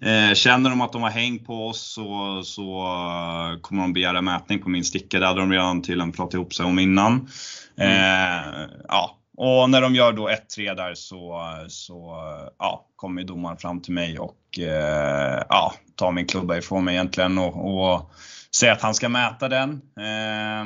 Eh, 0.00 0.34
känner 0.34 0.70
de 0.70 0.80
att 0.80 0.92
de 0.92 1.02
har 1.02 1.10
häng 1.10 1.38
på 1.44 1.66
oss 1.66 1.92
så, 1.92 2.42
så 2.44 2.82
uh, 2.82 3.60
kommer 3.60 3.82
de 3.82 3.92
begära 3.92 4.22
mätning 4.22 4.58
på 4.58 4.68
min 4.68 4.84
sticka. 4.84 5.18
Det 5.18 5.26
hade 5.26 5.40
de 5.40 5.52
redan 5.52 5.82
till 5.82 6.00
en 6.00 6.12
pratat 6.12 6.34
ihop 6.34 6.54
sig 6.54 6.66
om 6.66 6.78
innan. 6.78 7.28
Mm. 7.76 7.92
Eh, 7.92 8.68
ja, 8.88 9.17
och 9.40 9.70
när 9.70 9.80
de 9.80 9.94
gör 9.94 10.12
då 10.12 10.28
1-3 10.28 10.74
där 10.74 10.94
så, 10.94 11.40
så 11.68 12.16
ja, 12.58 12.86
kommer 12.96 13.24
domaren 13.24 13.56
fram 13.56 13.80
till 13.80 13.92
mig 13.92 14.18
och 14.18 14.58
eh, 14.58 15.42
ja, 15.48 15.74
tar 15.94 16.12
min 16.12 16.26
klubba 16.26 16.56
ifrån 16.56 16.84
mig 16.84 16.94
egentligen 16.94 17.38
och, 17.38 17.84
och 17.84 18.10
säger 18.56 18.72
att 18.72 18.82
han 18.82 18.94
ska 18.94 19.08
mäta 19.08 19.48
den. 19.48 19.70
Eh, 19.96 20.64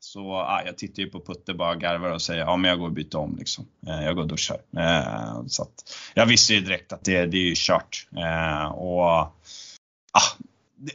så 0.00 0.20
ja, 0.20 0.62
jag 0.66 0.78
tittar 0.78 1.02
ju 1.02 1.10
på 1.10 1.20
Putte 1.20 1.54
bara 1.54 1.74
garvar 1.74 2.10
och 2.10 2.22
säger 2.22 2.40
ja 2.40 2.56
men 2.56 2.68
jag 2.68 2.78
går 2.78 2.86
och 2.86 2.92
byter 2.92 3.16
om 3.16 3.36
liksom. 3.38 3.66
Eh, 3.86 4.04
jag 4.04 4.14
går 4.14 4.22
och 4.22 4.28
duschar. 4.28 4.58
Eh, 4.76 5.42
så 5.46 5.62
att, 5.62 5.74
jag 6.14 6.26
visste 6.26 6.54
ju 6.54 6.60
direkt 6.60 6.92
att 6.92 7.04
det, 7.04 7.26
det 7.26 7.36
är 7.36 7.48
ju 7.48 7.54
kört. 7.56 8.08
Eh, 8.16 8.66
och 8.66 9.06
ah, 9.06 9.32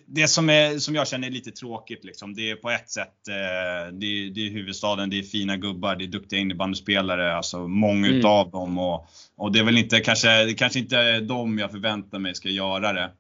det, 0.05 0.27
som, 0.27 0.49
är, 0.49 0.79
som 0.79 0.95
jag 0.95 1.07
känner 1.07 1.27
är 1.27 1.31
lite 1.31 1.51
tråkigt, 1.51 2.03
liksom, 2.03 2.33
det 2.33 2.49
är 2.49 2.55
på 2.55 2.69
ett 2.69 2.89
sätt, 2.89 3.27
eh, 3.27 3.93
det, 3.93 4.05
är, 4.05 4.29
det 4.29 4.47
är 4.47 4.51
huvudstaden, 4.51 5.09
det 5.09 5.19
är 5.19 5.23
fina 5.23 5.57
gubbar, 5.57 5.95
det 5.95 6.03
är 6.03 6.07
duktiga 6.07 6.39
innebandyspelare, 6.39 7.35
alltså 7.35 7.67
många 7.67 8.07
mm. 8.07 8.19
utav 8.19 8.51
dem. 8.51 8.77
Och, 8.77 9.07
och 9.35 9.51
det 9.51 9.59
är 9.59 9.63
väl 9.63 9.77
inte 9.77 9.99
kanske, 9.99 10.45
det 10.45 10.53
kanske 10.53 10.79
inte 10.79 11.19
de 11.19 11.59
jag 11.59 11.71
förväntar 11.71 12.19
mig 12.19 12.35
ska 12.35 12.49
göra 12.49 12.93
det. 12.93 13.11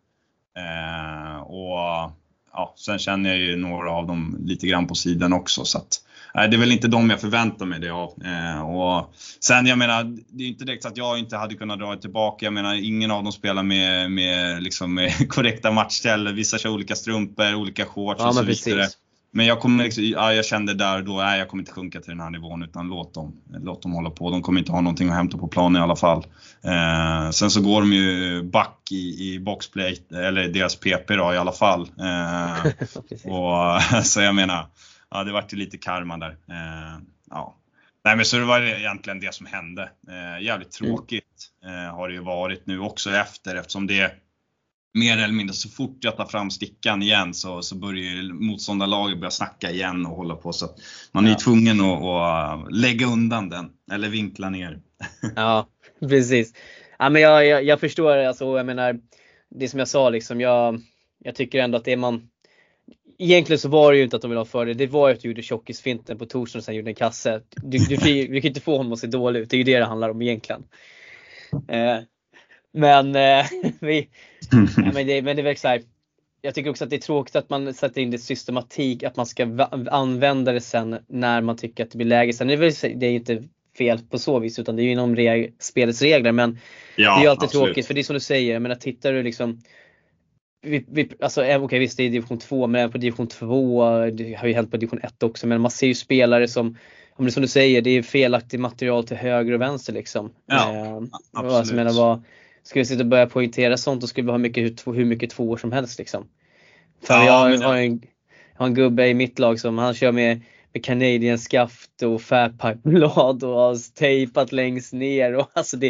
Eh, 0.57 1.41
och 1.41 2.11
ja, 2.53 2.73
Sen 2.77 2.99
känner 2.99 3.29
jag 3.29 3.39
ju 3.39 3.55
några 3.55 3.91
av 3.91 4.07
dem 4.07 4.37
lite 4.45 4.67
grann 4.67 4.87
på 4.87 4.95
sidan 4.95 5.33
också. 5.33 5.65
Så 5.65 5.77
att, 5.77 6.03
det 6.33 6.39
är 6.39 6.57
väl 6.57 6.71
inte 6.71 6.87
de 6.87 7.09
jag 7.09 7.21
förväntar 7.21 7.65
mig 7.65 7.79
det 7.79 7.89
av. 7.89 8.13
Eh, 8.25 8.61
och 8.61 9.13
sen 9.39 9.65
jag 9.65 9.77
menar, 9.77 10.03
det 10.29 10.43
är 10.43 10.47
inte 10.47 10.65
direkt 10.65 10.83
så 10.83 10.89
att 10.89 10.97
jag 10.97 11.19
inte 11.19 11.37
hade 11.37 11.55
kunnat 11.55 11.79
dra 11.79 11.95
tillbaka. 11.95 12.45
Jag 12.45 12.53
menar, 12.53 12.75
ingen 12.75 13.11
av 13.11 13.23
dem 13.23 13.31
spelar 13.31 13.63
med, 13.63 14.11
med, 14.11 14.63
liksom, 14.63 14.93
med 14.93 15.29
korrekta 15.29 15.71
matchställ. 15.71 16.33
Vissa 16.33 16.57
kör 16.57 16.69
olika 16.69 16.95
strumpor, 16.95 17.55
olika 17.55 17.85
shorts 17.85 18.21
ja, 18.21 18.27
och 18.27 18.35
så 18.35 18.43
vidare. 18.43 18.87
Men 19.31 19.45
jag, 19.45 19.59
kommer 19.59 19.83
liksom, 19.83 20.03
ja, 20.03 20.33
jag 20.33 20.45
kände 20.45 20.73
där 20.73 21.01
då, 21.01 21.13
nej 21.13 21.39
jag 21.39 21.47
kommer 21.47 21.61
inte 21.61 21.71
sjunka 21.71 21.99
till 21.99 22.09
den 22.09 22.19
här 22.19 22.29
nivån 22.29 22.63
utan 22.63 22.87
låt 22.87 23.13
dem, 23.13 23.33
låt 23.63 23.81
dem 23.81 23.91
hålla 23.91 24.09
på. 24.09 24.31
De 24.31 24.41
kommer 24.41 24.59
inte 24.59 24.71
ha 24.71 24.81
någonting 24.81 25.09
att 25.09 25.15
hämta 25.15 25.37
på 25.37 25.47
planen 25.47 25.81
i 25.81 25.83
alla 25.83 25.95
fall. 25.95 26.25
Eh, 26.63 27.29
sen 27.29 27.51
så 27.51 27.61
går 27.61 27.81
de 27.81 27.93
ju 27.93 28.43
back 28.43 28.91
i, 28.91 29.33
i 29.33 29.39
boxplay, 29.39 29.97
eller 30.13 30.47
deras 30.47 30.75
PP 30.75 31.15
då 31.15 31.33
i 31.33 31.37
alla 31.37 31.51
fall. 31.51 31.89
Eh, 31.99 32.71
och, 33.31 33.81
så 34.03 34.21
jag 34.21 34.35
menar, 34.35 34.65
ja, 35.11 35.23
det 35.23 35.31
vart 35.31 35.53
ju 35.53 35.57
lite 35.57 35.77
karma 35.77 36.17
där. 36.17 36.37
Eh, 36.49 37.01
ja. 37.29 37.55
Nej 38.05 38.15
men 38.15 38.25
så 38.25 38.37
det 38.37 38.45
var 38.45 38.61
egentligen 38.61 39.19
det 39.19 39.33
som 39.33 39.45
hände. 39.45 39.89
Eh, 40.07 40.43
jävligt 40.45 40.81
mm. 40.81 40.95
tråkigt 40.95 41.49
eh, 41.65 41.95
har 41.95 42.07
det 42.07 42.13
ju 42.13 42.21
varit 42.21 42.65
nu 42.65 42.79
också 42.79 43.11
efter 43.11 43.55
eftersom 43.55 43.87
det 43.87 44.13
mer 44.93 45.17
eller 45.17 45.33
mindre 45.33 45.53
så 45.53 45.69
fort 45.69 45.97
jag 46.01 46.17
tar 46.17 46.25
fram 46.25 46.51
stickan 46.51 47.01
igen 47.01 47.33
så, 47.33 47.61
så 47.61 47.75
börjar 47.75 48.33
motståndarlaget 48.33 49.19
börja 49.19 49.31
snacka 49.31 49.71
igen 49.71 50.05
och 50.05 50.15
hålla 50.15 50.35
på. 50.35 50.53
Så 50.53 50.67
man 51.11 51.25
är 51.25 51.29
ju 51.29 51.35
tvungen 51.35 51.81
att, 51.81 52.03
att, 52.03 52.71
lägga 52.71 53.05
undan 53.05 53.49
den 53.49 53.69
eller 53.91 54.09
vinkla 54.09 54.49
ner. 54.49 54.79
Ja, 55.35 55.67
precis. 55.99 56.53
Ja, 56.99 57.09
men 57.09 57.21
jag, 57.21 57.45
jag, 57.45 57.63
jag 57.63 57.79
förstår, 57.79 58.17
alltså, 58.17 58.57
jag 58.57 58.65
menar, 58.65 58.99
det 59.49 59.67
som 59.67 59.79
jag 59.79 59.87
sa 59.87 60.09
liksom, 60.09 60.41
jag, 60.41 60.81
jag 61.19 61.35
tycker 61.35 61.59
ändå 61.59 61.77
att 61.77 61.85
det 61.85 61.97
man 61.97 62.29
Egentligen 63.21 63.59
så 63.59 63.69
var 63.69 63.91
det 63.91 63.97
ju 63.97 64.03
inte 64.03 64.15
att 64.15 64.21
de 64.21 64.31
ville 64.31 64.39
ha 64.39 64.45
fördel, 64.45 64.77
det 64.77 64.87
var 64.87 65.07
ju 65.07 65.13
att 65.13 65.21
du 65.21 65.27
gjorde 65.27 65.41
tjockisfinten 65.41 66.17
på 66.17 66.25
torsdagen 66.25 66.59
och 66.59 66.63
sen 66.63 66.75
gjorde 66.75 66.91
en 66.91 66.95
kasse. 66.95 67.41
Du, 67.55 67.77
du, 67.77 67.95
du, 67.95 68.27
du 68.27 68.41
kan 68.41 68.47
inte 68.47 68.61
få 68.61 68.77
honom 68.77 68.93
att 68.93 68.99
se 68.99 69.07
dålig 69.07 69.39
ut, 69.39 69.49
det 69.49 69.55
är 69.55 69.57
ju 69.57 69.63
det 69.63 69.79
det 69.79 69.85
handlar 69.85 70.09
om 70.09 70.21
egentligen. 70.21 70.63
Eh, 71.67 71.97
men, 72.73 73.15
eh, 73.15 73.45
vi, 73.79 74.09
ja, 74.77 74.91
men, 74.93 75.07
det, 75.07 75.21
men 75.21 75.35
det 75.35 75.41
är 75.41 75.43
väl 75.43 75.57
så 75.57 75.67
här, 75.67 75.81
jag 76.41 76.55
tycker 76.55 76.69
också 76.69 76.83
att 76.83 76.89
det 76.89 76.95
är 76.95 77.01
tråkigt 77.01 77.35
att 77.35 77.49
man 77.49 77.73
sätter 77.73 78.01
in 78.01 78.11
det 78.11 78.17
systematik, 78.17 79.03
att 79.03 79.15
man 79.15 79.25
ska 79.25 79.67
använda 79.91 80.51
det 80.51 80.61
sen 80.61 80.97
när 81.07 81.41
man 81.41 81.57
tycker 81.57 81.83
att 81.83 81.91
det 81.91 81.97
blir 81.97 82.07
läge. 82.07 82.33
Sen 82.33 82.49
är 82.49 82.57
det, 82.57 82.61
väl, 82.61 82.99
det 82.99 83.05
är 83.05 83.11
inte 83.11 83.43
fel 83.77 83.99
på 84.09 84.19
så 84.19 84.39
vis 84.39 84.59
utan 84.59 84.75
det 84.75 84.81
är 84.81 84.83
ju 84.83 84.91
inom 84.91 85.15
reg 85.15 85.53
spelets 85.59 86.01
regler 86.01 86.31
men 86.31 86.59
ja, 86.95 87.15
det 87.15 87.19
är 87.19 87.23
ju 87.23 87.29
alltid 87.29 87.43
absolut. 87.43 87.65
tråkigt 87.65 87.87
för 87.87 87.93
det 87.93 88.01
är 88.01 88.03
som 88.03 88.13
du 88.13 88.19
säger, 88.19 88.53
jag 88.53 88.61
menar 88.61 88.75
tittar 88.75 89.13
du 89.13 89.23
liksom 89.23 89.61
vi, 90.61 90.85
vi, 90.87 91.11
alltså 91.19 91.41
okej 91.41 91.57
okay, 91.57 91.79
visst 91.79 91.97
det 91.97 92.03
är 92.03 92.09
division 92.09 92.39
2 92.39 92.67
men 92.67 92.81
även 92.81 92.91
på 92.91 92.97
division 92.97 93.27
2, 93.27 94.05
det 94.09 94.33
har 94.33 94.47
ju 94.47 94.53
hänt 94.53 94.71
på 94.71 94.77
division 94.77 94.99
1 95.03 95.23
också 95.23 95.47
men 95.47 95.61
man 95.61 95.71
ser 95.71 95.87
ju 95.87 95.95
spelare 95.95 96.47
som 96.47 96.77
om 97.19 97.25
det 97.25 97.29
är 97.29 97.31
som 97.31 97.41
du 97.41 97.47
säger, 97.47 97.81
det 97.81 97.89
är 97.89 98.01
felaktigt 98.01 98.59
material 98.59 99.03
till 99.03 99.17
höger 99.17 99.53
och 99.53 99.61
vänster 99.61 99.93
liksom. 99.93 100.31
Ja, 100.45 100.75
eh, 100.75 100.95
absolut. 101.33 101.53
Alltså, 101.53 101.75
menar, 101.75 101.93
vad, 101.93 102.23
ska 102.63 102.79
vi 102.79 102.85
sitta 102.85 103.03
och 103.03 103.09
börja 103.09 103.27
poängtera 103.27 103.77
sånt 103.77 104.01
då 104.01 104.07
skulle 104.07 104.25
vi 104.25 104.31
ha 104.31 104.37
mycket, 104.37 104.63
hur, 104.63 104.93
hur 104.93 105.05
mycket 105.05 105.29
tvåor 105.29 105.57
som 105.57 105.71
helst 105.71 105.99
liksom. 105.99 106.27
För 107.03 107.13
ja, 107.13 107.25
jag, 107.25 107.57
har 107.67 107.77
en, 107.77 108.01
jag 108.53 108.59
har 108.59 108.67
en 108.67 108.73
gubbe 108.73 109.07
i 109.07 109.13
mitt 109.13 109.39
lag 109.39 109.59
som 109.59 109.77
han 109.77 109.93
kör 109.93 110.11
med, 110.11 110.41
med 110.73 110.85
Canadian 110.85 111.39
skaft 111.39 112.01
och 112.01 112.21
Fairpipe-blad 112.21 113.43
och 113.43 113.77
tejpat 113.95 114.51
längst 114.51 114.93
ner 114.93 115.35
och 115.35 115.51
alltså 115.53 115.77
det, 115.77 115.89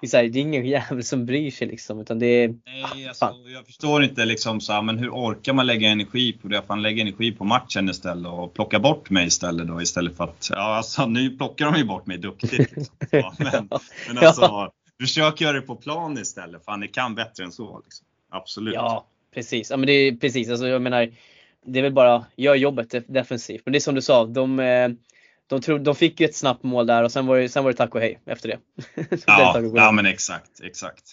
det, 0.00 0.06
är, 0.06 0.08
så 0.08 0.16
här, 0.16 0.24
det 0.24 0.38
är 0.38 0.40
ingen 0.40 0.66
jävel 0.66 1.04
som 1.04 1.26
bryr 1.26 1.50
sig 1.50 1.66
liksom 1.66 2.00
utan 2.00 2.18
det 2.18 2.26
är... 2.26 2.48
Nej, 2.48 3.08
alltså, 3.08 3.34
jag 3.54 3.66
förstår 3.66 4.04
inte 4.04 4.24
liksom 4.24 4.60
så 4.60 4.72
här, 4.72 4.82
men 4.82 4.98
hur 4.98 5.10
orkar 5.10 5.52
man 5.52 5.66
lägga 5.66 5.88
energi 5.88 6.32
på 6.32 6.48
det? 6.48 6.62
Fan 6.66 6.82
lägga 6.82 7.02
energi 7.02 7.32
på 7.32 7.44
matchen 7.44 7.88
istället 7.88 8.32
och 8.32 8.54
plocka 8.54 8.78
bort 8.78 9.10
mig 9.10 9.26
istället 9.26 9.68
då 9.68 9.82
istället 9.82 10.16
för 10.16 10.24
att, 10.24 10.48
ja 10.50 10.76
alltså 10.76 11.06
nu 11.06 11.30
plockar 11.30 11.64
de 11.64 11.78
ju 11.78 11.84
bort 11.84 12.06
mig 12.06 12.18
duktigt. 12.18 12.58
Liksom. 12.58 12.96
Ja, 13.10 13.34
men, 13.38 13.68
men 14.08 14.18
alltså, 14.18 14.42
ja. 14.42 14.72
försök 15.00 15.40
göra 15.40 15.52
det 15.52 15.66
på 15.66 15.76
plan 15.76 16.18
istället. 16.18 16.64
Fan 16.64 16.80
ni 16.80 16.88
kan 16.88 17.14
bättre 17.14 17.44
än 17.44 17.52
så. 17.52 17.80
Liksom. 17.84 18.06
Absolut. 18.30 18.74
Ja, 18.74 19.06
precis. 19.34 19.70
Ja 19.70 19.76
men 19.76 19.86
det 19.86 19.92
är 19.92 20.12
precis, 20.12 20.50
alltså 20.50 20.66
jag 20.66 20.82
menar 20.82 21.12
det 21.66 21.78
är 21.78 21.82
väl 21.82 21.92
bara, 21.92 22.26
gör 22.36 22.54
jobbet 22.54 22.94
defensivt. 23.08 23.62
Men 23.64 23.72
det 23.72 23.78
är 23.78 23.80
som 23.80 23.94
du 23.94 24.02
sa, 24.02 24.24
de, 24.26 24.60
eh, 24.60 24.88
de, 25.46 25.60
tro, 25.60 25.78
de 25.78 25.94
fick 25.94 26.20
ju 26.20 26.26
ett 26.26 26.36
snabbt 26.36 26.62
mål 26.62 26.86
där 26.86 27.04
och 27.04 27.12
sen 27.12 27.26
var 27.26 27.38
det, 27.38 27.48
sen 27.48 27.64
var 27.64 27.70
det 27.70 27.76
tack 27.76 27.94
och 27.94 28.00
hej 28.00 28.20
efter 28.26 28.48
det. 28.48 28.58
ja, 29.26 29.60
ja 29.74 29.92
men 29.92 30.06
exakt, 30.06 30.60
exakt. 30.62 31.04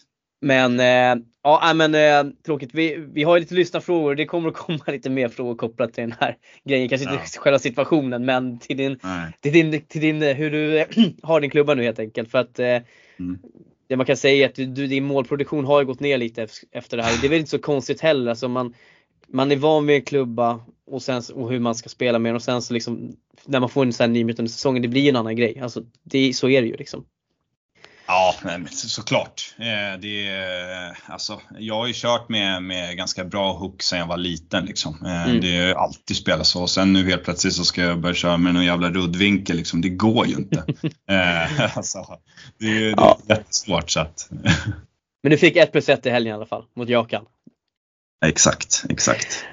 Men 0.41 0.79
eh, 0.79 1.23
ja, 1.43 1.73
men 1.75 1.95
eh, 1.95 2.33
tråkigt. 2.45 2.69
Vi, 2.73 3.05
vi 3.13 3.23
har 3.23 3.35
ju 3.35 3.39
lite 3.39 3.55
lyssnarfrågor. 3.55 4.15
Det 4.15 4.25
kommer 4.25 4.49
att 4.49 4.55
komma 4.55 4.79
lite 4.87 5.09
mer 5.09 5.29
frågor 5.29 5.55
kopplat 5.55 5.93
till 5.93 6.01
den 6.01 6.15
här 6.19 6.37
grejen. 6.63 6.89
Kanske 6.89 7.09
inte 7.11 7.23
ja. 7.33 7.39
själva 7.39 7.59
situationen 7.59 8.25
men 8.25 8.59
till 8.59 8.77
din, 8.77 8.99
till 9.39 9.53
din, 9.53 9.81
till 9.81 10.01
din, 10.01 10.21
hur 10.21 10.51
du 10.51 10.85
har 11.23 11.41
din 11.41 11.49
klubba 11.49 11.73
nu 11.73 11.83
helt 11.83 11.99
enkelt. 11.99 12.31
För 12.31 12.37
att 12.37 12.59
eh, 12.59 12.65
mm. 12.65 13.39
det 13.87 13.95
man 13.95 14.05
kan 14.05 14.17
säga 14.17 14.45
är 14.45 14.49
att 14.49 14.75
du, 14.75 14.87
din 14.87 15.05
målproduktion 15.05 15.65
har 15.65 15.83
gått 15.83 15.99
ner 15.99 16.17
lite 16.17 16.47
efter 16.71 16.97
det 16.97 17.03
här. 17.03 17.21
Det 17.21 17.27
är 17.27 17.29
väl 17.29 17.39
inte 17.39 17.51
så 17.51 17.59
konstigt 17.59 18.01
heller. 18.01 18.29
Alltså 18.29 18.47
man, 18.47 18.73
man 19.35 19.51
är 19.51 19.55
van 19.55 19.87
vid 19.87 19.95
en 19.95 20.01
klubba 20.01 20.59
och, 20.91 21.01
sen, 21.01 21.21
och 21.33 21.49
hur 21.49 21.59
man 21.59 21.75
ska 21.75 21.89
spela 21.89 22.19
med 22.19 22.29
den 22.29 22.35
och 22.35 22.41
sen 22.41 22.61
så 22.61 22.73
liksom 22.73 23.15
när 23.45 23.59
man 23.59 23.69
får 23.69 23.85
en 23.85 23.93
sån 23.93 24.15
här 24.15 24.21
under 24.21 24.47
säsongen, 24.47 24.81
det 24.81 24.87
blir 24.87 25.09
en 25.09 25.15
annan 25.15 25.35
grej. 25.35 25.59
Alltså, 25.59 25.83
det, 26.03 26.35
så 26.35 26.49
är 26.49 26.61
det 26.61 26.67
ju 26.67 26.75
liksom. 26.75 27.05
Ja, 28.07 28.35
såklart. 28.69 29.55
Eh, 29.57 29.99
det 29.99 30.27
är, 30.27 30.97
alltså, 31.05 31.41
jag 31.59 31.75
har 31.75 31.87
ju 31.87 31.93
kört 31.95 32.29
med, 32.29 32.63
med 32.63 32.97
ganska 32.97 33.25
bra 33.25 33.53
hook 33.53 33.83
sen 33.83 33.99
jag 33.99 34.07
var 34.07 34.17
liten. 34.17 34.65
Liksom. 34.65 35.05
Eh, 35.05 35.29
mm. 35.29 35.41
Det 35.41 35.57
har 35.57 35.83
alltid 35.83 36.17
spelat 36.17 36.47
så. 36.47 36.67
Sen 36.67 36.93
nu 36.93 37.09
helt 37.09 37.23
plötsligt 37.23 37.53
så 37.53 37.63
ska 37.63 37.81
jag 37.81 37.99
börja 37.99 38.15
köra 38.15 38.37
med 38.37 38.53
någon 38.53 38.65
jävla 38.65 38.89
ruddvinkel. 38.89 39.57
Liksom. 39.57 39.81
Det 39.81 39.89
går 39.89 40.27
ju 40.27 40.35
inte. 40.35 40.63
Eh, 41.09 41.77
alltså, 41.77 42.19
det 42.59 42.65
är, 42.65 42.79
det 42.79 42.87
är 42.87 42.93
ja. 42.97 43.19
jättesvårt. 43.29 43.89
Så 43.89 43.99
att... 43.99 44.29
Men 45.23 45.31
du 45.31 45.37
fick 45.37 45.55
1 45.55 45.71
plus 45.71 45.89
1 45.89 46.05
i 46.05 46.09
helgen 46.09 46.31
i 46.31 46.35
alla 46.35 46.45
fall, 46.45 46.63
mot 46.75 46.89
Jakan. 46.89 47.25
Exakt, 48.25 48.83
exakt. 48.89 49.45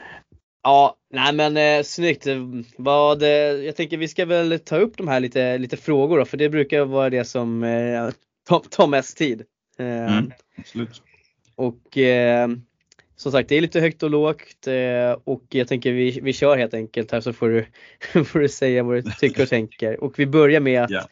Ja, 0.63 0.97
nej 1.11 1.33
men 1.33 1.57
eh, 1.57 1.83
snyggt. 1.83 2.27
Vad, 2.77 3.23
eh, 3.23 3.29
jag 3.29 3.77
tänker 3.77 3.97
vi 3.97 4.09
ska 4.09 4.25
väl 4.25 4.59
ta 4.59 4.77
upp 4.77 4.97
de 4.97 5.09
här 5.09 5.21
lite, 5.21 5.59
lite 5.59 5.77
frågor 5.77 6.19
då, 6.19 6.25
för 6.25 6.37
det 6.37 6.49
brukar 6.49 6.85
vara 6.85 7.11
det 7.11 7.25
som 7.25 7.65
eh, 7.65 8.11
tar, 8.49 8.59
tar 8.59 8.87
mest 8.87 9.17
tid. 9.17 9.43
Eh, 9.79 10.17
mm, 10.17 10.33
absolut. 10.59 11.03
Och 11.55 11.99
eh, 11.99 12.49
som 13.17 13.33
sagt, 13.33 13.49
det 13.49 13.57
är 13.57 13.61
lite 13.61 13.81
högt 13.81 14.03
och 14.03 14.11
lågt 14.11 14.67
eh, 14.67 15.19
och 15.25 15.45
jag 15.49 15.69
tänker 15.69 15.93
vi, 15.93 16.21
vi 16.23 16.33
kör 16.33 16.57
helt 16.57 16.75
enkelt 16.75 17.13
här 17.13 17.21
så 17.21 17.33
får 17.33 17.49
du, 17.49 17.67
får 18.25 18.39
du 18.39 18.49
säga 18.49 18.83
vad 18.83 18.97
du 18.97 19.03
tycker 19.03 19.43
och 19.43 19.49
tänker. 19.49 20.05
Och 20.05 20.19
vi 20.19 20.27
börjar 20.27 20.61
med 20.61 20.83
att, 20.83 20.91
yeah. 20.91 21.07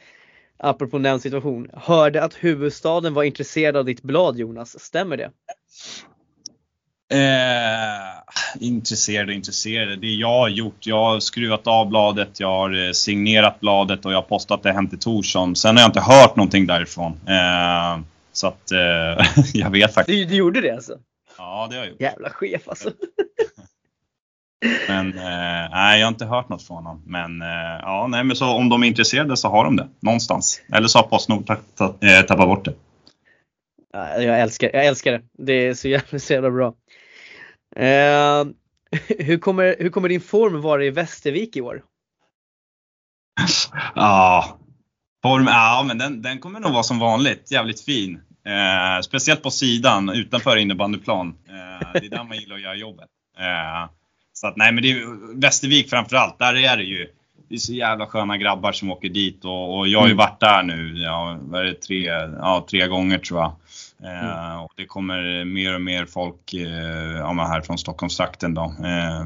apropå 0.56 0.98
den 0.98 1.20
situation, 1.20 1.70
hörde 1.72 2.22
att 2.22 2.34
huvudstaden 2.34 3.14
var 3.14 3.22
intresserad 3.22 3.76
av 3.76 3.84
ditt 3.84 4.02
blad 4.02 4.38
Jonas, 4.38 4.80
stämmer 4.80 5.16
det? 5.16 5.30
Eh, 7.12 8.60
intresserade 8.60 9.32
och 9.32 9.36
intresserade. 9.36 9.96
Det 9.96 10.06
jag 10.06 10.28
har 10.38 10.48
gjort, 10.48 10.86
jag 10.86 11.04
har 11.04 11.20
skruvat 11.20 11.66
av 11.66 11.88
bladet, 11.88 12.40
jag 12.40 12.48
har 12.48 12.86
eh, 12.86 12.92
signerat 12.92 13.60
bladet 13.60 14.04
och 14.04 14.12
jag 14.12 14.16
har 14.16 14.22
postat 14.22 14.62
det 14.62 14.72
hem 14.72 14.88
till 14.88 14.98
Torsson. 14.98 15.56
Sen 15.56 15.76
har 15.76 15.82
jag 15.82 15.88
inte 15.88 16.00
hört 16.00 16.36
någonting 16.36 16.66
därifrån. 16.66 17.12
Eh, 17.12 18.00
så 18.32 18.46
att 18.46 18.72
eh, 18.72 19.26
jag 19.54 19.70
vet 19.70 19.94
faktiskt. 19.94 20.18
Du, 20.18 20.24
du 20.24 20.36
gjorde 20.36 20.60
det 20.60 20.70
alltså? 20.70 20.92
Ja, 21.38 21.66
det 21.70 21.76
har 21.76 21.82
jag 21.82 21.90
gjort. 21.90 22.00
Jävla 22.00 22.30
chef 22.30 22.68
alltså. 22.68 22.90
Men 24.88 25.18
eh, 25.18 25.70
nej, 25.70 26.00
jag 26.00 26.06
har 26.06 26.12
inte 26.12 26.24
hört 26.26 26.48
något 26.48 26.62
från 26.62 26.76
honom. 26.76 27.02
Men 27.06 27.42
eh, 27.42 27.80
ja, 27.82 28.06
nej, 28.06 28.24
men 28.24 28.36
så 28.36 28.46
om 28.46 28.68
de 28.68 28.82
är 28.82 28.86
intresserade 28.86 29.36
så 29.36 29.48
har 29.48 29.64
de 29.64 29.76
det 29.76 29.88
någonstans. 30.00 30.60
Eller 30.72 30.88
så 30.88 30.98
har 30.98 31.02
Postnord 31.02 31.46
tappat 32.26 32.48
bort 32.48 32.64
det. 32.64 32.74
Jag 33.92 34.40
älskar, 34.40 34.70
jag 34.72 34.86
älskar 34.86 35.12
det. 35.12 35.22
Det 35.32 35.52
är 35.52 35.74
så 35.74 35.88
jävla, 35.88 36.18
så 36.18 36.32
jävla 36.32 36.50
bra. 36.50 36.74
Eh, 37.76 38.44
hur, 39.18 39.38
kommer, 39.38 39.76
hur 39.78 39.90
kommer 39.90 40.08
din 40.08 40.20
form 40.20 40.60
vara 40.60 40.84
i 40.84 40.90
Västervik 40.90 41.56
i 41.56 41.60
år? 41.60 41.82
Ja, 43.94 44.58
form, 45.22 45.46
ja 45.46 45.84
men 45.86 45.98
den, 45.98 46.22
den 46.22 46.38
kommer 46.38 46.60
nog 46.60 46.72
vara 46.72 46.82
som 46.82 46.98
vanligt, 46.98 47.50
jävligt 47.50 47.80
fin. 47.80 48.20
Eh, 48.46 49.00
speciellt 49.02 49.42
på 49.42 49.50
sidan 49.50 50.08
utanför 50.08 50.56
innebandyplan. 50.56 51.28
Eh, 51.48 51.92
det 51.92 52.06
är 52.06 52.10
där 52.10 52.24
man 52.24 52.36
gillar 52.38 52.56
att 52.56 52.62
göra 52.62 52.74
jobbet. 52.74 53.08
Eh, 53.38 53.90
så 54.32 54.46
att 54.46 54.56
nej 54.56 54.72
men 54.72 54.82
det 54.82 54.90
är 54.90 55.40
Västervik 55.40 55.90
framförallt, 55.90 56.38
där 56.38 56.56
är 56.56 56.76
det 56.76 56.82
ju 56.82 57.08
det 57.50 57.56
är 57.56 57.58
så 57.58 57.72
jävla 57.72 58.06
sköna 58.06 58.36
grabbar 58.36 58.72
som 58.72 58.90
åker 58.90 59.08
dit 59.08 59.44
och, 59.44 59.78
och 59.78 59.88
jag 59.88 59.98
har 59.98 60.06
ju 60.06 60.12
mm. 60.12 60.24
varit 60.26 60.40
där 60.40 60.62
nu, 60.62 61.02
ja, 61.02 61.38
vad 61.42 61.60
är 61.60 61.64
det, 61.64 61.74
tre, 61.74 62.04
ja, 62.38 62.66
tre 62.70 62.86
gånger 62.86 63.18
tror 63.18 63.40
jag. 63.40 63.52
Mm. 64.02 64.28
Eh, 64.28 64.62
och 64.62 64.72
det 64.76 64.84
kommer 64.86 65.44
mer 65.44 65.74
och 65.74 65.80
mer 65.80 66.06
folk 66.06 66.54
eh, 66.54 67.18
ja, 67.18 67.32
här 67.32 67.60
från 67.60 67.78
Stockholmstrakten 67.78 68.54
då. 68.54 68.62
Eh, 68.62 69.24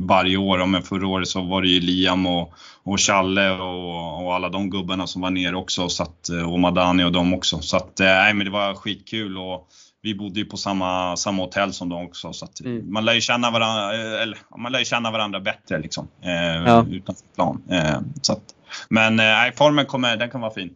varje 0.00 0.36
år, 0.36 0.66
men 0.66 0.82
förra 0.82 1.06
året 1.06 1.28
så 1.28 1.42
var 1.42 1.62
det 1.62 1.68
ju 1.68 1.80
Liam 1.80 2.26
och, 2.26 2.52
och 2.82 3.00
Challe 3.00 3.50
och, 3.50 4.24
och 4.24 4.34
alla 4.34 4.48
de 4.48 4.70
gubbarna 4.70 5.06
som 5.06 5.22
var 5.22 5.30
nere 5.30 5.56
också 5.56 5.88
så 5.88 6.02
att, 6.02 6.28
och 6.46 6.60
Madani 6.60 7.04
och 7.04 7.12
dem 7.12 7.34
också. 7.34 7.60
Så 7.60 7.76
att, 7.76 7.98
nej 7.98 8.34
men 8.34 8.44
det 8.44 8.52
var 8.52 8.74
skitkul 8.74 9.38
och 9.38 9.68
vi 10.02 10.14
bodde 10.14 10.40
ju 10.40 10.46
på 10.46 10.56
samma, 10.56 11.16
samma 11.16 11.42
hotell 11.42 11.72
som 11.72 11.88
dem 11.88 12.06
också 12.06 12.32
så 12.32 12.44
att 12.44 12.60
mm. 12.60 12.92
man 12.92 13.04
lär 13.04 13.14
ju 13.14 13.20
känna 13.20 13.50
varandra, 13.50 13.94
eller, 14.22 14.38
man 14.58 14.72
lär 14.72 14.84
känna 14.84 15.10
varandra 15.10 15.40
bättre 15.40 15.78
liksom. 15.78 16.08
Eh, 16.22 16.30
ja. 16.66 16.86
Utanför 16.90 17.26
plan. 17.34 17.62
Eh, 17.70 18.00
så 18.22 18.32
att, 18.32 18.54
men 18.88 19.20
eh, 19.20 19.54
formen 19.54 19.86
kommer, 19.86 20.16
den 20.16 20.30
kan 20.30 20.40
vara 20.40 20.54
fin. 20.54 20.70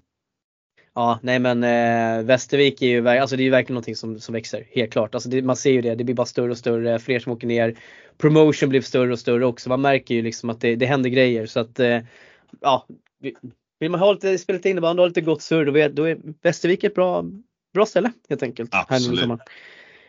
Ja, 0.94 1.18
nej 1.22 1.38
men 1.38 1.64
eh, 1.64 2.24
Västervik 2.24 2.82
är 2.82 2.86
ju, 2.86 3.08
alltså 3.08 3.36
det 3.36 3.42
är 3.42 3.44
ju 3.44 3.50
verkligen 3.50 3.74
någonting 3.74 3.96
som, 3.96 4.20
som 4.20 4.32
växer, 4.32 4.66
helt 4.72 4.92
klart. 4.92 5.14
Alltså 5.14 5.28
det, 5.28 5.42
man 5.42 5.56
ser 5.56 5.70
ju 5.70 5.82
det, 5.82 5.94
det 5.94 6.04
blir 6.04 6.14
bara 6.14 6.26
större 6.26 6.50
och 6.50 6.58
större, 6.58 6.98
fler 6.98 7.18
som 7.18 7.32
åker 7.32 7.46
ner. 7.46 7.74
Promotion 8.18 8.68
blir 8.68 8.80
större 8.80 9.12
och 9.12 9.18
större 9.18 9.46
också. 9.46 9.68
Man 9.68 9.80
märker 9.80 10.14
ju 10.14 10.22
liksom 10.22 10.50
att 10.50 10.60
det, 10.60 10.76
det 10.76 10.86
händer 10.86 11.10
grejer 11.10 11.46
så 11.46 11.60
att 11.60 11.80
eh, 11.80 11.98
ja, 12.60 12.86
vill 13.80 13.90
man 13.90 14.00
ha 14.00 14.12
lite, 14.12 14.38
spela 14.38 14.56
lite 14.56 14.70
innebandy 14.70 15.00
och 15.00 15.02
ha 15.02 15.08
lite 15.08 15.20
gott 15.20 15.42
surr 15.42 15.64
då, 15.64 15.88
då 15.88 16.04
är 16.04 16.18
Västervik 16.42 16.84
ett 16.84 16.94
bra, 16.94 17.24
bra 17.72 17.86
ställe 17.86 18.12
helt 18.28 18.42
enkelt. 18.42 18.70
Absolut. 18.72 19.20
Här 19.20 19.38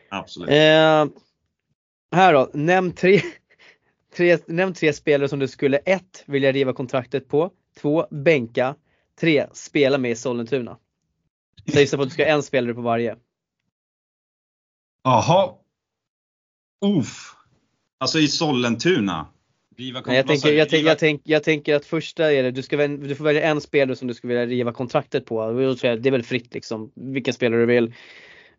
Absolut. 0.09 0.49
Eh, 0.49 1.20
här 2.16 2.34
då, 2.34 2.49
nämn 2.53 2.91
tre, 2.91 3.22
tre, 4.16 4.38
nämn 4.45 4.74
tre 4.74 4.93
spelare 4.93 5.30
som 5.30 5.39
du 5.39 5.47
skulle 5.47 5.78
ett 5.78 6.24
vilja 6.26 6.51
riva 6.51 6.74
kontraktet 6.74 7.28
på, 7.28 7.51
två 7.82 8.07
bänka, 8.12 8.76
Tre, 9.22 9.47
spela 9.53 9.97
med 9.97 10.12
i 10.12 10.16
Sollentuna. 10.16 10.78
Så 11.89 11.97
på 11.97 12.03
att 12.03 12.09
du 12.09 12.14
ska 12.14 12.24
ha 12.24 12.30
en 12.30 12.43
spelare 12.43 12.74
på 12.74 12.82
varje. 12.82 13.18
Jaha. 15.03 15.55
Uff. 16.86 17.36
Alltså 17.97 18.20
i 18.20 18.28
Sollentuna? 18.28 19.28
Nej, 19.78 20.15
jag, 20.15 20.28
tänker, 20.28 20.53
jag, 20.53 20.69
tänk, 20.69 20.86
jag, 20.86 20.99
tänk, 20.99 21.22
jag 21.26 21.43
tänker 21.43 21.76
att 21.76 21.86
första 21.86 22.34
är 22.34 22.43
det, 22.43 22.51
du, 22.51 22.61
ska, 22.61 22.88
du 22.88 23.15
får 23.15 23.24
välja 23.24 23.41
en 23.41 23.61
spelare 23.61 23.95
som 23.95 24.07
du 24.07 24.13
skulle 24.13 24.34
vilja 24.34 24.45
riva 24.45 24.74
kontraktet 24.74 25.26
på. 25.26 25.51
Det 25.51 25.86
är 25.86 26.11
väl 26.11 26.24
fritt 26.24 26.53
liksom, 26.53 26.91
vilken 26.95 27.34
spelare 27.34 27.59
du 27.59 27.65
vill. 27.65 27.93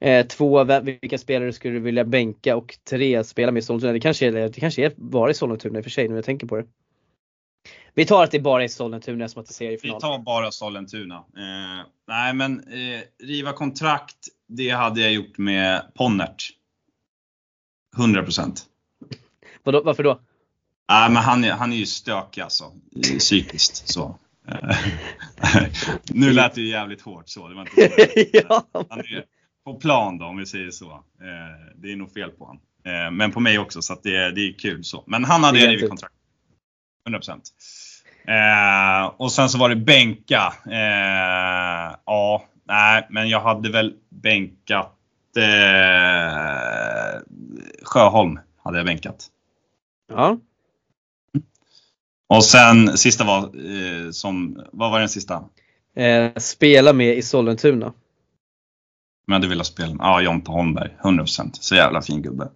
Eh, 0.00 0.26
två, 0.26 0.64
vilka 0.82 1.18
spelare 1.18 1.52
skulle 1.52 1.74
du 1.74 1.80
vilja 1.80 2.04
bänka? 2.04 2.56
Och 2.56 2.78
tre, 2.90 3.24
spela 3.24 3.52
med 3.52 3.64
Sollentuna. 3.64 3.92
Det 3.92 4.00
kanske 4.00 4.26
är, 4.26 4.32
det 4.32 4.60
kanske 4.60 4.84
är 4.84 4.92
bara 4.96 5.30
i 5.30 5.34
Sollentuna 5.34 5.78
i 5.78 5.80
och 5.80 5.84
för 5.84 5.90
sig 5.90 6.08
nu 6.08 6.14
jag 6.14 6.24
tänker 6.24 6.46
på 6.46 6.56
det. 6.56 6.66
Vi 7.94 8.06
tar 8.06 8.24
att 8.24 8.30
det 8.30 8.40
bara 8.40 8.64
är 8.64 8.68
Sollentuna 8.68 9.28
som 9.28 9.40
att 9.40 9.46
det 9.46 9.52
Vi 9.52 9.54
seriefinal. 9.54 10.00
tar 10.00 10.18
bara 10.18 10.50
Sollentuna. 10.50 11.14
Eh, 11.14 11.86
nej 12.08 12.34
men 12.34 12.60
eh, 12.60 13.26
riva 13.26 13.52
kontrakt, 13.52 14.18
det 14.48 14.68
hade 14.68 15.00
jag 15.00 15.12
gjort 15.12 15.38
med 15.38 15.82
Ponnert. 15.94 16.50
100%. 17.96 18.56
Vadå, 19.62 19.82
varför 19.82 20.02
då? 20.02 20.20
Nej 20.88 21.10
men 21.10 21.22
han 21.22 21.44
han 21.44 21.72
är 21.72 21.76
ju 21.76 21.86
stökig 21.86 22.40
alltså. 22.40 22.64
Psykiskt 23.18 23.88
så. 23.88 24.18
Eh, 24.48 24.76
nu 26.10 26.32
lät 26.32 26.54
det 26.54 26.60
ju 26.60 26.68
jävligt 26.68 27.02
hårt 27.02 27.28
så. 27.28 27.48
Det 27.48 27.54
var 27.54 27.62
inte 27.62 27.74
så. 27.74 28.28
ja. 28.48 28.66
Han 28.90 28.98
är 28.98 29.24
på 29.64 29.74
plan 29.74 30.18
då 30.18 30.26
om 30.26 30.36
vi 30.36 30.46
säger 30.46 30.70
så. 30.70 30.90
Eh, 30.92 31.72
det 31.76 31.92
är 31.92 31.96
nog 31.96 32.12
fel 32.12 32.30
på 32.30 32.44
honom. 32.44 32.62
Eh, 32.84 33.10
men 33.10 33.32
på 33.32 33.40
mig 33.40 33.58
också 33.58 33.82
så 33.82 33.98
det, 34.02 34.30
det 34.30 34.40
är 34.48 34.58
kul 34.58 34.84
så. 34.84 35.04
Men 35.06 35.24
han 35.24 35.44
hade 35.44 35.58
rivit 35.58 35.88
kontrakt. 35.88 36.14
100%. 37.08 37.40
Eh, 38.24 39.06
och 39.16 39.32
sen 39.32 39.48
så 39.48 39.58
var 39.58 39.68
det 39.68 39.76
bänka. 39.76 40.54
Eh, 40.66 41.96
ja, 42.06 42.44
nej, 42.64 43.06
men 43.10 43.28
jag 43.28 43.40
hade 43.40 43.70
väl 43.70 43.94
bänkat 44.08 44.98
eh, 45.36 47.20
Sjöholm. 47.82 48.38
Hade 48.64 48.78
jag 48.78 48.86
bänkat. 48.86 49.26
ja. 50.12 50.38
Och 52.36 52.44
sen 52.44 52.98
sista 52.98 53.24
var 53.24 53.38
eh, 53.42 54.10
som, 54.10 54.62
vad 54.72 54.90
var 54.90 54.98
den 55.00 55.08
sista? 55.08 55.44
Eh, 55.96 56.32
spela 56.36 56.92
med 56.92 57.16
i 57.16 57.22
Sollentuna. 57.22 57.92
Jag 59.26 59.34
hade 59.34 59.48
velat 59.48 59.66
spela 59.66 59.88
med? 59.94 60.04
Ja, 60.04 60.20
Jonte 60.20 60.50
Holmberg. 60.50 60.90
100%. 61.02 61.50
Så 61.52 61.74
jävla 61.74 62.02
fin 62.02 62.22
gubbe. 62.22 62.48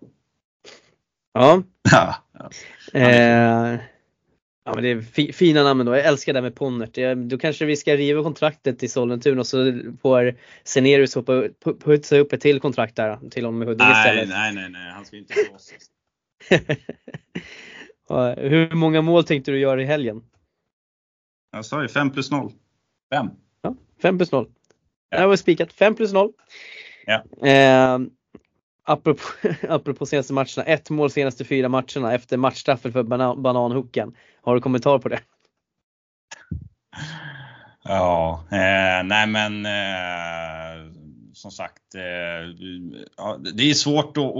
Ja. 1.34 1.62
Ja. 2.92 3.00
Eh, 3.00 3.78
ja 4.64 4.74
men 4.74 4.82
det 4.82 4.88
är 4.90 5.00
fi, 5.00 5.32
fina 5.32 5.62
namn 5.62 5.84
då. 5.86 5.96
Jag 5.96 6.04
älskar 6.06 6.32
det 6.32 6.36
här 6.38 6.42
med 6.42 6.54
Ponnert. 6.54 6.98
Då 7.30 7.38
kanske 7.38 7.64
vi 7.64 7.76
ska 7.76 7.96
riva 7.96 8.22
kontraktet 8.22 8.82
i 8.82 8.88
Sollentuna 8.88 9.40
och 9.40 9.46
så 9.46 9.80
får 10.02 10.34
Senerius 10.64 11.14
hoppa, 11.14 11.32
pu- 11.32 11.80
putsa 11.80 12.16
upp 12.18 12.32
ett 12.32 12.40
till 12.40 12.60
kontrakt 12.60 12.96
där 12.96 13.18
till 13.30 13.44
honom 13.44 13.62
i 13.62 13.66
Huddinge 13.66 13.90
Nej, 13.90 14.08
istället. 14.14 14.28
nej, 14.28 14.54
nej, 14.54 14.70
nej. 14.70 14.92
Han 14.92 15.04
ska 15.04 15.16
inte. 15.16 15.34
Ja, 16.50 16.58
Hur 18.36 18.74
många 18.74 19.02
mål 19.02 19.24
tänkte 19.24 19.50
du 19.50 19.58
göra 19.58 19.82
i 19.82 19.84
helgen? 19.84 20.22
Jag 21.52 21.64
sa 21.64 21.82
ju 21.82 21.88
5 21.88 22.10
plus 22.10 22.30
0. 22.30 22.52
5. 23.12 23.30
Ja, 23.62 23.74
5 24.02 24.18
plus 24.18 24.32
0. 24.32 24.50
Ja. 25.10 25.20
Det 25.20 25.26
var 25.26 25.36
spikat. 25.36 25.72
5 25.72 25.94
plus 25.94 26.12
0. 26.12 26.32
Ja. 27.06 27.48
Eh, 27.48 27.98
apropå, 28.84 29.22
apropå 29.68 30.06
senaste 30.06 30.32
matcherna. 30.32 30.64
Ett 30.66 30.90
mål 30.90 31.10
senaste 31.10 31.44
fyra 31.44 31.68
matcherna 31.68 32.14
efter 32.14 32.36
matchstraffen 32.36 32.92
för 32.92 33.02
banan, 33.02 33.42
bananhooken. 33.42 34.16
Har 34.42 34.54
du 34.54 34.60
kommentar 34.60 34.98
på 34.98 35.08
det? 35.08 35.20
Ja, 37.82 38.44
eh, 38.50 39.04
nej 39.04 39.26
men 39.26 39.66
eh, 39.66 40.75
som 41.36 41.50
sagt. 41.50 41.94
Eh, 41.94 42.02
ja, 43.16 43.38
det 43.54 43.70
är 43.70 43.74
svårt 43.74 44.16
att, 44.16 44.34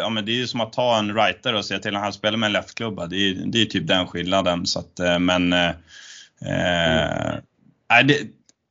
ja, 0.00 0.08
men 0.12 0.24
det 0.24 0.32
är 0.32 0.36
ju 0.36 0.46
som 0.46 0.60
att 0.60 0.72
ta 0.72 0.98
en 0.98 1.12
writer 1.14 1.54
och 1.54 1.64
säga 1.64 1.80
till 1.80 1.96
att 1.96 2.02
han 2.02 2.12
spelar 2.12 2.38
med 2.38 2.46
en 2.46 2.52
leftklubba. 2.52 3.06
Det 3.06 3.16
är, 3.16 3.34
det 3.46 3.62
är 3.62 3.66
typ 3.66 3.86
den 3.86 4.06
skillnaden. 4.06 4.66
Så 4.66 4.78
att, 4.78 5.00
eh, 5.00 5.18
men 5.18 5.52
eh, 5.52 5.68
eh, 6.40 7.34
nej, 7.90 8.04
det, 8.04 8.18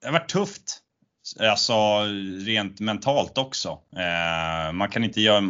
det 0.02 0.06
har 0.06 0.12
varit 0.12 0.30
tufft. 0.30 0.80
Alltså 1.40 1.74
rent 2.46 2.80
mentalt 2.80 3.38
också. 3.38 3.70
Eh, 3.98 4.74
man 4.74 4.90
kan 4.90 5.04
inte 5.04 5.22
göra, 5.22 5.44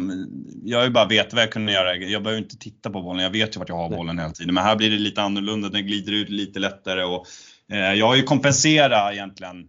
jag 0.64 0.78
har 0.78 0.84
ju 0.84 0.90
bara 0.90 1.06
vet 1.06 1.32
vad 1.32 1.42
jag 1.42 1.52
kunde 1.52 1.72
göra. 1.72 1.96
Jag 1.96 2.22
behöver 2.22 2.42
inte 2.42 2.58
titta 2.58 2.90
på 2.90 3.02
bollen. 3.02 3.22
Jag 3.22 3.30
vet 3.30 3.56
ju 3.56 3.58
vart 3.58 3.68
jag 3.68 3.76
har 3.76 3.88
bollen 3.88 4.18
hela 4.18 4.32
tiden. 4.32 4.54
Men 4.54 4.64
här 4.64 4.76
blir 4.76 4.90
det 4.90 4.98
lite 4.98 5.22
annorlunda. 5.22 5.68
Den 5.68 5.86
glider 5.86 6.12
ut 6.12 6.28
lite 6.28 6.58
lättare 6.58 7.04
och 7.04 7.26
eh, 7.72 7.92
jag 7.92 8.06
har 8.06 8.16
ju 8.16 8.22
kompenserat 8.22 9.12
egentligen. 9.12 9.68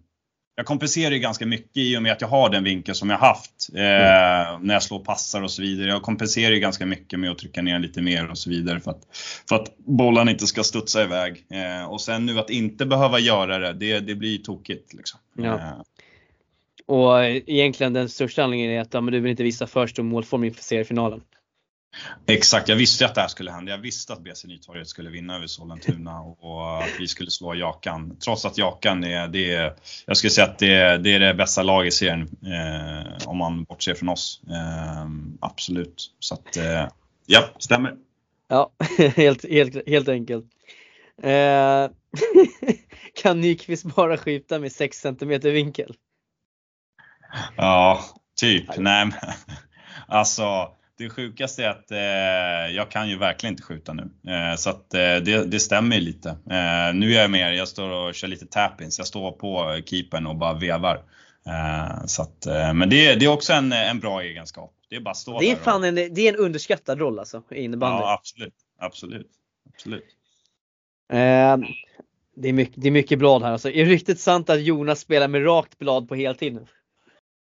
Jag 0.58 0.66
kompenserar 0.66 1.12
ju 1.12 1.20
ganska 1.20 1.46
mycket 1.46 1.78
i 1.78 1.98
och 1.98 2.04
med 2.04 2.12
att 2.12 2.22
jag 2.22 2.28
har 2.28 2.50
den 2.50 2.64
vinkeln 2.64 2.96
som 2.96 3.10
jag 3.10 3.18
haft. 3.18 3.70
Eh, 3.74 4.60
När 4.62 4.74
jag 4.74 4.84
slår 4.84 5.00
passar 5.00 5.42
och 5.42 5.52
så 5.52 5.62
vidare. 5.62 5.90
Jag 5.90 6.02
kompenserar 6.02 6.54
ju 6.54 6.60
ganska 6.60 6.86
mycket 6.86 7.20
med 7.20 7.32
att 7.32 7.38
trycka 7.38 7.62
ner 7.62 7.80
lite 7.80 8.02
mer 8.02 8.30
och 8.32 8.38
så 8.38 8.50
vidare. 8.50 8.80
För 8.80 8.92
att, 8.92 9.02
för 9.50 9.56
att 9.56 9.78
bollen 9.78 10.30
inte 10.30 10.48
ska 10.48 10.64
studsa 10.64 11.04
iväg. 11.04 11.46
Eh, 11.52 11.86
och 11.92 12.02
sen 12.02 12.26
nu 12.26 12.40
att 12.40 12.50
inte 12.50 12.86
behöva 12.86 13.20
göra 13.20 13.58
det, 13.58 13.74
det, 13.74 14.00
det 14.00 14.16
blir 14.16 14.38
tokigt. 14.38 14.94
Liksom. 14.94 15.20
Ja. 15.38 15.56
Eh, 15.56 15.72
Och 16.86 17.26
egentligen 17.26 17.94
den 17.94 18.10
största 18.10 18.44
anledningen 18.44 18.72
är 18.78 18.82
att 18.82 18.94
ja, 18.94 19.02
men 19.02 19.14
du 19.14 19.20
vill 19.20 19.32
inte 19.32 19.44
visa 19.44 19.68
för 19.68 19.88
stor 19.88 20.04
målform 20.04 20.44
inför 20.44 20.64
seriefinalen. 20.64 21.22
Exakt, 22.26 22.70
jag 22.70 22.76
visste 22.76 23.06
att 23.06 23.16
det 23.16 23.22
här 23.22 23.28
skulle 23.28 23.52
hända. 23.52 23.72
Jag 23.72 23.78
visste 23.78 24.14
att 24.14 24.20
BC 24.20 24.48
Nytorget 24.48 24.88
skulle 24.88 25.10
vinna 25.10 25.36
över 25.36 25.48
Sollentuna 25.48 26.20
och 26.22 26.84
att 26.84 27.00
vi 27.00 27.08
skulle 27.08 27.32
slå 27.32 27.56
Jakan. 27.56 28.18
Trots 28.20 28.46
att 28.46 28.58
Jakan 28.58 29.04
är, 29.04 29.28
det 29.28 29.54
är 29.54 29.74
jag 30.06 30.18
skulle 30.18 30.32
säga 30.32 30.48
att 30.48 30.60
det 30.60 30.74
är 30.74 30.98
det, 30.98 31.14
är 31.14 31.20
det 31.20 31.34
bästa 31.34 31.64
laget 31.64 31.94
i 31.94 31.98
serien 31.98 32.22
eh, 32.22 33.28
om 33.28 33.38
man 33.38 33.64
bortser 33.64 33.94
från 33.94 34.10
oss. 34.10 34.42
Eh, 34.50 35.08
absolut. 35.40 36.12
Så 36.20 36.34
att, 36.34 36.58
eh, 36.58 36.88
ja, 37.26 37.50
stämmer. 37.60 37.96
Ja, 38.48 38.72
helt, 39.16 39.50
helt, 39.50 39.90
helt 39.90 40.10
enkelt. 40.10 40.46
Eh, 41.24 41.90
kan 43.22 43.42
Nyqvist 43.42 43.84
bara 43.96 44.18
skjuta 44.18 44.60
med 44.60 44.72
6 44.72 44.98
cm 44.98 45.40
vinkel? 45.42 45.96
Ja, 47.58 48.04
typ. 48.36 48.78
Nej, 48.78 49.06
men, 49.06 49.14
alltså 50.08 50.72
det 50.98 51.10
sjukaste 51.10 51.66
är 51.66 51.70
att 51.70 51.92
eh, 51.92 52.76
jag 52.76 52.92
kan 52.92 53.10
ju 53.10 53.18
verkligen 53.18 53.54
inte 53.54 53.64
skjuta 53.64 53.94
nu. 53.94 54.10
Eh, 54.32 54.56
så 54.56 54.70
att 54.70 54.94
eh, 54.94 55.00
det, 55.00 55.46
det 55.46 55.60
stämmer 55.60 55.96
ju 55.96 56.02
lite. 56.02 56.30
Eh, 56.30 56.94
nu 56.94 57.14
är 57.14 57.22
jag 57.22 57.32
mer, 57.32 57.52
jag 57.52 57.68
står 57.68 57.90
och 57.90 58.16
kör 58.16 58.28
lite 58.28 58.46
tappins. 58.46 58.98
Jag 58.98 59.08
står 59.08 59.32
på 59.32 59.82
keepern 59.86 60.28
och 60.28 60.36
bara 60.36 60.54
vevar. 60.54 60.96
Eh, 61.48 62.06
så 62.06 62.22
att, 62.22 62.46
eh, 62.46 62.74
men 62.74 62.90
det, 62.90 63.16
det 63.16 63.26
är 63.26 63.30
också 63.30 63.54
en, 63.54 63.72
en 63.72 64.00
bra 64.00 64.22
egenskap. 64.22 64.74
Det 64.90 64.96
är 64.96 65.00
bara 65.00 65.12
att 65.12 65.18
stå 65.18 65.40
Det 65.40 65.52
är 65.52 65.56
där 65.56 65.64
fan 65.64 65.82
och, 65.82 65.88
en, 65.88 65.96
det 65.96 66.22
är 66.22 66.34
en 66.34 66.40
underskattad 66.40 67.00
roll 67.00 67.20
alltså 67.20 67.44
i 67.52 67.64
innebandy. 67.64 68.02
Ja, 68.02 68.14
absolut. 68.14 68.54
Absolut. 68.80 69.32
absolut. 69.74 70.06
Eh, 71.14 71.58
det, 72.36 72.50
är 72.50 72.54
mycket, 72.54 72.82
det 72.82 72.88
är 72.88 72.92
mycket 72.92 73.20
blad 73.20 73.44
här 73.44 73.52
alltså. 73.52 73.70
Är 73.70 73.86
det 73.86 73.92
riktigt 73.92 74.20
sant 74.20 74.50
att 74.50 74.62
Jonas 74.62 75.00
spelar 75.00 75.28
med 75.28 75.46
rakt 75.46 75.78
blad 75.78 76.10
på 76.10 76.16
heltid 76.16 76.54
nu? 76.54 76.66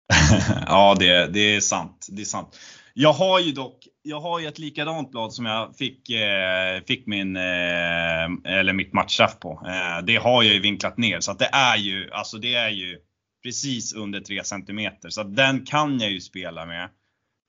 ja, 0.66 0.96
det, 0.98 1.26
det 1.26 1.56
är 1.56 1.60
sant. 1.60 2.06
Det 2.10 2.22
är 2.22 2.26
sant. 2.26 2.58
Jag 2.94 3.12
har 3.12 3.40
ju 3.40 3.52
dock, 3.52 3.88
jag 4.02 4.20
har 4.20 4.40
ju 4.40 4.46
ett 4.46 4.58
likadant 4.58 5.10
blad 5.10 5.32
som 5.32 5.46
jag 5.46 5.76
fick, 5.76 6.10
eh, 6.10 6.82
fick 6.86 7.06
min, 7.06 7.36
eh, 7.36 8.24
eller 8.44 8.72
mitt 8.72 8.92
matchstraff 8.92 9.38
på. 9.38 9.62
Eh, 9.66 10.04
det 10.04 10.16
har 10.16 10.42
jag 10.42 10.54
ju 10.54 10.60
vinklat 10.60 10.98
ner 10.98 11.20
så 11.20 11.30
att 11.32 11.38
det 11.38 11.50
är 11.52 11.76
ju, 11.76 12.10
alltså 12.12 12.38
det 12.38 12.54
är 12.54 12.68
ju 12.70 12.98
precis 13.42 13.94
under 13.94 14.20
3 14.20 14.44
cm. 14.44 14.92
Så 15.08 15.22
den 15.22 15.64
kan 15.66 16.00
jag 16.00 16.10
ju 16.10 16.20
spela 16.20 16.66
med. 16.66 16.88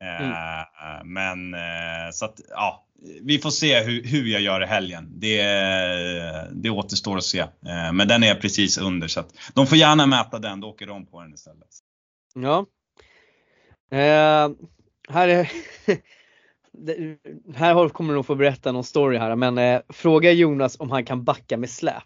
Eh, 0.03 1.03
Men 1.03 1.53
eh, 1.53 2.11
så 2.11 2.25
att 2.25 2.39
ja, 2.49 2.87
vi 3.21 3.39
får 3.39 3.49
se 3.49 3.83
hur, 3.83 4.03
hur 4.03 4.27
jag 4.27 4.41
gör 4.41 4.63
i 4.63 4.65
helgen. 4.65 5.19
Det, 5.19 5.41
det 6.51 6.69
återstår 6.69 7.17
att 7.17 7.23
se. 7.23 7.39
Eh, 7.39 7.93
Men 7.93 8.07
den 8.07 8.23
är 8.23 8.35
precis 8.35 8.77
under 8.77 9.07
så 9.07 9.19
att 9.19 9.51
de 9.53 9.67
får 9.67 9.77
gärna 9.77 10.05
mäta 10.05 10.39
den, 10.39 10.59
då 10.59 10.67
åker 10.67 10.85
de 10.87 11.05
på 11.05 11.21
den 11.21 11.33
istället. 11.33 11.69
Ja. 12.35 12.65
Här 15.09 15.27
är 15.27 15.51
det- 16.71 17.17
här 17.55 17.89
kommer 17.89 18.09
du 18.09 18.15
nog 18.15 18.25
få 18.25 18.35
berätta 18.35 18.71
någon 18.71 18.83
story 18.83 19.17
här 19.17 19.35
men 19.35 19.57
eh, 19.57 19.81
fråga 19.89 20.31
Jonas 20.31 20.79
om 20.79 20.91
han 20.91 21.05
kan 21.05 21.23
backa 21.23 21.57
med 21.57 21.69
släp. 21.69 22.03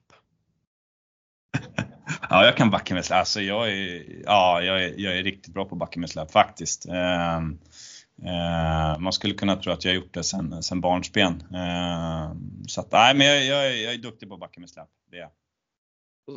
Ja, 2.29 2.45
jag 2.45 2.57
kan 2.57 2.69
backa 2.69 2.93
med 2.93 3.05
släp. 3.05 3.19
Alltså, 3.19 3.41
jag, 3.41 3.71
är, 3.71 4.03
ja, 4.25 4.61
jag, 4.61 4.83
är, 4.83 4.93
jag 4.97 5.17
är 5.17 5.23
riktigt 5.23 5.53
bra 5.53 5.65
på 5.65 5.75
att 5.75 5.79
backa 5.79 5.99
med 5.99 6.09
släp 6.09 6.31
faktiskt. 6.31 6.85
Eh, 6.87 7.37
eh, 7.37 8.99
man 8.99 9.13
skulle 9.13 9.33
kunna 9.33 9.55
tro 9.55 9.71
att 9.73 9.85
jag 9.85 9.91
har 9.91 9.95
gjort 9.95 10.13
det 10.13 10.23
sen, 10.23 10.63
sen 10.63 10.81
barnsben. 10.81 11.43
Eh, 11.53 12.31
så 12.67 12.81
att, 12.81 12.91
nej, 12.91 13.15
men 13.15 13.27
jag, 13.27 13.45
jag, 13.45 13.67
är- 13.67 13.83
jag 13.83 13.93
är 13.93 13.97
duktig 13.97 14.27
på 14.29 14.33
att 14.35 14.39
backa 14.39 14.59
med 14.59 14.69
släp. 14.69 14.87
Det 15.11 15.17
är. 15.17 15.29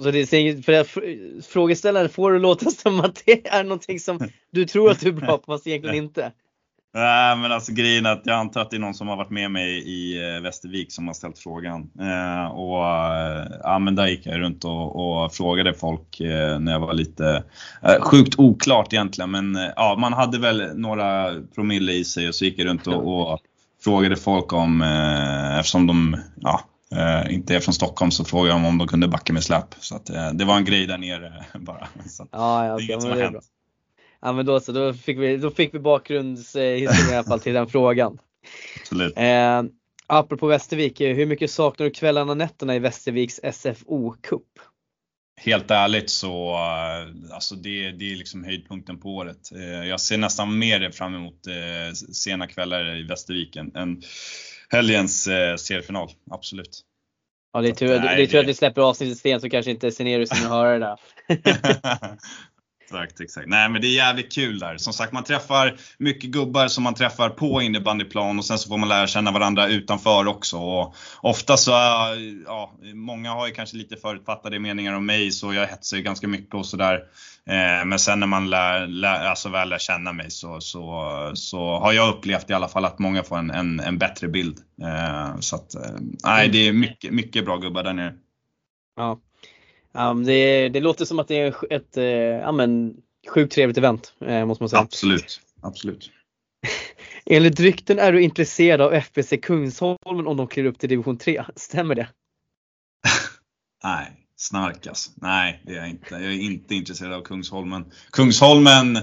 Så 0.02 0.11
det 0.11 0.18
är, 0.32 0.62
för 0.62 0.72
att 0.72 0.86
fr- 0.86 1.42
frågeställaren 1.42 2.08
får 2.08 2.32
det 2.32 2.38
låta 2.38 2.70
som 2.70 3.00
att 3.00 3.22
det 3.26 3.46
är 3.48 3.64
någonting 3.64 4.00
som 4.00 4.20
du 4.50 4.64
tror 4.64 4.90
att 4.90 5.00
du 5.00 5.08
är 5.08 5.12
bra 5.12 5.38
på 5.38 5.52
fast 5.52 5.66
egentligen 5.66 5.96
inte. 5.96 6.32
Nej 6.95 7.36
men 7.36 7.53
alltså 7.53 7.72
grejen 7.72 8.07
är 8.07 8.12
att 8.12 8.22
jag 8.24 8.36
antar 8.36 8.61
att 8.61 8.70
det 8.70 8.76
är 8.76 8.80
någon 8.80 8.95
som 8.95 9.09
har 9.09 9.16
varit 9.16 9.30
med 9.30 9.51
mig 9.51 9.68
i 9.70 10.28
eh, 10.34 10.41
Västervik 10.41 10.93
som 10.93 11.07
har 11.07 11.14
ställt 11.14 11.38
frågan. 11.38 11.91
Eh, 12.01 12.45
och 12.45 12.86
eh, 12.86 13.47
ja 13.62 13.78
men 13.78 13.95
där 13.95 14.07
gick 14.07 14.26
jag 14.26 14.41
runt 14.41 14.64
och, 14.64 14.97
och 15.24 15.34
frågade 15.34 15.74
folk 15.74 16.20
eh, 16.20 16.59
när 16.59 16.72
jag 16.72 16.80
var 16.80 16.93
lite, 16.93 17.45
eh, 17.82 18.01
sjukt 18.01 18.38
oklart 18.38 18.93
egentligen 18.93 19.30
men 19.30 19.57
eh, 19.57 19.70
ja 19.76 19.97
man 19.99 20.12
hade 20.12 20.38
väl 20.38 20.70
några 20.74 21.34
promille 21.55 21.93
i 21.93 22.05
sig 22.05 22.28
och 22.28 22.34
så 22.34 22.45
gick 22.45 22.59
jag 22.59 22.66
runt 22.66 22.86
och, 22.86 23.32
och 23.32 23.41
frågade 23.84 24.16
folk 24.16 24.53
om, 24.53 24.82
eftersom 25.59 25.86
de 25.86 26.16
ja, 26.36 26.61
eh, 26.97 27.34
inte 27.34 27.55
är 27.55 27.61
från 27.61 27.74
Stockholm 27.74 28.11
så 28.11 28.24
frågade 28.24 28.55
de 28.55 28.66
om 28.66 28.78
de 28.78 28.88
kunde 28.88 29.09
backa 29.09 29.32
med 29.32 29.43
släp. 29.43 29.74
Så 29.80 29.97
att, 29.97 30.11
eh, 30.11 30.30
det 30.32 30.45
var 30.45 30.57
en 30.57 30.64
grej 30.64 30.86
där 30.86 30.99
nere 30.99 31.45
bara. 31.59 31.88
Så 32.07 32.22
att, 32.22 32.28
Ja, 32.32 32.66
ja, 32.66 32.76
det 32.76 32.82
är 32.82 32.84
inget 32.84 33.03
som 33.03 33.11
har 33.11 33.18
hänt. 33.18 33.45
Ja 34.20 34.32
men 34.32 34.46
då 34.46 34.60
så, 34.60 34.72
då 34.72 34.92
fick 34.92 35.18
vi, 35.18 35.36
då 35.36 35.50
fick 35.50 35.74
vi 35.74 35.78
bakgrundshistorien 35.78 37.10
i 37.10 37.14
alla 37.14 37.24
fall 37.24 37.40
till 37.40 37.54
den 37.54 37.66
frågan. 37.66 38.18
Absolut. 38.80 39.16
Eh, 39.16 39.62
Apropå 40.12 40.46
Västervik, 40.46 41.00
hur 41.00 41.26
mycket 41.26 41.50
saknar 41.50 41.84
du 41.86 41.90
kvällarna 41.90 42.30
och 42.30 42.36
nätterna 42.36 42.76
i 42.76 42.78
Västerviks 42.78 43.40
SFO-cup? 43.42 44.42
Helt 45.40 45.70
ärligt 45.70 46.10
så, 46.10 46.52
eh, 46.52 47.34
alltså 47.34 47.54
det, 47.54 47.90
det 47.90 48.12
är 48.12 48.16
liksom 48.16 48.44
höjdpunkten 48.44 49.00
på 49.00 49.08
året. 49.08 49.52
Eh, 49.54 49.88
jag 49.88 50.00
ser 50.00 50.18
nästan 50.18 50.58
mer 50.58 50.90
fram 50.90 51.14
emot 51.14 51.46
eh, 51.46 51.92
sena 52.12 52.46
kvällar 52.46 52.96
i 52.96 53.02
Västerviken 53.02 53.76
än 53.76 54.02
helgens 54.68 55.22
seriefinal, 55.58 56.10
absolut. 56.30 56.80
Ja, 57.52 57.60
det 57.60 57.68
är 57.68 57.72
tur, 57.72 57.88
det, 57.88 57.98
det 57.98 58.22
är 58.22 58.26
tur 58.26 58.38
att 58.38 58.48
vi 58.48 58.54
släpper 58.54 58.82
avsnittet 58.82 59.18
sent 59.18 59.42
så 59.42 59.50
kanske 59.50 59.70
inte 59.70 59.92
Senerius 59.92 60.32
hinner 60.32 60.48
höra 60.48 60.78
det 60.78 60.78
där. 60.78 60.98
Exakt, 62.91 63.20
exakt. 63.20 63.49
Nej 63.49 63.68
men 63.68 63.80
det 63.80 63.86
är 63.86 63.95
jävligt 63.95 64.32
kul 64.32 64.59
där. 64.59 64.76
Som 64.76 64.93
sagt 64.93 65.12
man 65.12 65.24
träffar 65.24 65.76
mycket 65.99 66.30
gubbar 66.30 66.68
som 66.68 66.84
man 66.84 66.95
träffar 66.95 67.30
på 67.30 67.62
innebandyplan 67.62 68.38
och 68.38 68.45
sen 68.45 68.59
så 68.59 68.68
får 68.68 68.78
man 68.78 68.88
lära 68.88 69.07
känna 69.07 69.32
varandra 69.32 69.68
utanför 69.68 70.26
också. 70.26 70.59
Och 70.59 70.95
ofta 71.20 71.57
så, 71.57 71.70
ja, 72.47 72.72
många 72.95 73.30
har 73.32 73.47
ju 73.47 73.53
kanske 73.53 73.76
lite 73.76 73.97
förutfattade 73.97 74.59
meningar 74.59 74.95
om 74.95 75.07
mig 75.07 75.30
så 75.30 75.55
jag 75.55 75.66
hetsar 75.66 75.97
ju 75.97 76.03
ganska 76.03 76.28
mycket 76.28 76.55
och 76.55 76.66
sådär. 76.66 76.95
Eh, 77.47 77.84
men 77.84 77.99
sen 77.99 78.20
när 78.20 78.26
man 78.26 78.51
lär, 78.51 78.86
lär, 78.86 79.26
alltså 79.26 79.49
väl 79.49 79.68
lär 79.68 79.78
känna 79.78 80.12
mig 80.12 80.30
så, 80.30 80.61
så, 80.61 81.30
så 81.34 81.78
har 81.78 81.93
jag 81.93 82.14
upplevt 82.14 82.51
i 82.51 82.53
alla 82.53 82.68
fall 82.68 82.84
att 82.84 82.99
många 82.99 83.22
får 83.22 83.38
en, 83.38 83.51
en, 83.51 83.80
en 83.80 83.99
bättre 83.99 84.28
bild. 84.28 84.59
Eh, 84.82 85.38
så 85.41 85.57
att, 85.57 85.74
eh, 85.74 85.97
nej 86.24 86.49
det 86.49 86.68
är 86.68 86.72
mycket, 86.72 87.12
mycket 87.12 87.45
bra 87.45 87.57
gubbar 87.57 87.82
där 87.82 87.93
nere. 87.93 88.14
Ja, 88.97 89.20
Um, 89.93 90.24
det, 90.24 90.68
det, 90.68 90.80
låter 90.80 91.05
som 91.05 91.18
att 91.18 91.28
det 91.28 91.34
är 91.34 91.72
ett 91.72 91.97
uh, 91.97 92.05
ja, 92.05 92.53
men, 92.53 92.97
sjukt 93.28 93.53
trevligt 93.53 93.78
event 93.78 94.14
uh, 94.28 94.47
måste 94.47 94.62
man 94.62 94.68
säga. 94.68 94.82
Absolut, 94.82 95.41
absolut. 95.61 96.11
Enligt 97.26 97.61
rykten 97.61 97.99
är 97.99 98.12
du 98.12 98.22
intresserad 98.22 98.80
av 98.80 98.93
FBC 98.93 99.32
Kungsholmen 99.43 100.26
om 100.26 100.36
de 100.36 100.47
kliver 100.47 100.68
upp 100.68 100.78
till 100.78 100.88
division 100.88 101.18
3. 101.18 101.45
Stämmer 101.57 101.95
det? 101.95 102.09
Nej, 103.84 104.26
snarkas. 104.36 105.11
Nej, 105.16 105.62
det 105.66 105.72
är 105.72 105.76
jag 105.76 105.88
inte. 105.88 106.14
Jag 106.14 106.24
är 106.24 106.41
inte 106.41 106.74
intresserad 106.74 107.12
av 107.12 107.22
Kungsholmen. 107.22 107.93
Kungsholmen 108.11 108.97
eh, 108.97 109.03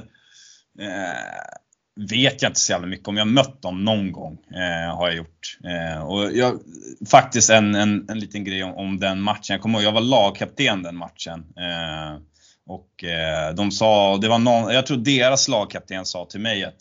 vet 1.98 2.42
jag 2.42 2.50
inte 2.50 2.60
så 2.60 2.72
jävla 2.72 2.88
mycket 2.88 3.08
om. 3.08 3.18
Jag 3.18 3.26
har 3.26 3.32
mött 3.32 3.62
dem 3.62 3.86
någon 3.86 4.12
gång, 4.12 4.38
eh, 4.52 4.96
har 4.96 5.08
jag 5.08 5.18
gjort. 5.18 5.58
Eh, 5.64 6.04
och 6.04 6.32
jag, 6.34 6.60
faktiskt 7.12 7.50
en, 7.50 7.76
en, 7.76 8.10
en 8.10 8.20
liten 8.20 8.44
grej 8.44 8.64
om, 8.64 8.74
om, 8.74 9.00
den 9.00 9.22
matchen. 9.22 9.54
Jag 9.54 9.62
kommer 9.62 9.80
ihåg, 9.80 9.88
jag 9.88 9.92
var 9.92 10.02
lagkapten 10.02 10.84
den 10.84 10.96
matchen. 10.96 11.46
Eh, 11.58 12.22
och 12.68 13.04
eh, 13.04 13.56
de 13.56 13.72
sa, 13.72 14.18
det 14.18 14.28
var 14.28 14.40
någon, 14.40 14.74
jag 14.74 14.86
tror 14.86 14.98
deras 14.98 15.48
lagkapten 15.48 16.06
sa 16.06 16.26
till 16.26 16.40
mig 16.40 16.64
att 16.64 16.78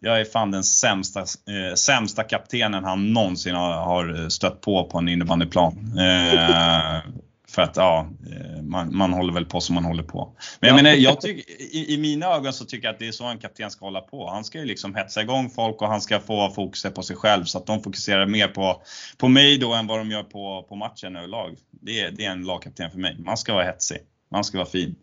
jag 0.00 0.20
är 0.20 0.24
fan 0.24 0.50
den 0.50 0.64
sämsta, 0.64 1.20
eh, 1.20 1.74
sämsta 1.74 2.22
kaptenen 2.22 2.84
han 2.84 3.12
någonsin 3.12 3.54
har, 3.54 3.72
har 3.72 4.28
stött 4.28 4.60
på 4.60 4.84
på 4.84 4.98
en 4.98 5.08
innebandyplan. 5.08 5.98
Eh, 5.98 7.00
Eh, 7.56 7.62
för 7.62 7.62
att 7.62 7.76
ja, 7.76 8.08
eh, 8.30 8.62
man, 8.62 8.96
man 8.96 9.12
håller 9.12 9.32
väl 9.32 9.44
på 9.44 9.60
som 9.60 9.74
man 9.74 9.84
håller 9.84 10.02
på. 10.02 10.36
Men 10.60 10.68
jag 10.68 10.76
menar, 10.76 10.90
jag 10.90 11.20
tycker, 11.20 11.50
i, 11.50 11.94
i, 11.94 11.98
mina 11.98 12.26
ögon 12.26 12.52
så 12.52 12.64
tycker 12.64 12.86
jag 12.86 12.92
att 12.92 12.98
det 12.98 13.08
är 13.08 13.12
så 13.12 13.24
en 13.24 13.38
kapten 13.38 13.70
ska 13.70 13.84
hålla 13.84 14.00
på. 14.00 14.30
Han 14.30 14.44
ska 14.44 14.58
ju 14.58 14.64
liksom 14.64 14.94
hetsa 14.94 15.22
igång 15.22 15.50
folk 15.50 15.82
och 15.82 15.88
han 15.88 16.00
ska 16.00 16.20
få 16.20 16.50
fokuset 16.50 16.94
på 16.94 17.02
sig 17.02 17.16
själv 17.16 17.44
så 17.44 17.58
att 17.58 17.66
de 17.66 17.82
fokuserar 17.82 18.26
mer 18.26 18.48
på, 18.48 18.82
på 19.18 19.28
mig 19.28 19.58
då 19.58 19.74
än 19.74 19.86
vad 19.86 19.98
de 19.98 20.10
gör 20.10 20.22
på, 20.22 20.66
på 20.68 20.76
matchen 20.76 21.16
överlag. 21.16 21.56
Det 21.70 22.00
är, 22.00 22.10
det 22.10 22.24
är 22.24 22.30
en 22.30 22.42
lagkapten 22.42 22.90
för 22.90 22.98
mig. 22.98 23.16
Man 23.18 23.36
ska 23.36 23.54
vara 23.54 23.64
hetsig. 23.64 23.98
Man 24.30 24.44
ska 24.44 24.58
vara 24.58 24.68
fin. 24.68 24.94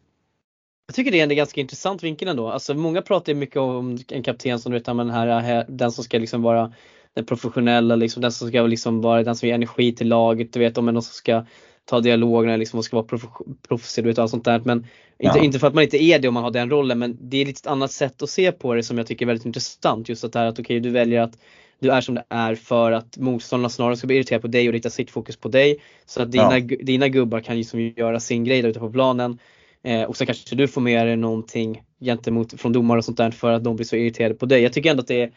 Jag 0.88 0.95
tycker 0.95 1.12
det 1.12 1.20
är 1.20 1.24
en 1.24 1.36
ganska 1.36 1.62
intressant 1.62 2.04
vinkel 2.04 2.28
ändå. 2.28 2.49
Alltså 2.49 2.74
många 2.74 3.01
pratar 3.01 3.34
ju 3.34 3.39
mycket 3.39 3.58
om 3.58 3.99
en 4.10 4.24
kapten 4.24 4.60
som 4.60 4.72
du 4.72 4.78
vet, 4.78 4.86
den, 4.86 5.10
här, 5.10 5.66
den 5.70 5.91
som 5.91 6.04
ska 6.04 6.18
liksom 6.18 6.41
vara 6.41 6.74
den 7.14 7.26
professionella, 7.26 7.95
liksom, 7.95 8.22
den 8.22 8.32
som 8.32 8.47
ska 8.47 8.62
liksom 8.62 9.01
vara 9.01 9.24
den 9.24 9.36
som 9.36 9.47
ger 9.47 9.56
energi 9.56 9.95
till 9.95 10.08
laget. 10.08 10.54
Du 10.54 10.60
vet 10.60 10.78
om 10.78 10.86
någon 10.86 11.04
som 11.04 11.14
ska 11.14 11.45
ta 11.86 11.99
dialogerna 11.99 12.57
liksom 12.57 12.79
och 12.79 12.86
ska 12.86 12.95
vara 12.95 13.19
professionell 13.67 14.11
och 14.11 14.19
allt 14.19 14.31
sånt 14.31 14.45
där. 14.45 14.61
Men 14.65 14.77
inte, 15.19 15.38
ja. 15.38 15.43
inte 15.43 15.59
för 15.59 15.67
att 15.67 15.73
man 15.73 15.84
inte 15.84 16.03
är 16.03 16.19
det 16.19 16.27
om 16.27 16.34
man 16.34 16.43
har 16.43 16.51
den 16.51 16.69
rollen 16.69 16.99
men 16.99 17.17
det 17.21 17.38
är 17.38 17.49
ett 17.49 17.67
annat 17.67 17.91
sätt 17.91 18.21
att 18.21 18.29
se 18.29 18.51
på 18.51 18.73
det 18.73 18.84
som 18.84 18.97
jag 18.97 19.07
tycker 19.07 19.25
är 19.25 19.27
väldigt 19.27 19.45
intressant. 19.45 20.09
Just 20.09 20.23
att, 20.23 20.36
här, 20.36 20.45
att 20.45 20.59
okay, 20.59 20.79
du 20.79 20.89
väljer 20.89 21.21
att 21.21 21.38
du 21.79 21.91
är 21.91 22.01
som 22.01 22.15
det 22.15 22.23
är 22.29 22.55
för 22.55 22.91
att 22.91 23.17
motståndarna 23.17 23.69
snarare 23.69 23.97
ska 23.97 24.07
bli 24.07 24.15
irriterade 24.15 24.41
på 24.41 24.47
dig 24.47 24.67
och 24.67 24.73
rikta 24.73 24.89
sitt 24.89 25.11
fokus 25.11 25.38
på 25.38 25.49
dig. 25.49 25.79
Så 26.05 26.21
att 26.21 26.31
dina, 26.31 26.59
ja. 26.59 26.77
dina 26.81 27.07
gubbar 27.07 27.39
kan 27.39 27.57
liksom 27.57 27.79
göra 27.79 28.19
sin 28.19 28.43
grej 28.43 28.61
där 28.61 28.69
ute 28.69 28.79
på 28.79 28.91
planen. 28.91 29.39
Eh, 29.84 30.03
och 30.03 30.17
så 30.17 30.25
kanske 30.25 30.55
du 30.55 30.67
får 30.67 30.81
med 30.81 31.07
dig 31.07 31.15
någonting 31.15 31.84
gentemot 32.01 32.61
från 32.61 32.73
domare 32.73 32.97
och 32.97 33.05
sånt 33.05 33.17
där 33.17 33.31
för 33.31 33.51
att 33.51 33.63
de 33.63 33.75
blir 33.75 33.86
så 33.86 33.95
irriterade 33.95 34.36
på 34.36 34.45
dig. 34.45 34.61
Jag 34.61 34.73
tycker 34.73 34.91
ändå 34.91 35.01
att 35.01 35.07
det 35.07 35.21
är 35.21 35.31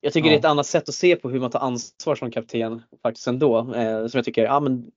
jag 0.00 0.12
tycker 0.12 0.28
ja. 0.28 0.30
det 0.30 0.36
är 0.36 0.38
ett 0.38 0.44
annat 0.44 0.66
sätt 0.66 0.88
att 0.88 0.94
se 0.94 1.16
på 1.16 1.30
hur 1.30 1.40
man 1.40 1.50
tar 1.50 1.60
ansvar 1.60 2.14
som 2.14 2.30
kapten 2.30 2.82
faktiskt 3.02 3.26
ändå. 3.26 3.58
Eh, 3.58 4.06
som 4.06 4.18
jag 4.18 4.24
tycker, 4.24 4.44
ja 4.44 4.60
men 4.60 4.90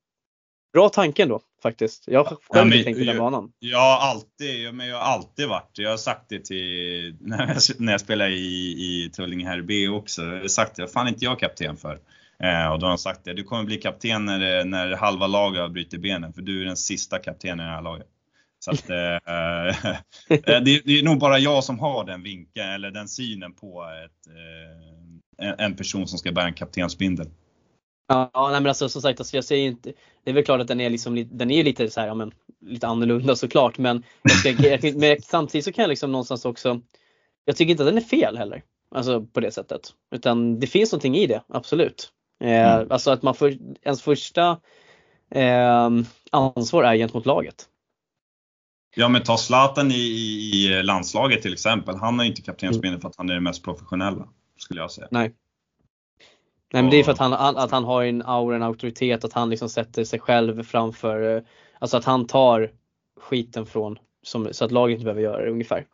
Bra 0.74 0.90
tanke 0.90 1.24
ändå 1.24 1.42
faktiskt. 1.64 2.04
Jag 2.08 2.24
har 2.24 2.38
själv 2.50 2.76
ja, 2.76 2.84
tänkt 2.84 3.06
den 3.06 3.18
banan. 3.18 3.52
Jag 3.60 3.80
har 3.80 3.98
alltid, 3.98 4.74
men 4.74 4.88
jag 4.88 4.98
har 4.98 5.04
alltid 5.04 5.48
varit, 5.48 5.72
jag 5.74 5.90
har 5.90 5.98
sagt 5.98 6.30
det 6.30 6.46
till, 6.46 7.18
när 7.22 7.48
jag, 7.48 7.58
när 7.78 7.92
jag 7.92 8.02
spelade 8.02 8.32
i, 8.32 8.72
i 8.72 9.10
Tullinge 9.10 9.48
här 9.48 9.62
B 9.62 9.88
också, 9.88 10.22
jag 10.22 10.42
har 10.42 10.48
sagt 10.48 10.76
det, 10.76 10.88
fan 10.88 11.08
inte 11.08 11.26
jag 11.26 11.40
kapten 11.40 11.78
för. 11.78 12.00
Eh, 12.44 12.72
och 12.72 12.80
då 12.80 12.86
har 12.86 12.90
han 12.90 12.98
sagt 12.98 13.24
det, 13.24 13.34
du 13.34 13.44
kommer 13.44 13.64
bli 13.64 13.78
kapten 13.78 14.26
när, 14.26 14.66
när 14.66 14.96
halva 14.96 15.28
laget 15.28 15.62
har 15.62 15.70
brutit 15.70 16.02
benen, 16.02 16.34
för 16.34 16.42
du 16.42 16.62
är 16.62 16.66
den 16.66 16.78
sista 16.78 17.20
kaptenen 17.20 17.60
i 17.60 17.64
det 17.64 17.76
här 17.76 17.82
laget. 17.82 18.08
Så 18.60 18.72
att, 18.72 18.90
eh, 18.90 18.98
eh 19.88 20.64
det, 20.64 20.86
det, 20.86 21.00
är 21.00 21.04
nog 21.04 21.20
bara 21.20 21.40
jag 21.40 21.64
som 21.64 21.80
har 21.80 22.06
den 22.06 22.24
vinkeln, 22.24 22.70
eller 22.70 22.92
den 22.92 23.08
synen 23.08 23.54
på 23.54 23.86
ett, 24.06 24.28
eh, 25.48 25.66
en 25.66 25.76
person 25.76 26.08
som 26.08 26.20
ska 26.20 26.32
bära 26.32 26.46
en 26.46 26.54
kaptensbindel. 26.54 27.28
Ja, 28.08 28.50
nej 28.52 28.62
men 28.62 28.68
alltså 28.68 28.90
som 28.90 29.02
sagt, 29.02 29.20
alltså 29.20 29.38
jag 29.38 29.44
säger 29.44 29.68
inte, 29.68 29.94
det 30.24 30.30
är 30.32 30.34
väl 30.34 30.46
klart 30.46 30.62
att 30.62 30.68
den 30.68 30.82
är 30.82 30.90
liksom, 30.90 31.28
den 31.32 31.52
är 31.52 31.64
lite 31.64 31.90
så 31.90 32.00
här, 32.00 32.08
ja, 32.08 32.14
men, 32.14 32.32
lite 32.62 32.88
annorlunda 32.88 33.36
såklart 33.36 33.78
men, 33.78 34.04
jag 34.24 34.80
ska, 34.80 34.92
men 34.96 35.22
samtidigt 35.22 35.66
så 35.66 35.72
kan 35.72 35.84
jag 35.84 35.90
liksom 35.90 36.12
någonstans 36.12 36.46
också, 36.46 36.82
jag 37.46 37.56
tycker 37.56 37.72
inte 37.72 37.84
att 37.84 37.90
den 37.90 37.98
är 37.98 38.02
fel 38.02 38.38
heller. 38.38 38.64
Alltså 38.96 39.22
på 39.26 39.40
det 39.40 39.52
sättet. 39.52 39.82
Utan 40.12 40.60
det 40.60 40.68
finns 40.68 40.92
någonting 40.92 41.16
i 41.16 41.28
det, 41.28 41.44
absolut. 41.48 42.12
Eh, 42.44 42.76
mm. 42.76 42.88
Alltså 42.92 43.12
att 43.12 43.22
man 43.22 43.36
för, 43.36 43.58
ens 43.84 44.02
första 44.02 44.60
eh, 45.32 45.90
ansvar 46.32 46.84
är 46.84 46.96
gentemot 46.96 47.26
laget. 47.26 47.66
Ja 48.96 49.10
men 49.10 49.24
ta 49.24 49.38
Zlatan 49.38 49.92
i, 49.92 49.96
i 49.96 50.84
landslaget 50.84 51.42
till 51.42 51.54
exempel. 51.54 51.96
Han 51.96 52.20
har 52.20 52.26
inte 52.26 52.42
kaptensbindel 52.42 52.90
mm. 52.90 53.02
för 53.02 53.10
att 53.10 53.16
han 53.18 53.30
är 53.30 53.34
den 53.34 53.44
mest 53.44 53.64
professionella. 53.64 54.28
Skulle 54.58 54.82
jag 54.82 54.92
säga. 54.92 55.08
Nej. 55.12 55.34
Nej 56.74 56.84
men 56.84 56.92
det 56.92 56.98
är 56.98 57.04
för 57.04 57.12
att 57.12 57.18
han, 57.18 57.34
att 57.34 57.72
han 57.72 57.84
har 57.84 58.04
en 58.04 58.22
aura, 58.22 58.56
en 58.56 58.64
auktoritet, 58.64 59.24
att 59.24 59.34
han 59.34 59.50
liksom 59.50 59.70
sätter 59.70 60.04
sig 60.04 60.20
själv 60.20 60.64
framför, 60.64 61.36
eh, 61.36 61.44
alltså 61.80 61.98
att 61.98 62.06
han 62.06 62.28
tar 62.28 62.72
skiten 63.20 63.66
från, 63.66 63.98
som, 64.24 64.54
så 64.54 64.66
att 64.66 64.72
laget 64.72 64.94
inte 64.94 65.04
behöver 65.04 65.22
göra 65.22 65.46
det 65.46 65.52
ungefär. 65.52 65.86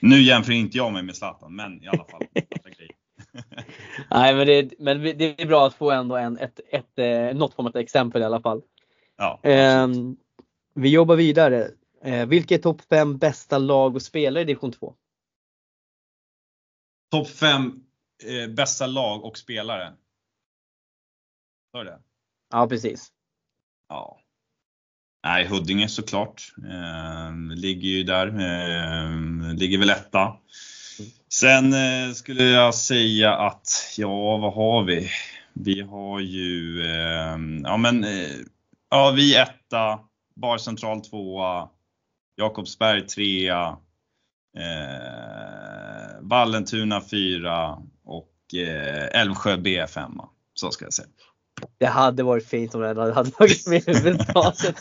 Nu 0.00 0.22
jämför 0.22 0.52
inte 0.52 0.78
jag 0.78 0.92
mig 0.92 1.02
med 1.02 1.16
Zlatan, 1.16 1.56
men 1.56 1.84
i 1.84 1.88
alla 1.88 2.04
fall. 2.04 2.22
Nej 4.10 4.34
men 4.34 4.46
det, 4.46 4.72
men 4.78 5.02
det 5.02 5.42
är 5.42 5.46
bra 5.46 5.66
att 5.66 5.74
få 5.74 5.90
ändå 5.90 6.16
en, 6.16 6.38
ett, 6.38 6.60
ett, 6.70 6.98
eh, 6.98 7.36
något 7.36 7.54
form 7.54 7.66
av 7.66 7.76
exempel 7.76 8.22
i 8.22 8.24
alla 8.24 8.40
fall. 8.40 8.62
Ja, 9.16 9.40
eh, 9.42 9.88
vi 10.74 10.88
jobbar 10.88 11.16
vidare. 11.16 11.70
Eh, 12.02 12.26
vilka 12.26 12.54
är 12.54 12.58
topp 12.58 12.80
5 12.88 13.18
bästa 13.18 13.58
lag 13.58 13.94
och 13.94 14.02
spelare 14.02 14.42
i 14.42 14.46
division 14.46 14.72
2? 14.72 14.94
Topp 17.10 17.28
5 17.28 17.84
eh, 18.26 18.48
bästa 18.48 18.86
lag 18.86 19.24
och 19.24 19.38
spelare. 19.38 19.92
Hör 21.72 21.84
det? 21.84 21.98
Ja, 22.50 22.66
precis. 22.68 23.12
Ja. 23.88 24.20
Nej, 25.24 25.46
Huddinge 25.46 25.88
såklart. 25.88 26.42
Eh, 26.58 27.56
ligger 27.56 27.88
ju 27.88 28.02
där. 28.02 28.26
Eh, 28.26 29.54
ligger 29.54 29.78
väl 29.78 29.90
etta. 29.90 30.36
Sen 31.32 31.72
eh, 31.72 32.12
skulle 32.12 32.44
jag 32.44 32.74
säga 32.74 33.34
att, 33.34 33.94
ja 33.96 34.36
vad 34.36 34.54
har 34.54 34.84
vi? 34.84 35.10
Vi 35.52 35.80
har 35.80 36.20
ju, 36.20 36.82
eh, 36.84 37.38
ja 37.62 37.76
men, 37.76 38.06
ja 38.90 39.10
vi 39.10 39.36
etta, 39.36 40.00
Bar 40.36 40.58
Central 40.58 41.00
tvåa, 41.00 41.68
Jakobsberg 42.36 43.06
trea, 43.06 43.76
eh, 44.56 46.20
Vallentuna 46.20 47.00
fyra 47.00 47.82
eh, 48.56 49.20
Älvsjö 49.20 49.56
B5. 49.56 50.28
Så 50.54 50.70
ska 50.70 50.84
jag 50.84 50.92
säga. 50.92 51.08
Det 51.78 51.86
hade 51.86 52.22
varit 52.22 52.46
fint 52.46 52.74
om 52.74 52.80
den 52.80 52.96
hade 52.96 53.30
tagit 53.30 53.66
med 53.66 53.82
huvudtaget. 53.86 54.74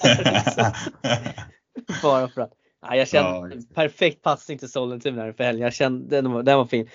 Bara 2.04 2.28
för 2.28 2.42
att. 2.42 2.52
Ja, 2.82 2.96
jag 2.96 3.08
kände 3.08 3.56
ja, 3.56 3.62
perfekt 3.76 4.22
passning 4.22 4.58
till 4.58 4.72
Sollentuna 4.72 5.34
för 5.34 5.44
helgen. 5.44 5.64
Jag 5.64 5.74
kände, 5.74 6.22
den, 6.22 6.32
var, 6.32 6.44
den 6.44 6.58
var 6.58 6.66
fin. 6.66 6.90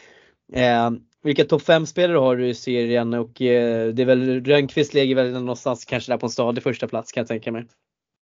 Eh, 0.53 0.91
vilka 1.23 1.45
topp 1.45 1.63
5 1.63 1.87
spelare 1.87 2.19
har 2.19 2.37
du 2.37 2.49
i 2.49 2.55
serien 2.55 3.15
och 3.15 3.43
eh, 3.43 3.89
det 3.89 4.03
är 4.03 4.07
väl 4.07 4.45
Rönnqvist 4.45 4.95
ligger 4.95 5.15
väl 5.15 5.33
någonstans 5.33 5.85
kanske 5.85 6.13
där 6.13 6.19
på 6.19 6.27
en 6.27 6.31
stadig 6.31 6.63
första 6.63 6.89
plats 6.89 7.13
kan 7.13 7.21
jag 7.21 7.29
tänka 7.29 7.53
mig. 7.53 7.67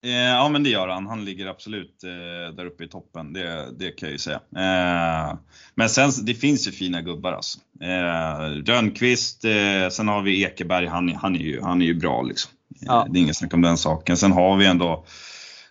Eh, 0.04 0.12
ja 0.12 0.50
men 0.50 0.64
det 0.64 0.70
gör 0.70 0.88
han. 0.88 1.08
Han 1.08 1.26
ligger 1.26 1.48
absolut 1.48 2.04
eh, 2.04 2.56
där 2.56 2.66
uppe 2.66 2.84
i 2.84 2.88
toppen. 2.88 3.34
Det, 3.34 3.70
det 3.80 3.92
kan 3.92 4.08
jag 4.08 4.12
ju 4.12 4.20
säga. 4.20 4.42
Eh, 4.56 5.38
men 5.76 5.90
sen 5.90 6.12
det 6.24 6.34
finns 6.34 6.68
ju 6.68 6.72
fina 6.72 7.02
gubbar 7.02 7.34
alltså. 7.34 7.60
Rönnqvist, 8.66 9.42
sen 9.92 10.08
har 10.08 10.22
vi 10.22 10.44
Ekeberg. 10.44 10.88
Han, 10.88 11.16
han, 11.16 11.36
är, 11.36 11.40
ju, 11.40 11.62
han 11.62 11.82
är 11.82 11.86
ju 11.86 11.94
bra 11.94 12.22
liksom. 12.22 12.52
Ja. 12.80 13.08
Det 13.10 13.20
är 13.20 13.22
inget 13.22 13.38
snack 13.38 13.54
om 13.54 13.62
den 13.62 13.78
saken. 13.78 14.18
Sen 14.18 14.32
har 14.32 14.58
vi 14.58 14.66
ändå 14.66 15.06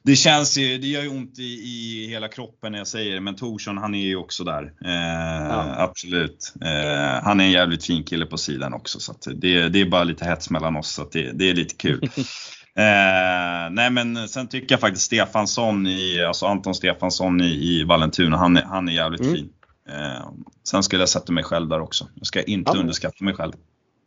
det 0.04 0.16
känns 0.16 0.58
ju, 0.58 0.78
det 0.78 0.86
gör 0.86 1.02
ju 1.02 1.08
ont 1.08 1.38
i, 1.38 1.42
i 1.42 2.06
hela 2.10 2.28
kroppen 2.28 2.72
när 2.72 2.78
jag 2.78 2.86
säger 2.86 3.14
det, 3.14 3.20
men 3.20 3.36
Torsson 3.36 3.78
han 3.78 3.94
är 3.94 4.06
ju 4.06 4.16
också 4.16 4.44
där. 4.44 4.62
Eh, 4.84 5.46
ja. 5.48 5.74
Absolut. 5.76 6.54
Eh, 6.60 7.24
han 7.24 7.40
är 7.40 7.44
en 7.44 7.50
jävligt 7.50 7.84
fin 7.84 8.04
kille 8.04 8.26
på 8.26 8.38
sidan 8.38 8.74
också, 8.74 9.00
så 9.00 9.14
det, 9.24 9.68
det 9.68 9.80
är 9.80 9.84
bara 9.84 10.04
lite 10.04 10.24
hets 10.24 10.50
mellan 10.50 10.76
oss, 10.76 10.92
så 10.92 11.08
det, 11.12 11.32
det 11.32 11.50
är 11.50 11.54
lite 11.54 11.74
kul. 11.74 12.10
Eh, 12.78 13.70
nej 13.70 13.90
men 13.90 14.28
sen 14.28 14.48
tycker 14.48 14.72
jag 14.72 14.80
faktiskt 14.80 15.04
Stefansson, 15.04 15.86
i, 15.86 16.24
alltså 16.24 16.46
Anton 16.46 16.74
Stefansson 16.74 17.40
i, 17.40 17.44
i 17.44 17.84
Vallentuna, 17.84 18.36
han 18.36 18.56
är, 18.56 18.62
han 18.62 18.88
är 18.88 18.92
jävligt 18.92 19.20
mm. 19.20 19.34
fin. 19.34 19.52
Eh, 19.88 20.30
sen 20.68 20.82
skulle 20.82 21.02
jag 21.02 21.08
sätta 21.08 21.32
mig 21.32 21.44
själv 21.44 21.68
där 21.68 21.80
också. 21.80 22.08
Jag 22.14 22.26
ska 22.26 22.42
inte 22.42 22.72
ja. 22.74 22.80
underskatta 22.80 23.24
mig 23.24 23.34
själv. 23.34 23.52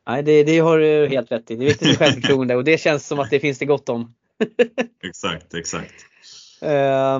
Nej 0.07 0.23
det, 0.23 0.43
det 0.43 0.59
har 0.59 0.77
du 0.77 1.07
helt 1.07 1.31
rätt 1.31 1.51
i. 1.51 1.55
Det 1.55 1.63
är 1.63 1.67
viktigt 1.67 1.87
med 1.87 1.97
självförtroende 1.97 2.55
och 2.55 2.63
det 2.63 2.77
känns 2.77 3.07
som 3.07 3.19
att 3.19 3.29
det 3.29 3.39
finns 3.39 3.59
det 3.59 3.65
gott 3.65 3.89
om. 3.89 4.13
exakt, 5.03 5.53
exakt. 5.53 5.93
Eh, 6.61 7.19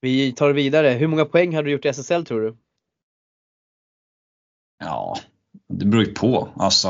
vi 0.00 0.32
tar 0.32 0.52
vidare. 0.52 0.88
Hur 0.88 1.06
många 1.06 1.24
poäng 1.24 1.54
har 1.54 1.62
du 1.62 1.70
gjort 1.70 1.84
i 1.84 1.88
SSL 1.88 2.24
tror 2.24 2.40
du? 2.40 2.56
Ja, 4.78 5.16
det 5.68 5.84
beror 5.84 6.04
ju 6.04 6.14
på. 6.14 6.48
Alltså 6.56 6.88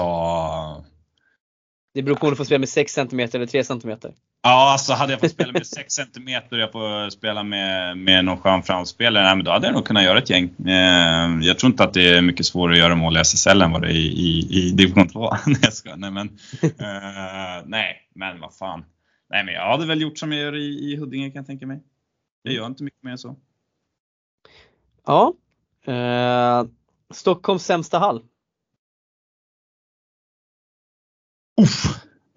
det 1.99 2.03
beror 2.03 2.17
på 2.17 2.27
om 2.27 2.31
du 2.31 2.37
får 2.37 2.45
spela 2.45 2.59
med 2.59 2.69
6 2.69 2.93
cm 2.93 3.21
eller 3.21 3.47
3 3.47 3.65
cm. 3.65 3.99
Ja, 4.43 4.73
alltså 4.73 4.93
hade 4.93 5.13
jag 5.13 5.21
fått 5.21 5.31
spela 5.31 5.53
med 5.53 5.67
6 5.67 5.95
cm 5.95 6.43
och 6.51 6.59
jag 6.59 6.73
får 6.73 7.11
spela 7.11 7.43
med, 7.43 7.99
med 7.99 8.25
någon 8.25 8.39
skön 8.39 8.63
framspelare, 8.63 9.43
då 9.43 9.51
hade 9.51 9.67
jag 9.67 9.75
nog 9.75 9.87
kunnat 9.87 10.03
göra 10.03 10.19
ett 10.19 10.31
gäng. 10.31 10.67
Eh, 10.67 11.39
jag 11.41 11.59
tror 11.59 11.71
inte 11.71 11.85
att 11.85 11.95
det 11.95 12.09
är 12.09 12.23
mycket 12.23 12.47
svårare 12.47 12.73
att 12.73 12.79
göra 12.79 12.95
mål 12.95 13.17
i 13.17 13.21
SSL 13.21 13.63
än 13.63 13.73
vad 13.73 13.83
det 13.83 13.89
är 13.89 13.93
i, 13.93 14.07
i, 14.07 14.49
i 14.51 14.71
division 14.71 15.09
2. 15.09 15.31
nej, 15.47 15.57
jag 15.63 15.73
ska, 15.73 15.97
nej, 15.97 16.11
men, 16.11 16.29
uh, 16.29 17.67
nej, 17.67 18.09
men 18.15 18.41
vad 18.41 18.55
fan. 18.55 18.85
Nej, 19.31 19.45
men 19.45 19.55
jag 19.55 19.71
hade 19.71 19.87
väl 19.87 20.01
gjort 20.01 20.19
som 20.19 20.33
jag 20.33 20.43
gör 20.43 20.57
i, 20.57 20.93
i 20.93 20.97
Huddinge 20.97 21.31
kan 21.31 21.41
jag 21.41 21.47
tänka 21.47 21.67
mig. 21.67 21.83
Jag 22.43 22.55
gör 22.55 22.67
inte 22.67 22.85
mycket 22.85 23.03
mer 23.03 23.13
än 23.13 23.19
så. 23.19 23.37
Ja. 25.07 25.35
Eh, 25.93 26.65
Stockholms 27.11 27.65
sämsta 27.65 27.99
hall. 27.99 28.23
Uff. 31.61 31.88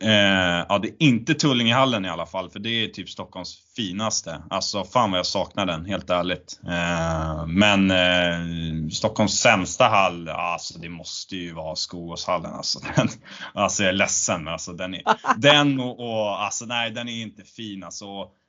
Eh, 0.01 0.65
ja, 0.69 0.79
det 0.81 0.87
är 0.87 0.93
inte 0.99 1.33
Tullingehallen 1.33 2.05
i 2.05 2.09
alla 2.09 2.25
fall, 2.25 2.49
för 2.49 2.59
det 2.59 2.69
är 2.69 2.87
typ 2.87 3.09
Stockholms 3.09 3.57
finaste. 3.75 4.43
Alltså 4.49 4.83
fan 4.83 5.11
vad 5.11 5.17
jag 5.17 5.25
saknar 5.25 5.65
den, 5.65 5.85
helt 5.85 6.09
ärligt. 6.09 6.59
Eh, 6.67 7.45
men 7.45 7.91
eh, 7.91 8.89
Stockholms 8.91 9.39
sämsta 9.39 9.85
hall, 9.87 10.29
alltså 10.29 10.79
det 10.79 10.89
måste 10.89 11.35
ju 11.35 11.53
vara 11.53 11.75
Skogåshallen. 11.75 12.53
Alltså, 12.53 12.79
den, 12.95 13.07
alltså 13.53 13.83
jag 13.83 13.89
är 13.89 13.93
ledsen, 13.93 14.47
alltså 14.47 14.73
den, 14.73 14.93
är, 14.93 15.03
den 15.37 15.79
och, 15.79 15.99
och, 15.99 16.43
alltså 16.43 16.65
nej 16.65 16.91
den 16.91 17.09
är 17.09 17.21
inte 17.21 17.43
fin. 17.43 17.83
Alltså, 17.83 18.05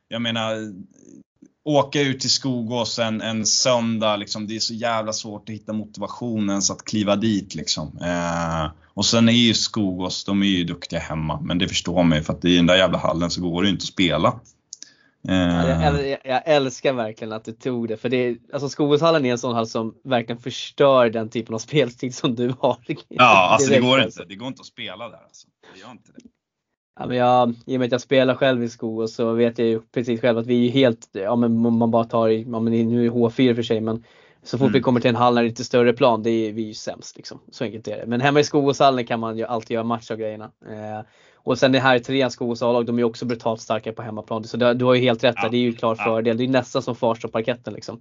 jag 0.08 0.22
menar, 0.22 0.54
åka 1.64 2.00
ut 2.00 2.20
till 2.20 2.30
Skogås 2.30 2.98
en, 2.98 3.20
en 3.20 3.46
söndag, 3.46 4.16
liksom, 4.16 4.46
det 4.46 4.56
är 4.56 4.60
så 4.60 4.74
jävla 4.74 5.12
svårt 5.12 5.48
att 5.48 5.54
hitta 5.54 5.72
motivationen 5.72 6.62
så 6.62 6.72
att 6.72 6.84
kliva 6.84 7.16
dit. 7.16 7.54
Liksom. 7.54 7.98
Eh, 8.02 8.70
och 8.94 9.06
sen 9.06 9.28
är 9.28 9.32
ju 9.32 9.54
Skogås, 9.54 10.24
de 10.24 10.42
är 10.42 10.46
ju 10.46 10.64
duktiga 10.64 11.00
hemma, 11.00 11.40
men 11.40 11.58
det 11.58 11.68
förstår 11.68 12.02
man 12.02 12.18
ju 12.18 12.24
för 12.24 12.32
att 12.32 12.44
i 12.44 12.56
den 12.56 12.66
där 12.66 12.76
jävla 12.76 12.98
hallen 12.98 13.30
så 13.30 13.40
går 13.40 13.62
det 13.62 13.66
ju 13.66 13.72
inte 13.72 13.82
att 13.82 13.86
spela. 13.86 14.40
Eh. 15.28 15.34
Jag, 15.34 16.08
jag, 16.08 16.18
jag, 16.24 16.42
älskar 16.44 16.92
verkligen 16.92 17.32
att 17.32 17.44
du 17.44 17.52
tog 17.52 17.88
det, 17.88 17.96
för 17.96 18.08
det 18.08 18.16
är, 18.16 18.36
alltså 18.52 18.68
Skogåshallen 18.68 19.24
är 19.24 19.30
en 19.30 19.38
sån 19.38 19.54
hall 19.54 19.66
som 19.66 19.94
verkligen 20.04 20.42
förstör 20.42 21.10
den 21.10 21.30
typen 21.30 21.54
av 21.54 21.58
spelstil 21.58 22.14
som 22.14 22.34
du 22.34 22.54
har. 22.60 22.78
Ja, 23.08 23.48
alltså 23.52 23.70
det 23.72 23.80
går 23.80 24.02
inte, 24.02 24.24
det 24.24 24.34
går 24.34 24.48
inte 24.48 24.60
att 24.60 24.66
spela 24.66 25.08
där 25.08 25.22
alltså. 25.24 25.46
Det 25.74 25.80
gör 25.80 25.90
inte 25.90 26.12
det. 26.12 26.41
Ja, 26.98 27.06
men 27.06 27.16
jag, 27.16 27.54
I 27.66 27.76
och 27.76 27.80
med 27.80 27.86
att 27.86 27.92
jag 27.92 28.00
spelar 28.00 28.34
själv 28.34 28.64
i 28.64 28.68
skog 28.68 29.08
så 29.08 29.32
vet 29.32 29.58
jag 29.58 29.68
ju 29.68 29.80
precis 29.80 30.20
själv 30.20 30.38
att 30.38 30.46
vi 30.46 30.68
är 30.68 30.72
helt, 30.72 31.08
ja 31.12 31.36
men 31.36 31.76
man 31.78 31.90
bara 31.90 32.04
tar 32.04 32.28
i, 32.28 32.42
ja 32.42 32.60
men 32.60 32.72
nu 32.72 33.06
är 33.06 33.10
H4 33.10 33.54
för 33.54 33.62
sig 33.62 33.80
men 33.80 34.04
så 34.42 34.58
fort 34.58 34.64
mm. 34.64 34.72
vi 34.72 34.80
kommer 34.80 35.00
till 35.00 35.10
en 35.10 35.16
hall 35.16 35.34
när 35.34 35.42
det 35.42 35.46
är 35.46 35.50
lite 35.50 35.64
större 35.64 35.92
plan, 35.92 36.22
det 36.22 36.30
är 36.30 36.52
vi 36.52 36.62
ju 36.62 36.74
sämst 36.74 37.16
liksom. 37.16 37.40
Så 37.50 37.64
enkelt 37.64 37.88
är 37.88 37.96
det. 37.96 38.06
Men 38.06 38.20
hemma 38.20 38.40
i 38.40 38.44
Skogåshallen 38.44 39.06
kan 39.06 39.20
man 39.20 39.38
ju 39.38 39.44
alltid 39.44 39.74
göra 39.74 39.84
match 39.84 40.10
av 40.10 40.16
grejerna. 40.16 40.44
Eh, 40.44 41.06
och 41.34 41.58
sen 41.58 41.72
det 41.72 41.80
här 41.80 41.98
trean, 41.98 42.30
Skogås 42.30 42.62
A-lag, 42.62 42.86
de 42.86 42.96
är 42.96 42.98
ju 42.98 43.04
också 43.04 43.24
brutalt 43.24 43.60
starka 43.60 43.92
på 43.92 44.02
hemmaplan. 44.02 44.44
Så 44.44 44.56
det, 44.56 44.74
du 44.74 44.84
har 44.84 44.94
ju 44.94 45.00
helt 45.00 45.24
rätt 45.24 45.36
där, 45.42 45.48
det 45.50 45.56
är 45.56 45.60
ju 45.60 45.72
klar 45.72 45.96
ja. 45.98 46.04
fördel. 46.04 46.36
Det 46.36 46.44
är 46.44 46.48
nästan 46.48 46.82
som 46.82 46.96
Farsta-parketten 46.96 47.74
liksom. 47.74 48.00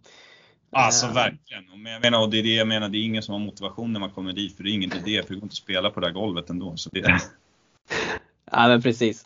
Alltså 0.71 1.05
eh. 1.05 1.13
verkligen. 1.13 1.63
Men 1.83 1.91
jag 1.91 2.01
menar, 2.01 2.21
och 2.21 2.29
det 2.29 2.39
är 2.39 2.43
det 2.43 2.55
jag 2.55 2.67
menar, 2.67 2.89
det 2.89 2.97
är 2.97 3.03
ingen 3.03 3.23
som 3.23 3.33
har 3.33 3.39
motivation 3.39 3.93
när 3.93 3.99
man 3.99 4.11
kommer 4.11 4.33
dit, 4.33 4.57
för 4.57 4.63
det 4.63 4.69
är 4.69 4.73
ingen 4.73 4.91
idé, 5.05 5.23
för 5.23 5.33
det 5.33 5.39
går 5.39 5.43
inte 5.43 5.45
att 5.45 5.53
spela 5.53 5.89
på 5.89 5.99
det 5.99 6.05
här 6.05 6.13
golvet 6.13 6.49
ändå. 6.49 6.77
Så 6.77 6.89
det... 6.89 7.01
Ja 8.45 8.67
men 8.67 8.81
precis. 8.81 9.25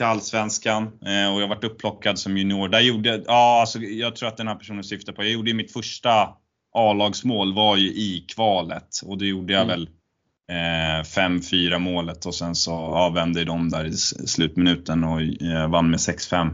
till 0.00 0.06
Allsvenskan 0.06 0.82
eh, 0.82 1.34
och 1.34 1.42
jag 1.42 1.48
varit 1.48 1.64
upplockad 1.64 2.18
som 2.18 2.36
junior. 2.36 2.68
Där 2.68 2.80
gjorde, 2.80 3.22
ja 3.26 3.60
alltså 3.60 3.78
jag 3.78 4.16
tror 4.16 4.28
att 4.28 4.36
den 4.36 4.48
här 4.48 4.54
personen 4.54 4.84
syftar 4.84 5.12
på, 5.12 5.22
jag 5.22 5.32
gjorde 5.32 5.54
mitt 5.54 5.72
första 5.72 6.28
A-lagsmål 6.74 7.54
var 7.54 7.76
ju 7.76 7.86
i 7.88 8.24
kvalet 8.34 9.00
och 9.04 9.18
då 9.18 9.24
gjorde 9.24 9.52
jag 9.52 9.62
mm. 9.62 9.68
väl 9.68 9.88
eh, 10.50 11.02
5-4 11.02 11.78
målet 11.78 12.26
och 12.26 12.34
sen 12.34 12.54
så 12.54 12.70
ja, 12.70 13.08
vände 13.08 13.44
de 13.44 13.70
där 13.70 13.84
i 13.84 13.92
slutminuten 14.26 15.04
och 15.04 15.20
eh, 15.20 15.70
vann 15.70 15.90
med 15.90 15.98
6-5. 15.98 16.46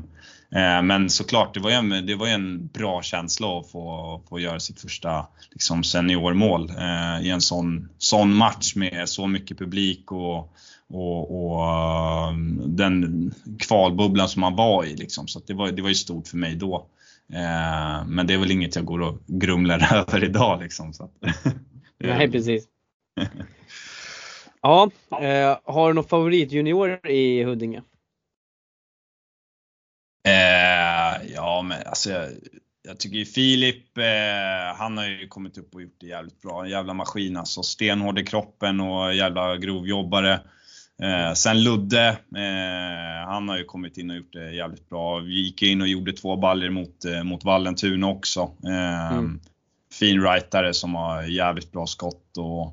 Eh, 0.55 0.82
men 0.82 1.11
såklart, 1.11 1.55
det 1.55 1.61
var 1.61 1.70
ju 1.70 1.76
en, 1.76 2.07
det 2.07 2.14
var 2.14 2.26
en 2.26 2.66
bra 2.66 3.03
känsla 3.03 3.59
att 3.59 3.70
få, 3.70 4.22
få 4.28 4.40
göra 4.40 4.61
sitt 4.61 4.80
första 4.80 5.26
liksom, 5.51 5.84
seniormål 5.84 6.70
eh, 6.70 7.26
i 7.26 7.30
en 7.30 7.40
sån, 7.40 7.88
sån 7.99 8.34
match 8.34 8.74
med 8.74 9.09
så 9.09 9.26
mycket 9.26 9.59
publik 9.59 10.12
och 10.12 10.53
och, 10.89 11.47
och 11.47 12.28
um, 12.28 12.76
den 12.76 13.34
kvalbubblan 13.59 14.28
som 14.28 14.41
man 14.41 14.57
var 14.57 14.84
i. 14.84 14.97
Liksom. 14.97 15.28
Så 15.28 15.41
det, 15.47 15.55
var, 15.55 15.72
det 15.72 15.82
var 15.82 15.89
ju 15.89 15.95
stort 15.95 16.28
för 16.28 16.37
mig 16.37 16.55
då. 16.55 16.87
Eh, 17.32 18.07
men 18.07 18.26
det 18.26 18.34
är 18.34 18.39
väl 18.39 18.51
inget 18.51 18.76
jag 18.76 18.84
går 18.84 19.01
och 19.01 19.18
grumlar 19.26 19.95
över 19.95 20.24
idag. 20.24 20.62
Liksom, 20.62 20.93
så 20.93 21.11
Nej, 21.99 22.30
precis. 22.30 22.68
ja, 24.62 24.91
eh, 25.20 25.59
har 25.64 25.89
du 25.89 25.95
någon 25.95 26.05
favoritjunior 26.05 27.07
i 27.07 27.43
Huddinge? 27.43 27.82
Eh, 30.28 31.32
ja, 31.34 31.62
men 31.62 31.87
alltså 31.87 32.11
jag, 32.11 32.30
jag 32.82 32.99
tycker 32.99 33.16
ju 33.16 33.24
Filip, 33.24 33.99
eh, 33.99 34.76
han 34.78 34.99
har 34.99 35.07
ju 35.07 35.28
kommit 35.28 35.59
upp 35.59 35.74
och 35.74 35.82
gjort 35.82 35.97
det 36.01 36.07
jävligt 36.07 36.43
bra. 36.43 36.64
En 36.64 36.70
jävla 36.70 36.95
maskin 36.95 37.37
alltså. 37.37 37.62
Stenhård 37.62 38.18
i 38.18 38.24
kroppen 38.24 38.80
och 38.80 39.14
jävla 39.14 39.57
grovjobbare. 39.57 40.41
Eh, 41.03 41.32
sen 41.34 41.62
Ludde, 41.62 42.09
eh, 42.36 43.28
han 43.28 43.49
har 43.49 43.59
ju 43.59 43.64
kommit 43.64 43.99
in 43.99 44.11
och 44.11 44.16
gjort 44.16 44.32
det 44.32 44.53
jävligt 44.53 44.88
bra. 44.88 45.18
Vi 45.18 45.44
gick 45.44 45.62
in 45.62 45.80
och 45.80 45.88
gjorde 45.88 46.12
två 46.12 46.36
baller 46.36 46.70
mot, 46.70 47.05
eh, 47.05 47.22
mot 47.22 47.44
Vallentuna 47.44 48.09
också. 48.09 48.40
Eh, 48.64 49.12
mm. 49.12 49.40
Fin 49.92 50.22
rightare 50.22 50.74
som 50.74 50.94
har 50.94 51.22
jävligt 51.22 51.72
bra 51.72 51.86
skott 51.86 52.36
och 52.38 52.66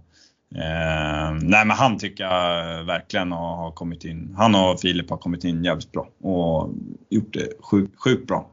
eh, 0.59 1.31
nej 1.41 1.65
men 1.65 1.69
han 1.69 1.97
tycker 1.97 2.23
jag 2.23 2.83
verkligen 2.83 3.31
har 3.31 3.71
kommit 3.71 4.05
in. 4.05 4.35
Han 4.37 4.55
och 4.55 4.79
Filip 4.79 5.09
har 5.09 5.17
kommit 5.17 5.43
in 5.43 5.63
jävligt 5.63 5.91
bra 5.91 6.09
och 6.21 6.69
gjort 7.09 7.33
det 7.33 7.47
sjukt, 7.59 7.99
sjukt 7.99 8.27
bra. 8.27 8.49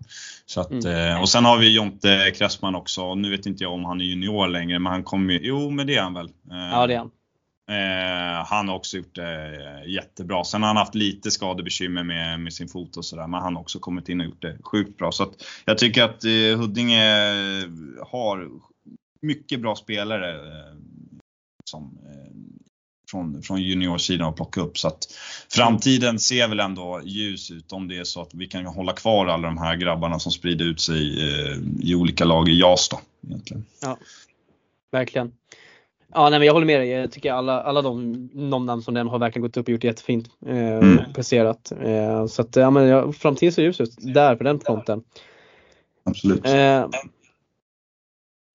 Så 0.47 0.61
att, 0.61 0.71
mm. 0.71 1.15
Eh, 1.15 1.21
och 1.21 1.29
sen 1.29 1.45
har 1.45 1.59
vi 1.59 1.75
Jonte 1.75 2.33
Kressman 2.37 2.75
också. 2.75 3.15
Nu 3.15 3.31
vet 3.31 3.47
inte 3.47 3.65
jag 3.65 3.73
om 3.73 3.85
han 3.85 4.01
är 4.01 4.05
junior 4.05 4.49
längre, 4.49 4.79
men 4.79 4.93
han 4.93 5.05
kommer 5.05 5.33
ju, 5.33 5.41
jo 5.43 5.71
men 5.71 5.87
det 5.87 5.97
är 5.97 6.03
han 6.03 6.15
väl. 6.15 6.31
Ja 6.49 6.87
det 6.87 6.95
är 6.95 6.99
han. 6.99 7.11
Eh, 7.71 8.45
han 8.47 8.69
har 8.69 8.77
också 8.77 8.97
gjort 8.97 9.15
det 9.15 9.85
jättebra. 9.87 10.45
Sen 10.45 10.63
har 10.63 10.69
han 10.69 10.77
haft 10.77 10.95
lite 10.95 11.31
skadebekymmer 11.31 12.03
med, 12.03 12.41
med 12.41 12.53
sin 12.53 12.69
fot 12.69 12.97
och 12.97 13.05
sådär, 13.05 13.27
men 13.27 13.43
han 13.43 13.55
har 13.55 13.63
också 13.63 13.79
kommit 13.79 14.09
in 14.09 14.21
och 14.21 14.27
gjort 14.27 14.43
det 14.43 14.59
sjukt 14.63 14.99
bra. 14.99 15.13
Så 15.13 15.33
jag 15.65 15.79
tycker 15.79 16.03
att 16.03 16.25
eh, 16.25 16.59
Huddinge 16.59 17.63
eh, 17.63 17.69
har 18.07 18.49
mycket 19.23 19.61
bra 19.61 19.77
spelare 19.77 20.31
eh, 20.35 20.77
som, 21.65 21.99
eh, 22.07 22.33
från, 23.11 23.43
från 23.43 23.63
juniorsidan 23.63 24.29
att 24.29 24.37
plocka 24.37 24.61
upp. 24.61 24.79
Så 24.79 24.89
att 24.89 25.07
framtiden 25.49 26.19
ser 26.19 26.49
väl 26.49 26.61
ändå 26.61 27.01
ljus 27.05 27.51
ut 27.51 27.73
om 27.73 27.89
det 27.89 27.97
är 27.97 28.05
så 28.05 28.23
att 28.23 28.35
vi 28.35 28.47
kan 28.47 28.67
hålla 28.67 28.93
kvar 28.93 29.27
alla 29.27 29.49
de 29.49 29.59
här 29.59 29.77
grabbarna 29.77 30.19
som 30.19 30.33
sprider 30.33 30.65
ut 30.65 30.81
sig 30.81 31.29
eh, 31.29 31.59
i 31.81 31.95
olika 31.95 32.25
lag 32.25 32.49
i 32.49 32.61
JAS 32.61 32.89
då. 32.89 33.01
Egentligen. 33.27 33.65
Ja, 33.81 33.99
verkligen. 34.93 35.33
Ja, 36.15 36.31
nej, 36.31 36.39
men 36.39 36.47
jag 36.47 36.53
håller 36.53 36.67
med 36.67 36.81
dig. 36.81 36.89
Jag 36.89 37.13
tycker 37.13 37.33
alla, 37.33 37.63
alla 37.63 37.83
de, 37.83 38.13
namn 38.35 38.83
som 38.83 38.95
den 38.95 39.09
har 39.09 39.19
verkligen 39.19 39.43
gått 39.43 39.57
upp 39.57 39.67
och 39.67 39.73
gjort 39.73 39.85
jättefint. 39.85 40.31
Eh, 40.47 40.57
mm. 40.57 41.13
Presterat. 41.15 41.73
Eh, 41.81 42.27
så 42.27 42.43
att 42.43 42.57
ja, 42.57 42.71
men 42.71 42.87
ja, 42.87 43.13
framtiden 43.13 43.53
ser 43.53 43.63
ljus 43.63 43.81
ut 43.81 43.97
där 43.99 44.37
på 44.37 44.45
den 44.45 44.61
fronten. 44.61 45.03
Absolut. 46.05 46.47
Eh, 46.47 46.89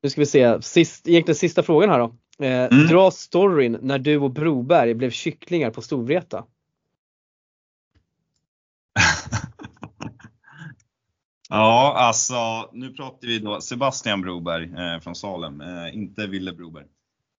nu 0.03 0.10
ska 0.10 0.22
vi 0.22 0.26
se, 0.26 0.62
Sist, 0.62 1.08
egentligen 1.08 1.36
sista 1.36 1.64
frågan 1.64 1.89
här 1.89 1.99
då. 1.99 2.16
Eh, 2.45 2.64
mm. 2.64 2.88
Dra 2.88 3.12
storyn 3.12 3.78
när 3.82 3.99
du 3.99 4.18
och 4.18 4.32
Broberg 4.32 4.93
blev 4.93 5.12
kycklingar 5.12 5.72
på 5.72 5.82
Storvreta. 5.82 6.45
ja, 11.49 11.95
alltså 11.97 12.70
nu 12.74 12.93
pratar 12.93 13.28
vi 13.28 13.39
då 13.39 13.62
Sebastian 13.62 14.22
Broberg 14.22 14.64
eh, 14.64 14.99
från 14.99 15.16
Salem, 15.16 15.62
eh, 15.62 15.95
inte 15.95 16.28
Ville 16.28 16.53
Broberg. 16.53 16.86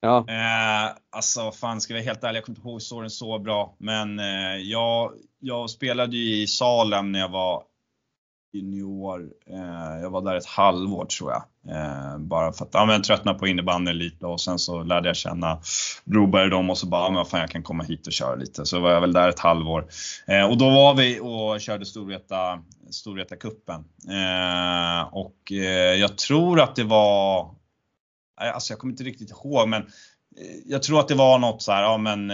Ja. 0.06 0.24
Eh, 0.28 0.96
alltså 1.10 1.52
fan 1.52 1.80
ska 1.80 1.92
jag 1.94 2.00
vara 2.00 2.06
helt 2.06 2.24
ärlig, 2.24 2.36
jag 2.36 2.44
kommer 2.44 2.58
inte 2.58 2.68
ihåg 2.68 2.82
storyn 2.82 3.10
så 3.10 3.38
bra. 3.38 3.76
Men 3.78 4.18
eh, 4.18 4.56
jag, 4.56 5.12
jag 5.40 5.70
spelade 5.70 6.16
ju 6.16 6.42
i 6.42 6.46
Salem 6.46 7.12
när 7.12 7.18
jag 7.18 7.28
var 7.28 7.62
junior. 8.52 9.30
Eh, 9.50 10.00
jag 10.02 10.10
var 10.10 10.20
där 10.20 10.36
ett 10.36 10.46
halvår 10.46 11.04
tror 11.04 11.32
jag. 11.32 11.42
Eh, 11.76 12.18
bara 12.18 12.52
för 12.52 12.64
att 12.64 12.70
ja, 12.72 12.86
men, 12.86 13.02
tröttnade 13.02 13.38
på 13.38 13.46
innebandy 13.46 13.92
lite 13.92 14.26
och 14.26 14.40
sen 14.40 14.58
så 14.58 14.82
lärde 14.82 15.08
jag 15.08 15.16
känna 15.16 15.58
Broberg 16.04 16.44
och 16.44 16.50
dem 16.50 16.70
och 16.70 16.78
så 16.78 16.86
bara, 16.86 17.02
ja, 17.02 17.10
men 17.10 17.24
fan 17.24 17.40
jag 17.40 17.50
kan 17.50 17.62
komma 17.62 17.84
hit 17.84 18.06
och 18.06 18.12
köra 18.12 18.34
lite. 18.34 18.66
Så 18.66 18.80
var 18.80 18.90
jag 18.90 19.00
väl 19.00 19.12
där 19.12 19.28
ett 19.28 19.38
halvår. 19.38 19.86
Eh, 20.26 20.50
och 20.50 20.58
då 20.58 20.70
var 20.70 20.94
vi 20.94 21.20
och 21.20 21.60
körde 21.60 21.86
Storvreta, 21.86 22.62
Storvreta 22.90 23.36
kuppen. 23.36 23.84
Eh, 24.08 25.14
och 25.14 25.52
eh, 25.52 25.94
jag 25.94 26.18
tror 26.18 26.60
att 26.60 26.76
det 26.76 26.84
var, 26.84 27.50
alltså 28.36 28.72
jag 28.72 28.78
kommer 28.78 28.92
inte 28.92 29.04
riktigt 29.04 29.30
ihåg 29.30 29.68
men 29.68 29.82
eh, 29.82 30.56
jag 30.64 30.82
tror 30.82 31.00
att 31.00 31.08
det 31.08 31.14
var 31.14 31.38
något 31.38 31.62
så 31.62 31.72
här, 31.72 31.82
ja 31.82 31.98
men 31.98 32.30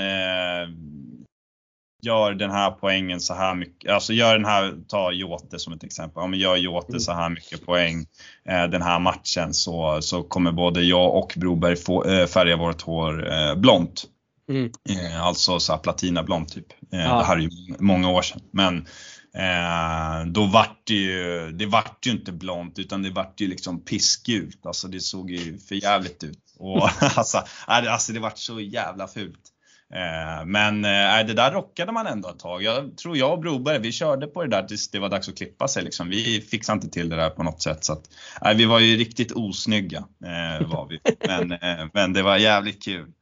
gör 2.03 2.35
den 2.35 2.51
här 2.51 2.71
poängen 2.71 3.21
så 3.21 3.35
här 3.35 3.55
mycket, 3.55 3.93
alltså 3.93 4.13
gör 4.13 4.33
den 4.33 4.45
här, 4.45 4.75
ta 4.89 5.13
Jote 5.13 5.59
som 5.59 5.73
ett 5.73 5.85
exempel, 5.85 6.23
om 6.23 6.35
gör 6.35 6.57
Jote 6.57 6.89
mm. 6.89 7.01
så 7.01 7.13
här 7.13 7.29
mycket 7.29 7.67
poäng 7.67 8.07
eh, 8.49 8.65
den 8.65 8.83
här 8.83 8.99
matchen 8.99 9.55
så, 9.55 9.99
så 10.03 10.23
kommer 10.23 10.53
både 10.53 10.83
jag 10.83 11.15
och 11.15 11.35
Broberg 11.37 11.77
få, 11.77 12.05
eh, 12.05 12.27
färga 12.27 12.57
vårt 12.57 12.83
hår 12.83 13.33
eh, 13.33 13.55
blont. 13.55 14.05
Mm. 14.49 14.71
Eh, 14.89 15.27
alltså 15.27 15.61
så 15.61 15.73
här 15.73 15.79
platinablont 15.79 16.53
typ. 16.53 16.67
Eh, 16.93 17.01
ja. 17.01 17.19
Det 17.19 17.25
här 17.25 17.37
är 17.37 17.41
ju 17.41 17.51
många 17.79 18.11
år 18.11 18.23
sedan. 18.23 18.41
Men 18.51 18.87
Eh, 19.35 20.26
då 20.26 20.47
vart 20.47 20.87
det 20.87 20.95
ju, 20.95 21.53
det 21.53 21.66
vart 21.66 22.07
ju 22.07 22.11
inte 22.11 22.33
blont 22.33 22.78
utan 22.78 23.03
det 23.03 23.11
vart 23.11 23.41
ju 23.41 23.47
liksom 23.47 23.85
piskgult. 23.85 24.66
Alltså 24.66 24.89
det 24.89 25.01
såg 25.01 25.30
ju 25.30 25.59
för 25.59 25.74
jävligt 25.74 26.24
ut. 26.24 26.55
Och, 26.59 26.89
alltså, 27.16 27.45
alltså 27.66 28.12
det 28.12 28.20
vart 28.20 28.39
så 28.39 28.61
jävla 28.61 29.09
fult. 29.09 29.53
Eh, 29.95 30.45
men 30.47 30.85
äh, 30.85 31.26
det 31.26 31.35
där 31.35 31.53
rockade 31.53 31.93
man 31.93 32.07
ändå 32.07 32.28
ett 32.28 32.39
tag. 32.39 32.62
Jag 32.62 32.97
tror 32.97 33.16
jag 33.16 33.33
och 33.33 33.41
Broberg, 33.41 33.78
vi 33.78 33.93
körde 33.93 34.26
på 34.26 34.43
det 34.43 34.49
där 34.49 34.62
tills 34.62 34.91
det 34.91 34.99
var 34.99 35.09
dags 35.09 35.28
att 35.28 35.37
klippa 35.37 35.68
sig. 35.68 35.83
Liksom. 35.83 36.09
Vi 36.09 36.41
fixade 36.41 36.76
inte 36.76 36.89
till 36.89 37.09
det 37.09 37.16
där 37.16 37.30
på 37.30 37.43
något 37.43 37.62
sätt. 37.62 37.85
Så 37.85 37.93
att, 37.93 38.03
äh, 38.45 38.57
vi 38.57 38.64
var 38.64 38.78
ju 38.78 38.97
riktigt 38.97 39.33
osnygga. 39.33 39.99
Äh, 40.24 40.68
var 40.68 40.89
vi. 40.89 41.01
Men, 41.26 41.53
äh, 41.53 41.87
men 41.93 42.12
det 42.12 42.22
var 42.22 42.37
jävligt 42.37 42.85
kul. 42.85 43.12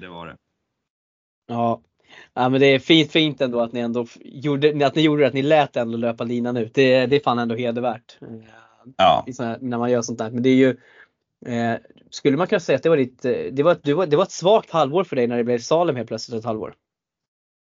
det 0.00 0.08
var 0.08 0.26
det. 0.26 0.36
Ja. 1.48 1.82
Ja, 2.34 2.48
men 2.48 2.60
det 2.60 2.66
är 2.66 2.78
fint, 2.78 3.12
fint 3.12 3.40
ändå 3.40 3.60
att 3.60 3.72
ni 3.72 3.80
ändå 3.80 4.06
gjorde, 4.20 4.86
att 4.86 4.94
ni 4.94 5.02
gjorde 5.02 5.22
det, 5.22 5.28
att 5.28 5.34
ni 5.34 5.42
lät 5.42 5.76
ändå 5.76 5.98
löpa 5.98 6.24
linan 6.24 6.56
ut. 6.56 6.74
Det, 6.74 7.06
det 7.06 7.16
är 7.16 7.20
fan 7.20 7.38
ändå 7.38 7.54
hedervärt. 7.54 8.18
Ja. 8.96 9.26
Här, 9.38 9.58
när 9.60 9.78
man 9.78 9.90
gör 9.90 10.02
sånt 10.02 10.18
där. 10.18 10.30
Men 10.30 10.42
det 10.42 10.48
är 10.48 10.54
ju 10.54 10.76
Eh, 11.46 11.76
skulle 12.10 12.36
man 12.36 12.46
kunna 12.46 12.60
säga 12.60 12.76
att 12.76 12.82
det 12.82 12.88
var, 12.88 12.96
ditt, 12.96 13.24
eh, 13.24 13.32
det, 13.52 13.62
var, 13.62 13.78
det, 13.82 13.94
var, 13.94 14.06
det 14.06 14.16
var 14.16 14.24
ett 14.24 14.32
svagt 14.32 14.70
halvår 14.70 15.04
för 15.04 15.16
dig 15.16 15.26
när 15.26 15.36
det 15.36 15.44
blev 15.44 15.58
Salem 15.58 15.96
helt 15.96 16.08
plötsligt 16.08 16.38
ett 16.38 16.44
halvår? 16.44 16.74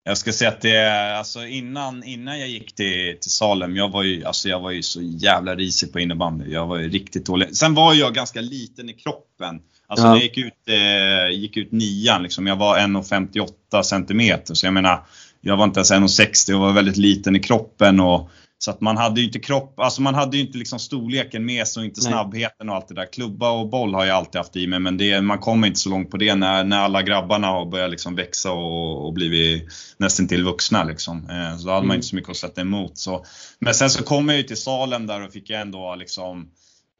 Jag 0.04 0.18
ska 0.18 0.32
säga 0.32 0.50
att 0.50 0.60
det, 0.60 1.16
alltså 1.18 1.46
innan, 1.46 2.04
innan 2.04 2.38
jag 2.38 2.48
gick 2.48 2.74
till, 2.74 3.18
till 3.20 3.30
Salem, 3.30 3.76
jag 3.76 3.88
var, 3.88 4.02
ju, 4.02 4.24
alltså 4.24 4.48
jag 4.48 4.60
var 4.60 4.70
ju 4.70 4.82
så 4.82 5.00
jävla 5.02 5.54
risig 5.54 5.92
på 5.92 6.00
innebandy. 6.00 6.52
Jag 6.52 6.66
var 6.66 6.78
ju 6.78 6.88
riktigt 6.88 7.26
dålig. 7.26 7.56
Sen 7.56 7.74
var 7.74 7.94
jag 7.94 8.14
ganska 8.14 8.40
liten 8.40 8.90
i 8.90 8.92
kroppen. 8.92 9.62
Alltså 9.90 10.06
ja. 10.06 10.10
när 10.10 10.16
jag 10.16 10.24
gick 10.24 10.38
ut, 10.38 10.68
eh, 10.68 11.40
gick 11.40 11.56
ut 11.56 11.72
nian, 11.72 12.22
liksom, 12.22 12.46
jag 12.46 12.56
var 12.56 12.78
1,58 12.78 13.82
centimeter. 13.82 14.54
Så 14.54 14.66
jag 14.66 14.74
menar, 14.74 15.04
jag 15.40 15.56
var 15.56 15.64
inte 15.64 15.78
ens 15.78 15.92
1,60 15.92 16.54
och 16.54 16.60
var 16.60 16.72
väldigt 16.72 16.96
liten 16.96 17.36
i 17.36 17.40
kroppen. 17.40 18.00
Och 18.00 18.30
så 18.58 18.70
att 18.70 18.80
man 18.80 18.96
hade 18.96 19.20
ju 19.20 19.26
inte 19.26 19.38
kropp, 19.38 19.80
alltså 19.80 20.02
man 20.02 20.14
hade 20.14 20.36
ju 20.36 20.42
inte 20.42 20.58
liksom 20.58 20.78
storleken 20.78 21.44
med 21.44 21.68
sig 21.68 21.80
och 21.80 21.84
inte 21.84 22.00
snabbheten 22.00 22.68
och 22.68 22.74
allt 22.74 22.88
det 22.88 22.94
där. 22.94 23.12
Klubba 23.12 23.50
och 23.50 23.68
boll 23.68 23.94
har 23.94 24.04
jag 24.04 24.16
alltid 24.16 24.38
haft 24.38 24.56
i 24.56 24.66
mig 24.66 24.78
men 24.78 24.96
det, 24.96 25.20
man 25.20 25.38
kommer 25.38 25.66
inte 25.66 25.80
så 25.80 25.90
långt 25.90 26.10
på 26.10 26.16
det 26.16 26.34
när, 26.34 26.64
när 26.64 26.78
alla 26.78 27.02
grabbarna 27.02 27.46
har 27.46 27.66
börjat 27.66 27.90
liksom 27.90 28.14
växa 28.14 28.52
och, 28.52 29.06
och 29.06 29.12
blivit 29.12 29.68
nästan 29.96 30.28
till 30.28 30.44
vuxna 30.44 30.84
liksom. 30.84 31.30
Eh, 31.30 31.58
så 31.58 31.66
då 31.66 31.70
hade 31.70 31.78
mm. 31.78 31.88
man 31.88 31.94
inte 31.94 32.06
så 32.06 32.16
mycket 32.16 32.30
att 32.30 32.36
sätta 32.36 32.60
emot. 32.60 32.98
Så. 32.98 33.24
Men 33.58 33.74
sen 33.74 33.90
så 33.90 34.02
kom 34.02 34.28
jag 34.28 34.38
ju 34.38 34.42
till 34.42 34.56
Salem 34.56 35.06
där 35.06 35.26
och 35.26 35.32
fick 35.32 35.50
jag 35.50 35.60
ändå 35.60 35.94
liksom 35.94 36.50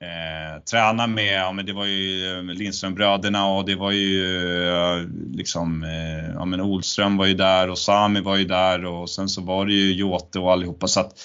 Eh, 0.03 0.63
träna 0.63 1.07
med, 1.07 1.35
ja 1.35 1.53
men 1.53 1.67
det 1.67 1.73
var 1.73 1.85
ju 1.85 2.33
eh, 2.39 2.43
Lindströmbröderna 2.43 3.47
och 3.47 3.65
det 3.65 3.75
var 3.75 3.91
ju 3.91 4.35
eh, 4.69 5.07
liksom, 5.33 5.83
eh, 5.83 6.31
ja 6.35 6.45
men 6.45 6.61
Olström 6.61 7.17
var 7.17 7.27
ju 7.27 7.35
där 7.35 7.71
och 7.71 7.79
Sami 7.79 8.21
var 8.21 8.37
ju 8.37 8.45
där 8.45 8.85
och 8.85 9.11
sen 9.11 9.29
så 9.29 9.41
var 9.41 9.67
det 9.67 9.73
ju 9.73 9.95
Jote 9.95 10.39
och 10.39 10.53
allihopa 10.53 10.87
så 10.87 11.01
att 11.01 11.21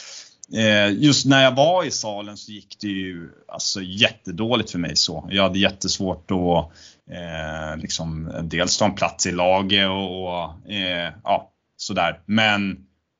Eh, 0.53 0.91
just 1.03 1.25
när 1.25 1.43
jag 1.43 1.55
var 1.55 1.83
i 1.83 1.91
salen 1.91 2.37
så 2.37 2.51
gick 2.51 2.77
det 2.81 2.87
ju 2.87 3.29
alltså 3.47 3.81
jättedåligt 3.81 4.71
för 4.71 4.79
mig 4.79 4.95
så. 4.95 5.27
Jag 5.31 5.43
hade 5.43 5.59
jättesvårt 5.59 6.31
att 6.31 6.71
eh, 7.11 7.77
liksom, 7.77 8.31
dels 8.43 8.77
ta 8.77 8.85
en 8.85 8.95
plats 8.95 9.27
i 9.27 9.31
laget 9.31 9.89
och, 9.89 10.23
och 10.23 10.71
eh, 10.71 11.13
ja, 11.23 11.51
sådär. 11.77 12.19
Men 12.25 12.77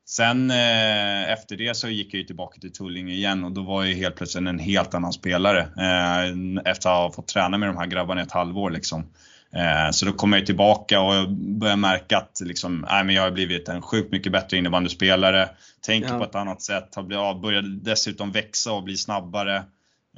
sen 0.08 0.50
eh, 0.50 1.32
efter 1.32 1.56
det 1.56 1.76
så 1.76 1.88
gick 1.88 2.14
jag 2.14 2.18
ju 2.18 2.24
tillbaka 2.24 2.60
till 2.60 2.72
Tullinge 2.72 3.12
igen 3.12 3.44
och 3.44 3.52
då 3.52 3.62
var 3.62 3.84
jag 3.84 3.94
helt 3.94 4.16
plötsligt 4.16 4.48
en 4.48 4.58
helt 4.58 4.94
annan 4.94 5.12
spelare. 5.12 5.60
Eh, 5.60 6.62
efter 6.72 6.90
att 6.90 6.96
ha 6.96 7.12
fått 7.12 7.28
träna 7.28 7.58
med 7.58 7.68
de 7.68 7.76
här 7.76 7.86
grabbarna 7.86 8.20
i 8.20 8.24
ett 8.24 8.32
halvår 8.32 8.70
liksom. 8.70 9.04
Eh, 9.52 9.90
så 9.90 10.06
då 10.06 10.12
kom 10.12 10.32
jag 10.32 10.46
tillbaka 10.46 11.00
och 11.00 11.30
började 11.30 11.80
märka 11.80 12.18
att 12.18 12.40
liksom, 12.44 12.86
nej, 12.90 13.04
men 13.04 13.14
jag 13.14 13.22
har 13.22 13.30
blivit 13.30 13.68
en 13.68 13.82
sjukt 13.82 14.12
mycket 14.12 14.32
bättre 14.32 14.56
innebandyspelare. 14.56 15.48
Tänker 15.80 16.08
ja. 16.08 16.18
på 16.18 16.24
ett 16.24 16.34
annat 16.34 16.62
sätt, 16.62 16.94
har 16.94 17.40
börjat 17.40 17.64
dessutom 17.84 18.32
växa 18.32 18.72
och 18.72 18.82
bli 18.82 18.96
snabbare. 18.96 19.56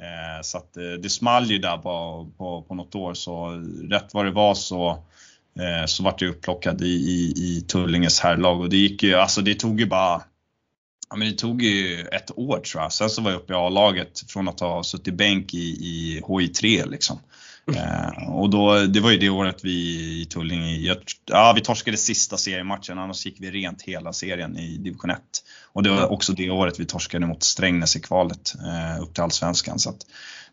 Eh, 0.01 0.41
så 0.41 0.57
att 0.57 0.77
eh, 0.77 0.83
det 0.83 1.09
small 1.09 1.45
ju 1.45 1.57
där 1.57 1.77
på, 1.77 2.29
på, 2.37 2.61
på 2.61 2.75
något 2.75 2.95
år 2.95 3.13
så 3.13 3.49
rätt 3.89 4.13
vad 4.13 4.25
det 4.25 4.31
var 4.31 4.53
så 4.53 5.03
så 5.85 6.03
vart 6.03 6.21
jag 6.21 6.29
upplockad 6.29 6.81
i, 6.81 6.85
i, 6.85 7.33
i 7.37 7.61
Tullinges 7.67 8.19
herrlag 8.19 8.61
och 8.61 8.69
det 8.69 8.77
gick 8.77 9.03
ju, 9.03 9.15
alltså 9.15 9.41
det 9.41 9.53
tog 9.53 9.79
ju 9.79 9.85
bara 9.85 10.21
Ja, 11.09 11.15
men 11.15 11.27
det 11.27 11.33
tog 11.33 11.61
ju 11.61 12.01
ett 12.01 12.31
år 12.37 12.59
tror 12.59 12.83
jag. 12.83 12.93
Sen 12.93 13.09
så 13.09 13.21
var 13.21 13.31
jag 13.31 13.39
uppe 13.39 13.53
i 13.53 13.55
A-laget 13.55 14.23
från 14.27 14.47
att 14.47 14.59
ha 14.59 14.83
suttit 14.83 15.13
bänk 15.13 15.53
i, 15.53 15.57
i 15.57 16.21
HI3 16.23 16.89
liksom. 16.89 17.19
Eh, 17.75 18.29
och 18.29 18.49
då, 18.49 18.79
det 18.85 18.99
var 18.99 19.11
ju 19.11 19.17
det 19.17 19.29
året 19.29 19.59
vi 19.63 19.71
i 20.21 20.25
Tullinge, 20.25 20.95
ja 21.25 21.53
vi 21.55 21.61
torskade 21.61 21.97
sista 21.97 22.37
seriematchen, 22.37 22.99
annars 22.99 23.25
gick 23.25 23.35
vi 23.39 23.51
rent 23.51 23.81
hela 23.81 24.13
serien 24.13 24.57
i 24.57 24.77
division 24.77 25.09
1. 25.09 25.19
Och 25.73 25.83
det 25.83 25.89
var 25.89 26.11
också 26.11 26.33
det 26.33 26.49
året 26.49 26.79
vi 26.79 26.85
torskade 26.85 27.25
mot 27.25 27.43
Strängnäs 27.43 27.95
i 27.95 27.99
kvalet 27.99 28.53
eh, 28.55 29.03
upp 29.03 29.13
till 29.13 29.23
Allsvenskan. 29.23 29.79
Så 29.79 29.93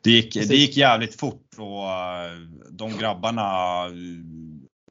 det, 0.00 0.10
gick, 0.10 0.34
det 0.34 0.56
gick 0.56 0.76
jävligt 0.76 1.20
fort 1.20 1.50
och 1.56 1.90
eh, 1.90 2.32
de 2.70 2.98
grabbarna, 2.98 3.42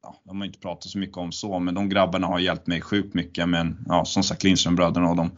ja, 0.05 0.21
de 0.23 0.37
har 0.37 0.45
inte 0.45 0.59
pratat 0.59 0.91
så 0.91 0.97
mycket 0.97 1.17
om 1.17 1.31
så, 1.31 1.59
men 1.59 1.75
de 1.75 1.89
grabbarna 1.89 2.27
har 2.27 2.39
hjälpt 2.39 2.67
mig 2.67 2.81
sjukt 2.81 3.13
mycket. 3.13 3.49
Men 3.49 3.77
ja, 3.87 4.05
som 4.05 4.23
sagt 4.23 4.43
Lindströmbröderna 4.43 5.09
och 5.09 5.15
de 5.15 5.31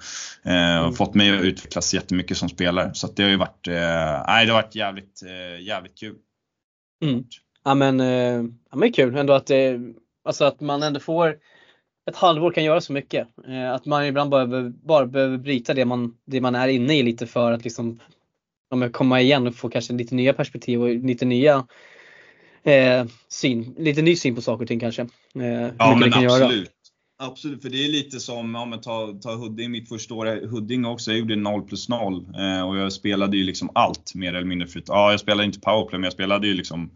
eh, 0.45 0.77
mm. 0.77 0.93
fått 0.93 1.15
mig 1.15 1.37
att 1.37 1.43
utvecklas 1.43 1.93
jättemycket 1.93 2.37
som 2.37 2.49
spelare. 2.49 2.93
Så 2.93 3.07
det 3.07 3.23
har 3.23 3.29
ju 3.29 3.37
varit, 3.37 3.67
eh, 3.67 4.23
nej, 4.27 4.45
det 4.45 4.51
har 4.51 4.61
varit 4.61 4.75
jävligt, 4.75 5.23
eh, 5.23 5.61
jävligt 5.61 5.99
kul. 5.99 6.15
Mm. 7.03 7.23
Ja 7.63 7.75
men, 7.75 7.99
eh, 7.99 8.43
ja, 8.71 8.77
men 8.77 8.91
kul 8.91 9.15
ändå 9.15 9.33
att, 9.33 9.47
det, 9.47 9.79
alltså 10.25 10.45
att 10.45 10.59
man 10.59 10.83
ändå 10.83 10.99
får 10.99 11.37
ett 12.09 12.15
halvår 12.15 12.51
kan 12.51 12.63
göra 12.63 12.81
så 12.81 12.93
mycket. 12.93 13.27
Eh, 13.47 13.73
att 13.73 13.85
man 13.85 14.05
ibland 14.05 14.29
bara, 14.29 14.69
bara 14.69 15.05
behöver 15.05 15.37
bryta 15.37 15.73
det 15.73 15.85
man, 15.85 16.17
det 16.25 16.41
man 16.41 16.55
är 16.55 16.67
inne 16.67 16.97
i 16.97 17.03
lite 17.03 17.27
för 17.27 17.51
att 17.51 17.63
liksom 17.63 17.99
ja, 18.69 18.89
komma 18.89 19.21
igen 19.21 19.47
och 19.47 19.55
få 19.55 19.69
kanske 19.69 19.93
lite 19.93 20.15
nya 20.15 20.33
perspektiv 20.33 20.81
och 20.81 20.89
lite 20.89 21.25
nya 21.25 21.67
eh, 22.67 23.05
syn, 23.29 23.75
lite 23.77 24.01
ny 24.01 24.15
syn 24.15 24.35
på 24.35 24.41
saker 24.41 24.63
och 24.63 24.67
ting 24.67 24.79
kanske. 24.79 25.01
Eh, 25.35 25.71
ja 25.79 25.95
men 25.95 26.13
absolut. 26.13 26.71
Absolut, 27.19 27.61
för 27.61 27.69
det 27.69 27.85
är 27.85 27.89
lite 27.89 28.19
som, 28.19 28.55
ja 28.55 28.65
men 28.65 28.81
ta, 28.81 29.19
ta 29.21 29.35
Huddinge, 29.35 29.69
mitt 29.69 29.89
första 29.89 30.13
år 30.13 30.27
i 30.27 30.47
Huddinge 30.47 30.87
också, 30.87 31.11
jag 31.11 31.19
gjorde 31.19 31.35
0 31.35 31.61
plus 31.61 31.89
0 31.89 32.25
eh, 32.39 32.67
och 32.67 32.77
jag 32.77 32.93
spelade 32.93 33.37
ju 33.37 33.43
liksom 33.43 33.69
allt 33.75 34.15
mer 34.15 34.33
eller 34.33 34.47
mindre. 34.47 34.67
För, 34.67 34.83
ja, 34.87 35.11
jag 35.11 35.19
spelade 35.19 35.45
inte 35.45 35.59
powerplay 35.59 35.99
men 35.99 36.03
jag 36.03 36.13
spelade 36.13 36.47
ju 36.47 36.53
liksom 36.53 36.91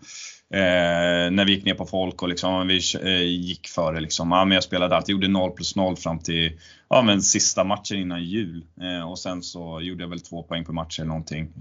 Eh, 0.54 1.32
när 1.32 1.46
vi 1.46 1.52
gick 1.52 1.66
ner 1.66 1.74
på 1.74 1.86
folk 1.86 2.22
och 2.22 2.30
liksom, 2.30 2.68
vi 2.68 2.82
eh, 3.04 3.22
gick 3.22 3.68
före. 3.68 4.00
Liksom. 4.00 4.32
Ja, 4.32 4.46
men 4.46 4.56
jag 4.56 4.64
spelade 4.64 4.96
allt. 4.96 5.08
Jag 5.08 5.16
gjorde 5.16 5.28
0 5.28 5.52
plus 5.52 5.76
0 5.76 5.98
fram 5.98 6.20
till 6.20 6.60
ja, 6.90 7.02
men 7.02 7.22
sista 7.22 7.64
matchen 7.64 7.98
innan 7.98 8.24
jul. 8.24 8.66
Eh, 8.82 9.10
och 9.10 9.20
sen 9.20 9.44
så 9.44 9.82
gjorde 9.82 10.04
jag 10.04 10.10
väl 10.10 10.22
två 10.22 10.44
poäng 10.44 10.66
per 10.66 10.74
match 10.74 11.00
eller 11.00 11.08
någonting. 11.08 11.54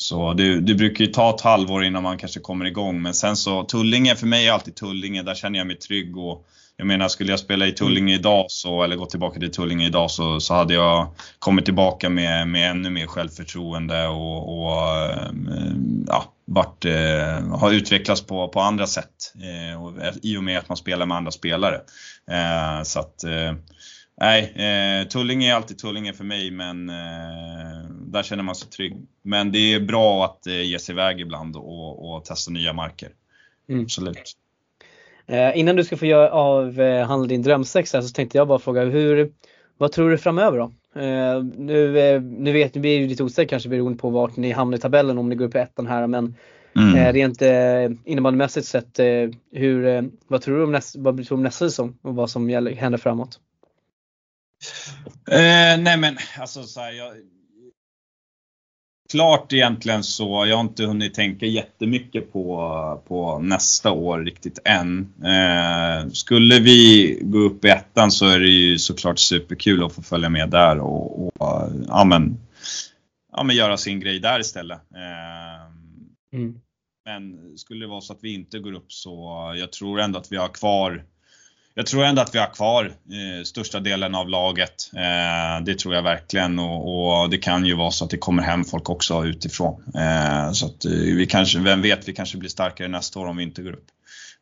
Eh, 0.00 0.04
så 0.04 0.32
det, 0.32 0.60
det, 0.60 0.74
brukar 0.74 1.04
ju 1.04 1.12
ta 1.12 1.34
ett 1.34 1.40
halvår 1.40 1.84
innan 1.84 2.02
man 2.02 2.18
kanske 2.18 2.40
kommer 2.40 2.64
igång. 2.64 3.02
Men 3.02 3.14
sen 3.14 3.36
så 3.36 3.64
Tullinge, 3.64 4.16
för 4.16 4.26
mig 4.26 4.46
är 4.46 4.52
alltid 4.52 4.74
Tullinge. 4.74 5.22
Där 5.22 5.34
känner 5.34 5.58
jag 5.58 5.66
mig 5.66 5.76
trygg. 5.76 6.16
Och, 6.16 6.46
jag 6.76 6.86
menar, 6.86 7.08
skulle 7.08 7.32
jag 7.32 7.40
spela 7.40 7.66
i 7.66 7.72
Tullinge 7.72 8.14
idag 8.14 8.46
så, 8.48 8.82
eller 8.82 8.96
gå 8.96 9.06
tillbaka 9.06 9.40
till 9.40 9.50
Tullinge 9.50 9.86
idag 9.86 10.10
så, 10.10 10.40
så 10.40 10.54
hade 10.54 10.74
jag 10.74 11.14
kommit 11.38 11.64
tillbaka 11.64 12.08
med, 12.08 12.48
med 12.48 12.70
ännu 12.70 12.90
mer 12.90 13.06
självförtroende 13.06 14.06
och, 14.08 14.58
och 14.58 14.72
ja, 16.06 16.24
varit, 16.44 16.84
eh, 16.84 17.58
har 17.58 17.72
utvecklats 17.72 18.26
på, 18.26 18.48
på 18.48 18.60
andra 18.60 18.86
sätt 18.86 19.34
eh, 19.34 19.82
och, 19.82 19.92
i 20.22 20.36
och 20.36 20.44
med 20.44 20.58
att 20.58 20.68
man 20.68 20.76
spelar 20.76 21.06
med 21.06 21.16
andra 21.16 21.30
spelare. 21.30 21.80
Eh, 22.30 22.82
så 22.82 23.00
att, 23.00 23.24
eh, 23.24 23.54
nej, 24.20 24.42
eh, 24.42 25.08
Tullinge 25.08 25.50
är 25.50 25.54
alltid 25.54 25.78
Tullinge 25.78 26.12
för 26.12 26.24
mig 26.24 26.50
men 26.50 26.90
eh, 26.90 27.90
där 28.10 28.22
känner 28.22 28.42
man 28.42 28.54
sig 28.54 28.68
trygg. 28.68 28.96
Men 29.22 29.52
det 29.52 29.74
är 29.74 29.80
bra 29.80 30.24
att 30.24 30.46
eh, 30.46 30.62
ge 30.62 30.78
sig 30.78 30.92
iväg 30.92 31.20
ibland 31.20 31.56
och, 31.56 32.14
och 32.14 32.24
testa 32.24 32.50
nya 32.50 32.72
marker. 32.72 33.10
Mm. 33.68 33.82
Absolut. 33.82 34.36
innan 35.54 35.76
du 35.76 35.84
ska 35.84 35.96
få 35.96 36.06
göra 36.06 36.30
avhandla 36.30 37.28
din 37.28 37.42
drömsexa 37.42 38.02
så 38.02 38.08
tänkte 38.08 38.38
jag 38.38 38.48
bara 38.48 38.58
fråga 38.58 38.84
hur, 38.84 39.32
vad 39.78 39.92
tror 39.92 40.10
du 40.10 40.18
framöver 40.18 40.58
då? 40.58 40.72
Nu, 41.56 42.20
nu 42.20 42.52
vet 42.52 42.76
vi 42.76 42.96
är 42.96 43.08
lite 43.08 43.22
osäkra 43.22 43.48
kanske 43.48 43.68
beroende 43.68 43.98
på 43.98 44.10
vart 44.10 44.36
ni 44.36 44.50
hamnar 44.50 44.78
i 44.78 44.80
tabellen 44.80 45.18
om 45.18 45.28
ni 45.28 45.34
går 45.34 45.44
upp 45.44 45.54
i 45.54 45.58
ettan 45.58 45.86
här 45.86 46.06
men 46.06 46.36
mm. 46.76 47.12
rent 47.12 47.42
innebandymässigt 48.04 48.66
sett, 48.66 48.98
hur, 49.52 50.10
vad 50.26 50.42
tror 50.42 50.56
du 50.56 50.64
om, 50.64 50.72
nästa, 50.72 50.98
vad 51.00 51.16
tror 51.16 51.28
du 51.28 51.34
om 51.34 51.42
nästa 51.42 51.68
säsong 51.68 51.98
och 52.02 52.14
vad 52.14 52.30
som 52.30 52.50
gäller, 52.50 52.74
händer 52.74 52.98
framåt? 52.98 53.40
nej 55.78 55.96
men 55.96 56.16
alltså 56.38 56.62
så 56.62 56.80
här, 56.80 56.92
jag, 56.92 57.12
klart 59.10 59.52
egentligen 59.52 60.04
så, 60.04 60.46
jag 60.46 60.56
har 60.56 60.64
inte 60.64 60.84
hunnit 60.84 61.14
tänka 61.14 61.46
jättemycket 61.46 62.32
på, 62.32 63.02
på 63.08 63.38
nästa 63.38 63.90
år 63.90 64.18
riktigt 64.18 64.58
än. 64.64 65.12
Eh, 65.24 66.08
skulle 66.12 66.60
vi 66.60 67.18
gå 67.22 67.38
upp 67.38 67.64
i 67.64 67.68
ettan 67.68 68.10
så 68.10 68.26
är 68.26 68.38
det 68.40 68.48
ju 68.48 68.78
såklart 68.78 69.18
superkul 69.18 69.84
att 69.84 69.94
få 69.94 70.02
följa 70.02 70.28
med 70.28 70.50
där 70.50 70.78
och, 70.78 71.24
och 71.24 71.32
ja, 71.88 72.04
men, 72.04 72.38
ja, 73.32 73.42
men 73.42 73.56
göra 73.56 73.76
sin 73.76 74.00
grej 74.00 74.18
där 74.18 74.40
istället. 74.40 74.78
Eh, 74.78 76.38
mm. 76.38 76.60
Men 77.04 77.58
skulle 77.58 77.84
det 77.84 77.90
vara 77.90 78.00
så 78.00 78.12
att 78.12 78.22
vi 78.22 78.34
inte 78.34 78.58
går 78.58 78.72
upp 78.72 78.92
så 78.92 79.54
jag 79.56 79.72
tror 79.72 80.00
ändå 80.00 80.18
att 80.18 80.32
vi 80.32 80.36
har 80.36 80.48
kvar 80.48 81.04
jag 81.74 81.86
tror 81.86 82.04
ändå 82.04 82.22
att 82.22 82.34
vi 82.34 82.38
har 82.38 82.54
kvar 82.54 82.84
eh, 82.84 83.44
största 83.44 83.80
delen 83.80 84.14
av 84.14 84.28
laget. 84.28 84.90
Eh, 84.94 85.64
det 85.64 85.78
tror 85.78 85.94
jag 85.94 86.02
verkligen 86.02 86.58
och, 86.58 87.20
och, 87.22 87.30
det 87.30 87.38
kan 87.38 87.66
ju 87.66 87.74
vara 87.74 87.90
så 87.90 88.04
att 88.04 88.10
det 88.10 88.18
kommer 88.18 88.42
hem 88.42 88.64
folk 88.64 88.90
också 88.90 89.24
utifrån. 89.24 89.82
Eh, 89.94 90.52
så 90.52 90.66
att 90.66 90.84
eh, 90.84 90.90
vi 90.90 91.26
kanske, 91.26 91.58
vem 91.58 91.82
vet, 91.82 92.08
vi 92.08 92.12
kanske 92.12 92.38
blir 92.38 92.50
starkare 92.50 92.88
nästa 92.88 93.20
år 93.20 93.26
om 93.26 93.36
vi 93.36 93.42
inte 93.42 93.62
går 93.62 93.72
upp. 93.72 93.86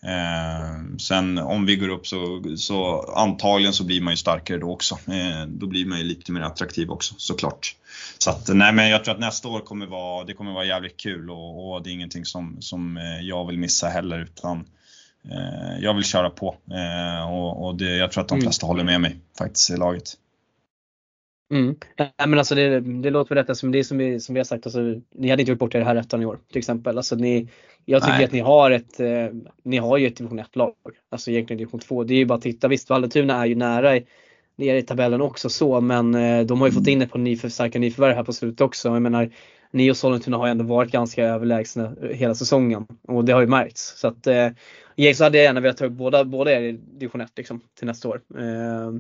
Eh, 0.03 0.97
sen 0.99 1.39
om 1.39 1.67
vi 1.67 1.77
går 1.77 1.89
upp 1.89 2.07
så, 2.07 2.45
så 2.57 3.03
antagligen 3.17 3.73
så 3.73 3.85
blir 3.85 4.01
man 4.01 4.13
ju 4.13 4.17
starkare 4.17 4.59
då 4.59 4.73
också. 4.73 4.95
Eh, 4.95 5.47
då 5.47 5.67
blir 5.67 5.87
man 5.87 5.99
ju 5.99 6.05
lite 6.05 6.33
mer 6.33 6.41
attraktiv 6.41 6.91
också 6.91 7.15
såklart. 7.19 7.75
Så 8.19 8.31
att, 8.31 8.49
nej 8.49 8.73
men 8.73 8.89
jag 8.89 9.05
tror 9.05 9.15
att 9.15 9.21
nästa 9.21 9.49
år 9.49 9.61
kommer 9.61 9.87
vara, 9.87 10.25
det 10.25 10.33
kommer 10.33 10.53
vara 10.53 10.65
jävligt 10.65 10.97
kul 10.97 11.31
och, 11.31 11.73
och 11.73 11.83
det 11.83 11.91
är 11.91 11.93
ingenting 11.93 12.25
som, 12.25 12.57
som 12.61 12.97
eh, 12.97 13.21
jag 13.21 13.47
vill 13.47 13.59
missa 13.59 13.89
heller 13.89 14.19
utan 14.19 14.59
Eh, 14.59 14.78
jag 15.81 15.95
vill 15.95 16.05
köra 16.05 16.31
på 16.31 16.57
eh, 16.71 17.33
och, 17.33 17.67
och 17.67 17.77
det, 17.77 17.97
jag 17.97 18.13
tror 18.13 18.23
att 18.23 18.29
de 18.29 18.35
mm. 18.35 18.43
flesta 18.43 18.67
mm. 18.67 18.71
håller 18.71 18.85
med 18.85 19.01
mig 19.01 19.17
faktiskt 19.39 19.71
i 19.71 19.77
laget. 19.77 20.15
Mm. 21.51 21.77
Ja, 21.97 22.27
men 22.27 22.39
alltså 22.39 22.55
det, 22.55 22.81
det 22.81 23.11
låter 23.11 23.35
väl 23.35 23.45
rätt 23.45 23.57
som 23.57 23.73
det 23.73 23.85
som 23.85 23.99
vi, 23.99 24.21
som 24.21 24.35
vi 24.35 24.39
har 24.39 24.45
sagt, 24.45 24.67
alltså, 24.67 24.81
ni 25.15 25.31
hade 25.31 25.43
inte 25.43 25.53
gjort 25.53 25.59
bort 25.59 25.75
er 25.75 25.81
här 25.81 25.97
ettan 25.97 26.23
i 26.23 26.27
år 26.27 26.39
till 26.49 26.59
exempel. 26.59 26.97
Alltså, 26.97 27.17
ni, 27.17 27.49
jag 27.85 28.03
tycker 28.03 28.17
Nej. 28.17 28.25
att 28.25 28.33
ni 28.33 28.41
har 28.41 28.71
ett, 28.71 29.01
eh, 29.01 29.27
ni 29.63 29.77
har 29.77 29.97
ju 29.97 30.07
ett 30.07 30.17
division 30.17 30.39
1 30.39 30.57
lag, 30.57 30.75
alltså 31.11 31.31
egentligen 31.31 31.59
division 31.59 31.81
2. 31.81 32.05
Det 32.05 32.15
är 32.15 32.19
ju 32.19 32.25
bara 32.25 32.35
att 32.35 32.43
titta, 32.43 32.69
visst 32.69 32.91
Vallentuna 32.91 33.43
är 33.43 33.47
ju 33.47 33.55
nära 33.55 33.97
i, 33.97 34.07
nere 34.57 34.79
i 34.79 34.83
tabellen 34.83 35.21
också 35.21 35.49
så 35.49 35.81
men 35.81 36.15
eh, 36.15 36.47
de 36.47 36.61
har 36.61 36.69
ju 36.69 36.73
fått 36.73 36.89
in 36.89 37.03
ett 37.03 37.11
par 37.11 37.19
nyför, 37.19 37.49
starka 37.49 37.79
nyförvärv 37.79 38.15
här 38.15 38.25
på 38.25 38.33
slutet 38.33 38.61
också. 38.61 38.89
Jag 38.89 39.03
menar, 39.03 39.31
ni 39.71 39.91
och 39.91 39.97
Sollentuna 39.97 40.37
har 40.37 40.49
ändå 40.49 40.65
varit 40.65 40.93
ganska 40.93 41.25
överlägsna 41.25 41.95
hela 42.13 42.35
säsongen 42.35 42.87
och 43.09 43.25
det 43.25 43.33
har 43.33 43.41
ju 43.41 43.47
märkts. 43.47 44.01
Så 44.01 44.09
att 44.09 44.27
eh, 44.27 44.49
så 45.15 45.25
hade 45.25 45.39
jag 45.39 45.45
gärna 45.45 45.61
velat 45.61 45.77
ta 45.77 45.85
upp 45.85 45.93
båda, 45.93 46.25
båda 46.25 46.53
er 46.53 46.61
i 46.61 46.73
division 46.73 47.21
1 47.21 47.33
liksom, 47.37 47.61
till 47.79 47.87
nästa 47.87 48.09
år. 48.09 48.21
Eh, 48.39 48.93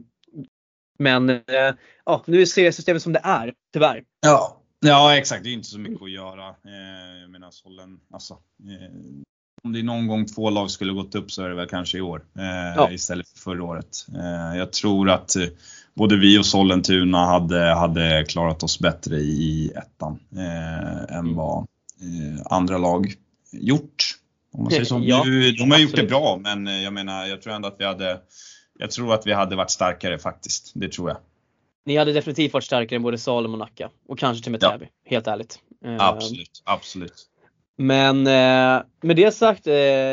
men 0.99 1.31
eh, 1.31 1.75
ja, 2.05 2.25
nu 2.27 2.43
är 2.43 2.47
seriesystemet 2.47 3.03
som 3.03 3.13
det 3.13 3.21
är, 3.25 3.55
tyvärr. 3.73 4.05
Ja, 4.21 4.61
ja 4.81 5.17
exakt. 5.17 5.45
Det 5.45 5.51
är 5.51 5.53
inte 5.53 5.69
så 5.69 5.79
mycket 5.79 6.03
att 6.03 6.11
göra. 6.11 6.49
Eh, 6.49 7.21
jag 7.21 7.31
menar 7.31 7.51
Sollen, 7.51 8.01
alltså. 8.11 8.35
Eh, 8.65 8.91
om 9.63 9.73
det 9.73 9.83
någon 9.83 10.07
gång 10.07 10.27
två 10.27 10.51
lag 10.51 10.71
skulle 10.71 10.93
gått 10.93 11.15
upp 11.15 11.31
så 11.31 11.43
är 11.43 11.49
det 11.49 11.55
väl 11.55 11.69
kanske 11.69 11.99
i 11.99 12.01
år 12.01 12.25
eh, 12.39 12.75
ja. 12.77 12.91
istället 12.91 13.29
för 13.29 13.39
förra 13.39 13.65
året. 13.65 14.07
Eh, 14.15 14.59
jag 14.59 14.73
tror 14.73 15.11
att 15.11 15.37
både 15.99 16.17
vi 16.17 16.39
och 16.39 16.47
Sollentuna 16.47 17.27
hade, 17.27 17.75
hade 17.75 18.25
klarat 18.29 18.63
oss 18.63 18.81
bättre 18.81 19.17
i 19.17 19.73
ettan 19.77 20.19
än 21.09 21.19
mm. 21.19 21.35
vad 21.35 21.67
andra 22.45 22.79
lag 22.79 23.15
gjort. 23.53 24.15
Om 24.53 24.63
man 24.63 24.71
säger 24.71 24.85
så. 24.85 25.01
Ja, 25.03 25.23
nu, 25.25 25.53
de 25.53 25.71
har 25.71 25.79
gjort 25.79 25.97
det 25.97 26.07
bra 26.07 26.39
men 26.43 26.67
eh, 26.67 26.83
jag 26.83 26.93
menar 26.93 27.27
jag 27.27 27.43
tror 27.43 27.55
ändå 27.55 27.69
att 27.69 27.77
vi 27.79 27.85
hade 27.85 28.21
Jag 28.79 28.91
tror 28.91 29.15
att 29.15 29.27
vi 29.27 29.33
hade 29.33 29.57
varit 29.57 29.71
starkare 29.71 30.19
faktiskt. 30.19 30.73
Det 30.75 30.89
tror 30.89 31.09
jag. 31.09 31.19
Ni 31.85 31.97
hade 31.97 32.13
definitivt 32.13 32.53
varit 32.53 32.65
starkare 32.65 32.97
än 32.97 33.03
både 33.03 33.19
Salem 33.19 33.53
och 33.53 33.59
Nacka 33.59 33.91
och 34.09 34.19
kanske 34.19 34.45
till 34.45 34.55
och 34.55 34.61
med 34.63 34.71
Täby. 34.73 34.85
Ja. 35.05 35.11
Helt 35.11 35.27
ärligt. 35.27 35.59
Eh, 35.85 35.97
absolut, 35.99 36.63
absolut. 36.65 37.27
Men 37.81 38.27
eh, 38.27 38.83
med 39.01 39.17
det 39.17 39.35
sagt 39.35 39.67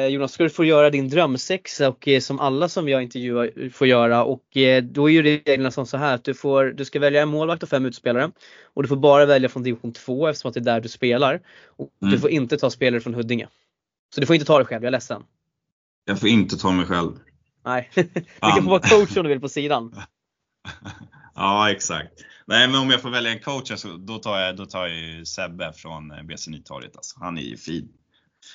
Jonas 0.10 0.32
ska 0.32 0.44
du 0.44 0.50
få 0.50 0.66
göra 0.66 0.90
din 0.90 1.10
drömsexa 1.10 1.90
och 1.90 2.08
som 2.22 2.40
alla 2.40 2.70
som 2.70 2.90
jag 2.90 3.04
intervjuar 3.04 3.70
får 3.70 3.88
göra 3.88 4.24
och 4.24 4.44
då 4.84 5.10
är 5.10 5.14
ju 5.14 5.24
reglerna 5.24 5.72
som 5.72 5.86
så 5.86 5.98
här 5.98 6.16
att 6.16 6.24
du, 6.24 6.34
får, 6.34 6.66
du 6.66 6.86
ska 6.86 7.00
välja 7.00 7.22
en 7.22 7.30
målvakt 7.30 7.64
och 7.64 7.70
fem 7.70 7.86
utspelare 7.86 8.32
och 8.74 8.84
du 8.84 8.90
får 8.90 8.96
bara 8.96 9.26
välja 9.26 9.50
från 9.50 9.64
division 9.64 9.94
2 9.94 10.28
eftersom 10.28 10.50
att 10.50 10.54
det 10.54 10.60
är 10.60 10.64
där 10.64 10.82
du 10.82 10.90
spelar. 10.90 11.42
Och 11.66 11.90
mm. 12.02 12.14
Du 12.14 12.20
får 12.20 12.30
inte 12.30 12.58
ta 12.58 12.70
spelare 12.70 13.02
från 13.02 13.14
Huddinge. 13.14 13.48
Så 14.16 14.22
du 14.22 14.28
får 14.28 14.34
inte 14.34 14.46
ta 14.46 14.58
dig 14.58 14.68
själv, 14.68 14.84
jag 14.84 14.88
är 14.88 14.92
ledsen. 14.92 15.24
Jag 16.06 16.20
får 16.20 16.30
inte 16.30 16.58
ta 16.58 16.72
mig 16.72 16.86
själv. 16.86 17.12
Nej, 17.66 17.90
du 17.96 18.04
kan 18.40 18.64
få 18.64 18.70
vara 18.70 18.80
coach 18.80 19.18
om 19.18 19.24
du 19.24 19.30
vill 19.30 19.42
på 19.42 19.50
sidan. 19.50 19.96
ja, 21.36 21.72
exakt. 21.72 22.14
Nej, 22.46 22.68
men 22.68 22.82
om 22.82 22.90
jag 22.90 23.02
får 23.02 23.10
välja 23.10 23.32
en 23.32 23.40
coach 23.40 23.72
så 23.76 23.88
då 23.98 24.18
tar 24.18 24.40
jag, 24.40 24.58
då 24.58 24.66
tar 24.66 24.88
jag 24.88 25.28
Sebbe 25.28 25.74
från 25.74 26.12
eh, 26.12 26.24
BC 26.24 26.52
Nytorget. 26.52 26.96
Alltså. 26.96 27.20
Han 27.20 27.38
är 27.38 27.42
ju 27.42 27.58
fin. 27.58 27.90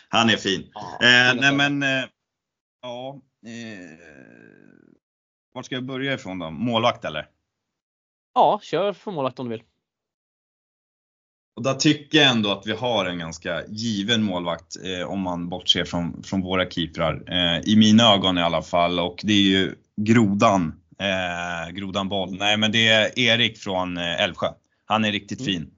Han 0.09 0.31
är 0.31 0.37
fin. 0.37 0.71
Ja, 0.75 1.07
eh, 1.07 1.35
nej 1.41 1.55
men, 1.55 1.83
eh, 1.83 2.05
ja. 2.83 3.21
Eh, 3.47 3.99
vart 5.55 5.67
ska 5.67 5.75
jag 5.75 5.85
börja 5.85 6.15
ifrån 6.15 6.39
då? 6.39 6.51
Målvakt 6.51 7.05
eller? 7.05 7.27
Ja, 8.35 8.61
kör 8.63 8.93
för 8.93 9.11
målvakt 9.11 9.39
om 9.39 9.49
du 9.49 9.57
vill. 9.57 9.65
Och 11.57 11.63
där 11.63 11.75
tycker 11.75 12.19
jag 12.19 12.31
ändå 12.31 12.51
att 12.51 12.67
vi 12.67 12.73
har 12.73 13.07
en 13.07 13.19
ganska 13.19 13.67
given 13.67 14.23
målvakt 14.23 14.77
eh, 14.85 15.11
om 15.11 15.21
man 15.21 15.49
bortser 15.49 15.85
från, 15.85 16.23
från 16.23 16.43
våra 16.43 16.71
keeprar. 16.71 17.23
Eh, 17.27 17.61
I 17.65 17.77
mina 17.77 18.15
ögon 18.15 18.39
i 18.39 18.43
alla 18.43 18.63
fall 18.63 19.01
och 19.01 19.21
det 19.23 19.33
är 19.33 19.43
ju 19.43 19.75
Grodan. 19.97 20.80
Eh, 21.01 21.71
Grodan 21.71 22.09
Boll. 22.09 22.37
Nej 22.39 22.57
men 22.57 22.73
det 22.73 22.89
är 22.89 23.19
Erik 23.19 23.59
från 23.59 23.97
eh, 23.97 24.21
Älvsjö. 24.21 24.49
Han 24.85 25.05
är 25.05 25.13
riktigt 25.13 25.41
mm. 25.41 25.53
fin. 25.53 25.71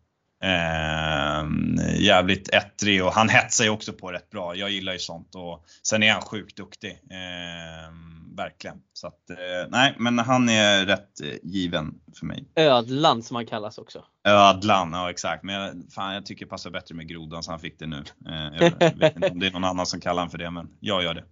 Eh, 0.42 2.02
jävligt 2.02 2.48
ettrig 2.48 3.04
och 3.04 3.12
han 3.12 3.28
hetsar 3.28 3.64
ju 3.64 3.70
också 3.70 3.92
på 3.92 4.12
rätt 4.12 4.30
bra. 4.30 4.54
Jag 4.54 4.70
gillar 4.70 4.92
ju 4.92 4.98
sånt 4.98 5.34
och 5.34 5.64
sen 5.82 6.02
är 6.02 6.12
han 6.12 6.22
sjukt 6.22 6.56
duktig. 6.56 6.90
Eh, 6.90 7.92
verkligen. 8.36 8.76
Så 8.92 9.06
att, 9.06 9.30
eh, 9.30 9.36
nej, 9.68 9.94
men 9.98 10.18
han 10.18 10.48
är 10.48 10.86
rätt 10.86 11.20
eh, 11.20 11.34
given 11.42 11.94
för 12.18 12.26
mig. 12.26 12.44
Ödlan 12.56 13.22
som 13.22 13.36
han 13.36 13.46
kallas 13.46 13.78
också. 13.78 14.04
Ödlan, 14.24 14.92
ja 14.92 15.10
exakt. 15.10 15.44
Men 15.44 15.54
jag, 15.54 15.92
fan, 15.94 16.14
jag 16.14 16.26
tycker 16.26 16.44
det 16.44 16.50
passar 16.50 16.70
bättre 16.70 16.94
med 16.94 17.08
grodan 17.08 17.42
så 17.42 17.50
han 17.50 17.60
fick 17.60 17.78
det 17.78 17.86
nu. 17.86 18.04
Eh, 18.28 18.64
jag 18.80 18.98
vet 18.98 19.16
inte 19.16 19.30
om 19.30 19.38
det 19.38 19.46
är 19.46 19.50
någon 19.50 19.64
annan 19.64 19.86
som 19.86 20.00
kallar 20.00 20.22
honom 20.22 20.30
för 20.30 20.38
det, 20.38 20.50
men 20.50 20.68
jag 20.80 21.02
gör 21.02 21.14
det. 21.14 21.24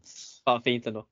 Fan 0.45 0.63
fint 0.63 0.87
ändå. 0.87 1.07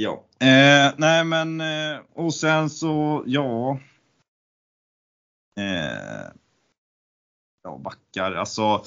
Ja, 0.00 0.24
eh, 0.40 0.92
nej 0.96 1.24
men 1.24 1.60
eh, 1.60 2.00
och 2.14 2.34
sen 2.34 2.70
så, 2.70 3.22
ja. 3.26 3.78
Eh, 5.56 6.30
ja, 7.64 7.78
backar, 7.84 8.32
alltså. 8.32 8.82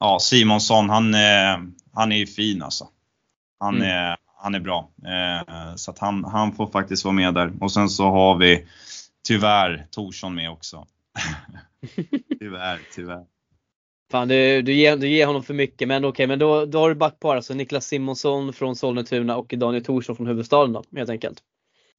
Ja, 0.00 0.18
Simonsson, 0.20 0.90
han, 0.90 1.14
han 1.92 2.12
är 2.12 2.16
ju 2.16 2.26
fin 2.26 2.62
alltså. 2.62 2.88
Han, 3.60 3.74
mm. 3.74 3.88
är, 3.88 4.16
han 4.36 4.54
är 4.54 4.60
bra. 4.60 4.90
Eh, 5.04 5.74
så 5.76 5.90
att 5.90 5.98
han, 5.98 6.24
han 6.24 6.52
får 6.52 6.66
faktiskt 6.66 7.04
vara 7.04 7.14
med 7.14 7.34
där. 7.34 7.52
Och 7.60 7.72
sen 7.72 7.88
så 7.88 8.10
har 8.10 8.36
vi 8.36 8.66
tyvärr 9.24 9.86
Torsson 9.90 10.34
med 10.34 10.50
också. 10.50 10.86
tyvärr, 12.38 12.80
tyvärr. 12.94 13.24
Fan 14.10 14.28
du, 14.28 14.62
du, 14.62 14.72
ger, 14.72 14.96
du 14.96 15.08
ger 15.08 15.26
honom 15.26 15.42
för 15.42 15.54
mycket 15.54 15.88
men 15.88 16.04
okej 16.04 16.08
okay, 16.08 16.26
men 16.26 16.38
då, 16.38 16.64
då 16.64 16.78
har 16.78 16.88
du 16.88 16.94
backpar 16.94 17.36
alltså 17.36 17.54
Niklas 17.54 17.86
Simonsson 17.86 18.52
från 18.52 18.76
Sollentuna 18.76 19.36
och 19.36 19.54
Daniel 19.56 19.84
Thorsson 19.84 20.16
från 20.16 20.26
huvudstaden 20.26 20.72
då 20.72 20.82
helt 20.96 21.10
enkelt. 21.10 21.42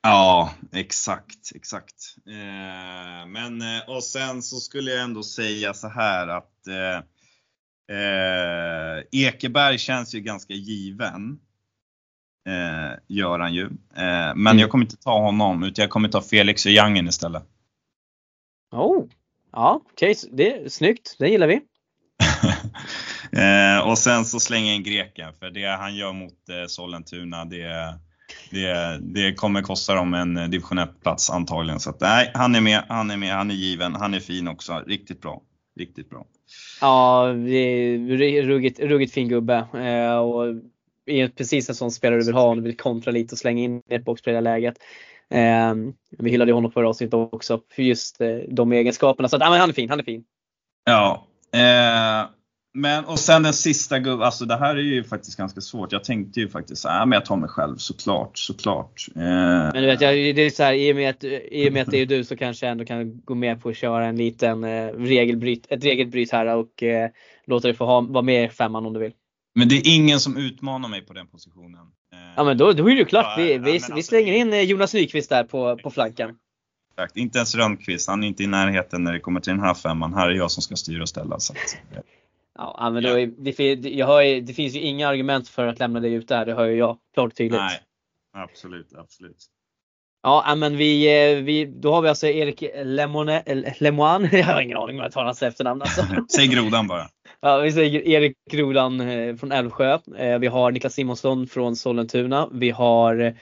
Ja, 0.01 0.53
exakt, 0.71 1.51
exakt. 1.55 2.15
Eh, 2.27 3.27
men 3.27 3.61
eh, 3.61 3.89
och 3.89 4.03
sen 4.03 4.41
så 4.41 4.55
skulle 4.55 4.91
jag 4.91 5.03
ändå 5.03 5.23
säga 5.23 5.73
så 5.73 5.87
här 5.87 6.27
att 6.27 6.67
eh, 6.67 6.97
eh, 7.97 9.03
Ekeberg 9.11 9.77
känns 9.77 10.15
ju 10.15 10.19
ganska 10.19 10.53
given. 10.53 11.39
Eh, 12.47 12.97
gör 13.07 13.39
han 13.39 13.53
ju. 13.53 13.63
Eh, 13.65 14.35
men 14.35 14.47
mm. 14.47 14.59
jag 14.59 14.69
kommer 14.69 14.85
inte 14.85 14.97
ta 14.97 15.19
honom 15.19 15.63
utan 15.63 15.83
jag 15.83 15.89
kommer 15.89 16.09
ta 16.09 16.21
Felix 16.21 16.65
och 16.65 16.71
Jangen 16.71 17.07
istället. 17.07 17.43
Oh, 18.71 19.05
ja 19.51 19.81
okej, 19.91 20.11
okay. 20.11 20.29
det 20.31 20.53
är 20.53 20.69
snyggt. 20.69 21.15
Det 21.19 21.29
gillar 21.29 21.47
vi. 21.47 21.61
Eh, 23.31 23.87
och 23.89 23.97
sen 23.97 24.25
så 24.25 24.39
slänger 24.39 24.73
in 24.73 24.83
greken 24.83 25.33
för 25.39 25.49
det 25.49 25.65
han 25.65 25.95
gör 25.95 26.13
mot 26.13 26.49
eh, 26.49 26.67
Sollentuna 26.67 27.45
det, 27.45 27.99
det, 28.51 28.99
det 29.01 29.33
kommer 29.33 29.61
kosta 29.61 29.93
dem 29.93 30.13
en 30.13 30.37
eh, 30.37 30.47
division 30.47 30.79
1-plats 30.79 31.29
antagligen. 31.29 31.79
Så 31.79 31.89
att, 31.89 32.01
nej, 32.01 32.31
han 32.33 32.55
är 32.55 32.61
med, 32.61 32.83
han 32.87 33.11
är 33.11 33.17
med, 33.17 33.33
han 33.33 33.51
är 33.51 33.55
given, 33.55 33.95
han 33.95 34.13
är 34.13 34.19
fin 34.19 34.47
också. 34.47 34.83
Riktigt 34.87 35.21
bra. 35.21 35.41
Riktigt 35.79 36.09
bra. 36.09 36.25
Ja, 36.81 37.25
ruggigt, 38.43 38.79
ruggigt 38.79 39.13
fin 39.13 39.29
gubbe. 39.29 39.67
Eh, 39.73 40.17
och 40.17 40.45
är 41.05 41.27
precis 41.27 41.69
en 41.69 41.75
sån 41.75 41.91
spelare 41.91 42.19
du 42.19 42.25
vill 42.25 42.35
ha 42.35 42.43
om 42.43 42.57
du 42.57 42.63
vill 42.63 42.77
kontra 42.77 43.11
lite 43.11 43.35
och 43.35 43.39
slänga 43.39 43.63
in 43.63 43.81
ett 43.89 44.05
boxplayer-läget. 44.05 44.75
Eh, 45.29 45.73
vi 46.17 46.31
hyllade 46.31 46.51
honom 46.51 46.71
förra 46.71 46.89
avsnittet 46.89 47.13
också 47.13 47.61
för 47.75 47.83
just 47.83 48.21
eh, 48.21 48.37
de 48.49 48.71
egenskaperna. 48.71 49.29
Så 49.29 49.35
att, 49.35 49.39
men 49.39 49.59
han 49.59 49.69
är 49.69 49.73
fin, 49.73 49.89
han 49.89 49.99
är 49.99 50.03
fin. 50.03 50.23
Ja, 50.85 51.25
Eh, 51.53 52.29
men 52.73 53.05
och 53.05 53.19
sen 53.19 53.43
den 53.43 53.53
sista 53.53 53.99
gubben, 53.99 54.25
alltså 54.25 54.45
det 54.45 54.57
här 54.57 54.75
är 54.75 54.81
ju 54.81 55.03
faktiskt 55.03 55.37
ganska 55.37 55.61
svårt. 55.61 55.91
Jag 55.91 56.03
tänkte 56.03 56.39
ju 56.39 56.49
faktiskt 56.49 56.81
såhär, 56.81 57.05
men 57.05 57.15
jag 57.15 57.25
tar 57.25 57.37
mig 57.37 57.49
själv 57.49 57.77
såklart, 57.77 58.37
såklart. 58.37 59.07
Eh, 59.15 59.21
men 59.21 59.73
du 59.73 59.85
vet, 59.85 60.01
jag, 60.01 60.13
det 60.13 60.41
är 60.41 60.49
så 60.49 60.63
här, 60.63 60.73
i, 60.73 60.91
och 60.91 60.95
med 60.95 61.09
att, 61.09 61.23
i 61.23 61.69
med 61.71 61.81
att 61.81 61.91
det 61.91 61.97
är 61.97 62.05
du 62.05 62.23
så 62.23 62.37
kanske 62.37 62.65
jag 62.65 62.71
ändå 62.71 62.85
kan 62.85 63.21
gå 63.21 63.35
med 63.35 63.61
på 63.61 63.69
att 63.69 63.77
köra 63.77 64.05
en 64.05 64.15
liten 64.15 64.63
eh, 64.63 64.87
regelbryt, 64.87 65.65
ett 65.69 65.83
regelbryt 65.83 66.31
här 66.31 66.55
och 66.55 66.83
eh, 66.83 67.09
låta 67.45 67.67
dig 67.67 67.75
få 67.75 67.85
ha, 67.85 68.01
vara 68.01 68.23
med 68.23 68.45
i 68.45 68.49
femman 68.49 68.85
om 68.85 68.93
du 68.93 68.99
vill. 68.99 69.13
Men 69.55 69.67
det 69.67 69.75
är 69.75 69.95
ingen 69.95 70.19
som 70.19 70.37
utmanar 70.37 70.89
mig 70.89 71.01
på 71.01 71.13
den 71.13 71.27
positionen. 71.27 71.81
Eh, 72.13 72.33
ja 72.35 72.43
men 72.43 72.57
då, 72.57 72.71
då 72.71 72.89
är 72.89 72.93
det 72.93 72.99
ju 72.99 73.05
klart. 73.05 73.39
Vi, 73.39 73.57
vi, 73.57 73.71
alltså, 73.71 73.93
vi 73.93 74.03
slänger 74.03 74.33
in 74.33 74.53
eh, 74.53 74.61
Jonas 74.61 74.93
Nyqvist 74.93 75.29
där 75.29 75.43
på, 75.43 75.77
på 75.83 75.89
flanken. 75.89 76.35
Exakt, 76.91 77.17
inte 77.17 77.37
ens 77.37 77.55
Rönnqvist. 77.55 78.09
Han 78.09 78.23
är 78.23 78.27
inte 78.27 78.43
i 78.43 78.47
närheten 78.47 79.03
när 79.03 79.13
det 79.13 79.19
kommer 79.19 79.39
till 79.39 79.53
den 79.53 79.59
här 79.59 79.73
femman. 79.73 80.13
Här 80.13 80.29
är 80.29 80.33
jag 80.33 80.51
som 80.51 80.63
ska 80.63 80.75
styra 80.75 81.01
och 81.01 81.09
ställa. 81.09 81.39
Så 81.39 81.53
att, 81.53 81.77
ja, 82.59 82.89
men 82.89 83.03
då 83.03 83.15
det, 83.15 83.59
jag 83.89 84.07
hör, 84.07 84.41
det 84.41 84.53
finns 84.53 84.75
ju 84.75 84.79
inga 84.79 85.07
argument 85.07 85.49
för 85.49 85.67
att 85.67 85.79
lämna 85.79 85.99
dig 85.99 86.13
ut 86.13 86.27
där. 86.27 86.45
Det 86.45 86.53
hör 86.53 86.65
ju 86.65 86.77
jag 86.77 86.97
klart 87.13 87.31
och 87.31 87.35
tydligt. 87.35 87.59
Nej, 87.61 87.79
absolut, 88.33 88.93
absolut. 88.93 89.45
Ja, 90.23 90.55
men 90.57 90.77
vi, 90.77 91.21
eh, 91.31 91.43
vi, 91.43 91.65
då 91.65 91.93
har 91.93 92.01
vi 92.01 92.09
alltså 92.09 92.27
Erik 92.27 92.63
Lemone, 92.83 93.43
Lemoine. 93.79 94.29
Jag 94.31 94.45
har 94.45 94.61
ingen 94.61 94.77
aning 94.77 94.95
om 94.97 95.03
jag 95.03 95.11
tar 95.11 95.25
hans 95.25 95.43
efternamn 95.43 95.81
alltså. 95.81 96.05
Säg 96.35 96.47
Grodan 96.47 96.87
bara. 96.87 97.07
Ja, 97.41 97.57
vi 97.57 97.71
säger 97.71 98.07
Erik 98.07 98.37
Grodan 98.51 99.01
eh, 99.01 99.35
från 99.35 99.51
Älvsjö. 99.51 99.99
Eh, 100.17 100.39
vi 100.39 100.47
har 100.47 100.71
Niklas 100.71 100.93
Simonsson 100.93 101.47
från 101.47 101.75
Sollentuna. 101.75 102.49
Vi 102.51 102.69
har 102.69 103.35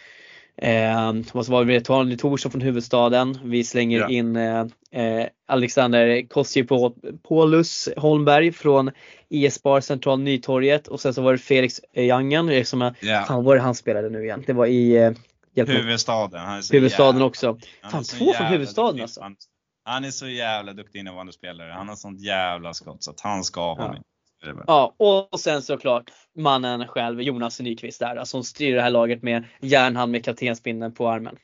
Eh, 0.62 1.14
vad 1.34 1.48
var 1.48 1.66
det? 1.66 1.82
Tony 1.82 2.18
Thorsson 2.18 2.52
från 2.52 2.62
huvudstaden. 2.62 3.40
Vi 3.44 3.64
slänger 3.64 4.00
ja. 4.00 4.10
in 4.10 4.36
eh, 4.36 4.66
eh 4.92 5.28
Alexander 5.48 6.28
Kosjepolus 6.28 7.90
Holmberg 7.98 8.52
från 8.52 8.92
IS-bar 9.30 9.82
Central 9.82 10.20
Nytorget 10.20 10.88
och 10.88 11.00
sen 11.02 11.14
så 11.14 11.22
var 11.22 11.32
det 11.32 11.38
Felix 11.38 11.82
Jangen 11.94 12.66
som 12.66 12.94
ja. 13.00 13.26
fan 13.28 13.44
var 13.44 13.56
det 13.56 13.62
han 13.62 13.76
spelade 13.76 14.10
nu 14.10 14.24
igen? 14.24 14.44
Det 14.48 14.54
var 14.54 14.66
i 14.66 14.96
eh, 14.96 15.12
Huvudstaden. 15.66 16.40
Han 16.40 16.58
är 16.58 16.74
huvudstaden 16.74 17.16
jävla, 17.16 17.26
också. 17.26 17.58
Fan 17.92 18.04
två 18.04 18.34
från 18.34 18.48
huvudstaden 18.48 19.02
alltså. 19.02 19.22
Han 19.84 20.04
är 20.04 20.12
så 20.12 20.28
jävla 20.28 20.74
duktig 20.74 21.00
innevarande 21.00 21.34
spelare. 21.34 21.72
Han 21.72 21.88
har 21.88 21.96
sånt 21.96 22.22
jävla 22.22 22.74
skott 22.74 23.04
så 23.04 23.12
att 23.12 23.22
han 23.22 23.44
ska 23.44 23.62
vara 23.76 23.86
ja. 23.86 23.92
med. 23.92 24.02
Ja, 24.68 24.96
och 24.98 25.40
sen 25.40 25.62
såklart 25.62 26.12
mannen 26.36 26.88
själv, 26.88 27.22
Jonas 27.22 27.60
Nyqvist 27.60 28.00
där, 28.00 28.24
som 28.24 28.44
styr 28.44 28.76
det 28.76 28.82
här 28.82 28.90
laget 28.90 29.24
med 29.24 29.44
järnhand 29.60 30.12
med 30.12 30.26
kaptensbindeln 30.26 30.94
på 30.94 31.10
armen. 31.10 31.38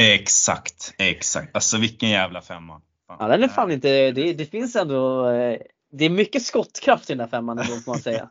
Exakt, 0.00 0.94
exakt. 0.98 1.54
Alltså 1.54 1.78
vilken 1.78 2.08
jävla 2.08 2.42
femma. 2.42 2.80
Fan. 3.06 3.16
Ja, 3.20 3.28
den 3.28 3.42
är 3.42 3.48
fan 3.48 3.70
inte, 3.70 4.10
det, 4.10 4.32
det 4.32 4.46
finns 4.46 4.76
ändå, 4.76 5.30
eh, 5.30 5.58
det 5.92 6.04
är 6.04 6.10
mycket 6.10 6.42
skottkraft 6.42 7.10
i 7.10 7.12
den 7.12 7.20
här 7.20 7.28
femman 7.28 7.58
ändå 7.58 7.72
får 7.72 7.92
man 7.92 8.00
säga. 8.00 8.28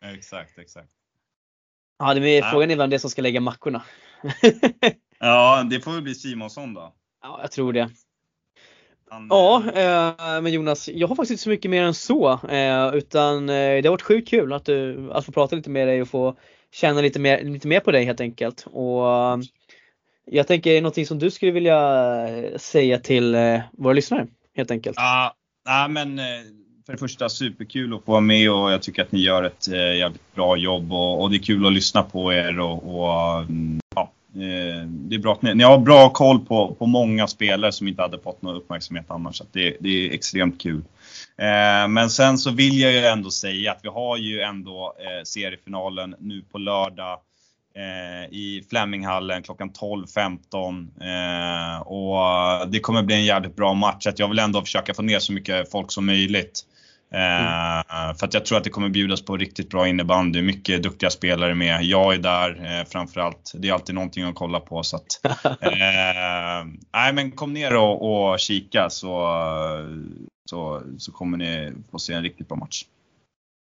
exakt, 0.16 0.58
exakt. 0.58 0.90
Ja, 1.98 2.14
det 2.14 2.28
är, 2.28 2.42
frågan 2.42 2.70
är 2.70 2.76
vem 2.76 2.90
det 2.90 2.96
är 2.96 2.98
som 2.98 3.10
ska 3.10 3.22
lägga 3.22 3.40
mackorna. 3.40 3.82
ja, 5.18 5.66
det 5.70 5.80
får 5.80 5.92
väl 5.92 6.02
bli 6.02 6.14
Simonsson 6.14 6.74
då. 6.74 6.94
Ja, 7.22 7.38
jag 7.42 7.52
tror 7.52 7.72
det. 7.72 7.90
Han, 9.10 9.26
ja, 9.30 9.62
eh, 9.74 10.42
men 10.42 10.52
Jonas, 10.52 10.88
jag 10.88 11.08
har 11.08 11.14
faktiskt 11.14 11.30
inte 11.30 11.42
så 11.42 11.50
mycket 11.50 11.70
mer 11.70 11.82
än 11.82 11.94
så. 11.94 12.32
Eh, 12.48 12.94
utan 12.94 13.48
eh, 13.48 13.54
det 13.54 13.84
har 13.84 13.90
varit 13.90 14.02
sjukt 14.02 14.28
kul 14.28 14.52
att, 14.52 14.64
du, 14.64 15.10
att 15.12 15.24
få 15.24 15.32
prata 15.32 15.56
lite 15.56 15.70
med 15.70 15.88
dig 15.88 16.02
och 16.02 16.08
få 16.08 16.36
känna 16.72 17.00
lite 17.00 17.18
mer, 17.18 17.44
lite 17.44 17.68
mer 17.68 17.80
på 17.80 17.90
dig 17.90 18.04
helt 18.04 18.20
enkelt. 18.20 18.66
Och 18.66 19.10
eh, 19.10 19.38
jag 20.24 20.46
tänker 20.46 20.80
någonting 20.80 21.06
som 21.06 21.18
du 21.18 21.30
skulle 21.30 21.52
vilja 21.52 22.18
säga 22.56 22.98
till 22.98 23.34
eh, 23.34 23.60
våra 23.72 23.92
lyssnare 23.92 24.26
helt 24.56 24.70
enkelt. 24.70 24.96
Ja, 24.96 25.34
ja 25.64 25.88
men 25.88 26.18
eh, 26.18 26.24
för 26.86 26.92
det 26.92 26.98
första 26.98 27.28
superkul 27.28 27.94
att 27.94 28.04
få 28.04 28.12
vara 28.12 28.20
med 28.20 28.52
och 28.52 28.72
jag 28.72 28.82
tycker 28.82 29.02
att 29.02 29.12
ni 29.12 29.20
gör 29.20 29.42
ett 29.42 29.68
jävligt 29.68 30.34
bra 30.34 30.56
jobb 30.56 30.92
och, 30.92 31.22
och 31.22 31.30
det 31.30 31.36
är 31.36 31.42
kul 31.42 31.66
att 31.66 31.72
lyssna 31.72 32.02
på 32.02 32.32
er 32.32 32.60
och, 32.60 33.00
och 33.00 33.38
mm, 33.40 33.80
ja, 33.94 34.12
Eh, 34.12 34.17
Eh, 34.34 34.86
det 34.86 35.14
är 35.14 35.18
bra 35.18 35.32
att 35.32 35.42
ni, 35.42 35.54
ni, 35.54 35.64
har 35.64 35.78
bra 35.78 36.10
koll 36.10 36.38
på, 36.40 36.74
på 36.74 36.86
många 36.86 37.26
spelare 37.26 37.72
som 37.72 37.88
inte 37.88 38.02
hade 38.02 38.18
fått 38.18 38.42
någon 38.42 38.56
uppmärksamhet 38.56 39.06
annars. 39.08 39.36
Så 39.36 39.44
det, 39.52 39.76
det, 39.80 39.88
är 39.88 40.14
extremt 40.14 40.60
kul. 40.60 40.82
Eh, 41.36 41.88
men 41.88 42.10
sen 42.10 42.38
så 42.38 42.50
vill 42.50 42.80
jag 42.80 42.92
ju 42.92 42.98
ändå 42.98 43.30
säga 43.30 43.72
att 43.72 43.80
vi 43.82 43.88
har 43.88 44.16
ju 44.16 44.40
ändå 44.40 44.94
eh, 44.98 45.24
seriefinalen 45.24 46.14
nu 46.18 46.42
på 46.52 46.58
lördag 46.58 47.18
eh, 47.76 48.32
i 48.32 48.66
Fleminghallen 48.70 49.42
klockan 49.42 49.70
12.15. 49.70 50.88
Eh, 51.00 51.80
och 51.80 52.70
det 52.70 52.80
kommer 52.80 53.02
bli 53.02 53.14
en 53.14 53.24
jävligt 53.24 53.56
bra 53.56 53.74
match. 53.74 54.06
Att 54.06 54.18
jag 54.18 54.28
vill 54.28 54.38
ändå 54.38 54.62
försöka 54.62 54.94
få 54.94 55.02
ner 55.02 55.18
så 55.18 55.32
mycket 55.32 55.70
folk 55.70 55.92
som 55.92 56.06
möjligt. 56.06 56.64
Mm. 57.10 57.84
För 58.18 58.26
att 58.26 58.34
jag 58.34 58.44
tror 58.44 58.58
att 58.58 58.64
det 58.64 58.70
kommer 58.70 58.88
bjudas 58.88 59.22
på 59.22 59.36
riktigt 59.36 59.70
bra 59.70 59.88
innebandy. 59.88 60.42
Mycket 60.42 60.82
duktiga 60.82 61.10
spelare 61.10 61.54
med. 61.54 61.82
Jag 61.82 62.14
är 62.14 62.18
där 62.18 62.78
eh, 62.80 62.84
framförallt. 62.84 63.52
Det 63.54 63.68
är 63.68 63.72
alltid 63.72 63.94
någonting 63.94 64.24
att 64.24 64.34
kolla 64.34 64.60
på. 64.60 64.82
Så 64.82 64.96
att, 64.96 65.20
eh, 65.44 66.66
nej, 66.92 67.12
men 67.12 67.30
kom 67.30 67.52
ner 67.52 67.76
och, 67.76 68.30
och 68.30 68.38
kika 68.38 68.90
så, 68.90 69.26
så, 70.50 70.82
så 70.98 71.12
kommer 71.12 71.38
ni 71.38 71.72
få 71.90 71.98
se 71.98 72.12
en 72.12 72.22
riktigt 72.22 72.48
bra 72.48 72.56
match. 72.56 72.84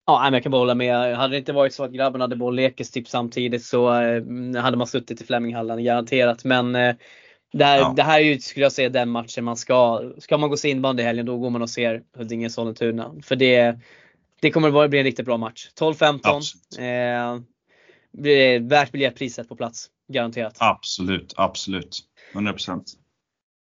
Ja, 0.05 0.19
men 0.23 0.33
jag 0.33 0.43
kan 0.43 0.51
bara 0.51 0.61
hålla 0.61 0.75
med. 0.75 1.17
Hade 1.17 1.33
det 1.33 1.37
inte 1.37 1.53
varit 1.53 1.73
så 1.73 1.83
att 1.83 1.91
grabbarna 1.91 2.23
hade 2.23 2.35
boll 2.35 2.55
lekes 2.55 2.91
typ 2.91 3.07
samtidigt 3.07 3.63
så 3.63 3.89
hade 4.59 4.77
man 4.77 4.87
suttit 4.87 5.21
i 5.21 5.25
Fleminghallen 5.25 5.83
garanterat. 5.83 6.43
Men 6.43 6.75
det 7.53 7.65
här, 7.65 7.77
ja. 7.77 7.93
det 7.95 8.03
här 8.03 8.19
är 8.19 8.23
ju, 8.23 8.39
skulle 8.39 8.65
jag 8.65 8.71
säga, 8.71 8.89
den 8.89 9.09
matchen 9.09 9.43
man 9.43 9.57
ska, 9.57 10.11
ska 10.17 10.37
man 10.37 10.49
gå 10.49 10.57
se 10.57 10.69
inbandy 10.69 11.03
i 11.03 11.05
helgen 11.05 11.25
då 11.25 11.37
går 11.37 11.49
man 11.49 11.61
och 11.61 11.69
ser 11.69 12.03
Huddinge-Sollentuna. 12.17 13.21
För 13.21 13.35
det, 13.35 13.79
det 14.41 14.51
kommer 14.51 14.83
att 14.83 14.89
bli 14.89 14.99
en 14.99 15.05
riktigt 15.05 15.25
bra 15.25 15.37
match. 15.37 15.69
12-15. 15.79 17.35
Eh, 17.35 17.41
blir 18.13 18.59
värt 18.59 18.91
biljettpriset 18.91 19.49
på 19.49 19.55
plats. 19.55 19.87
Garanterat. 20.07 20.55
Absolut, 20.59 21.33
absolut. 21.37 21.99
100%. 22.33 22.83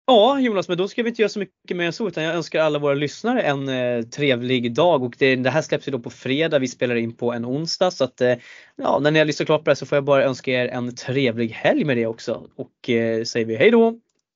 Ja 0.06 0.40
Jonas, 0.40 0.68
men 0.68 0.78
då 0.78 0.88
ska 0.88 1.04
vi 1.04 1.10
inte 1.10 1.22
göra 1.22 1.30
så 1.30 1.40
mycket 1.40 1.78
mer 1.78 1.86
än 1.86 1.94
så 1.94 2.08
utan 2.08 2.24
jag 2.24 2.36
önskar 2.36 2.62
alla 2.62 2.80
våra 2.80 2.94
lyssnare 2.94 3.42
en 3.42 3.70
eh, 3.70 4.02
trevlig 4.02 4.74
dag 4.74 5.04
och 5.04 5.16
det, 5.18 5.36
det, 5.36 5.50
här 5.50 5.62
släpps 5.62 5.88
ju 5.88 5.92
då 5.92 6.00
på 6.00 6.10
fredag. 6.10 6.60
Vi 6.60 6.68
spelar 6.68 6.96
in 6.96 7.16
på 7.16 7.34
en 7.34 7.46
onsdag 7.46 7.92
så 7.92 8.04
att 8.04 8.22
eh, 8.22 8.34
ja, 8.76 9.00
när 9.00 9.12
ni 9.12 9.20
har 9.20 9.26
lyssnat 9.26 9.46
klart 9.46 9.60
på 9.62 9.66
det 9.66 9.72
här 9.72 9.76
så 9.76 9.86
får 9.86 9.96
jag 9.96 10.04
bara 10.04 10.24
önska 10.24 10.52
er 10.52 10.68
en 10.68 10.96
trevlig 10.96 11.50
helg 11.50 11.84
med 11.84 11.98
det 11.98 12.06
också 12.06 12.48
och 12.56 12.90
eh, 12.90 13.24
säger 13.24 13.46
vi 13.46 13.56
hej 13.56 13.72
då! 13.72 14.00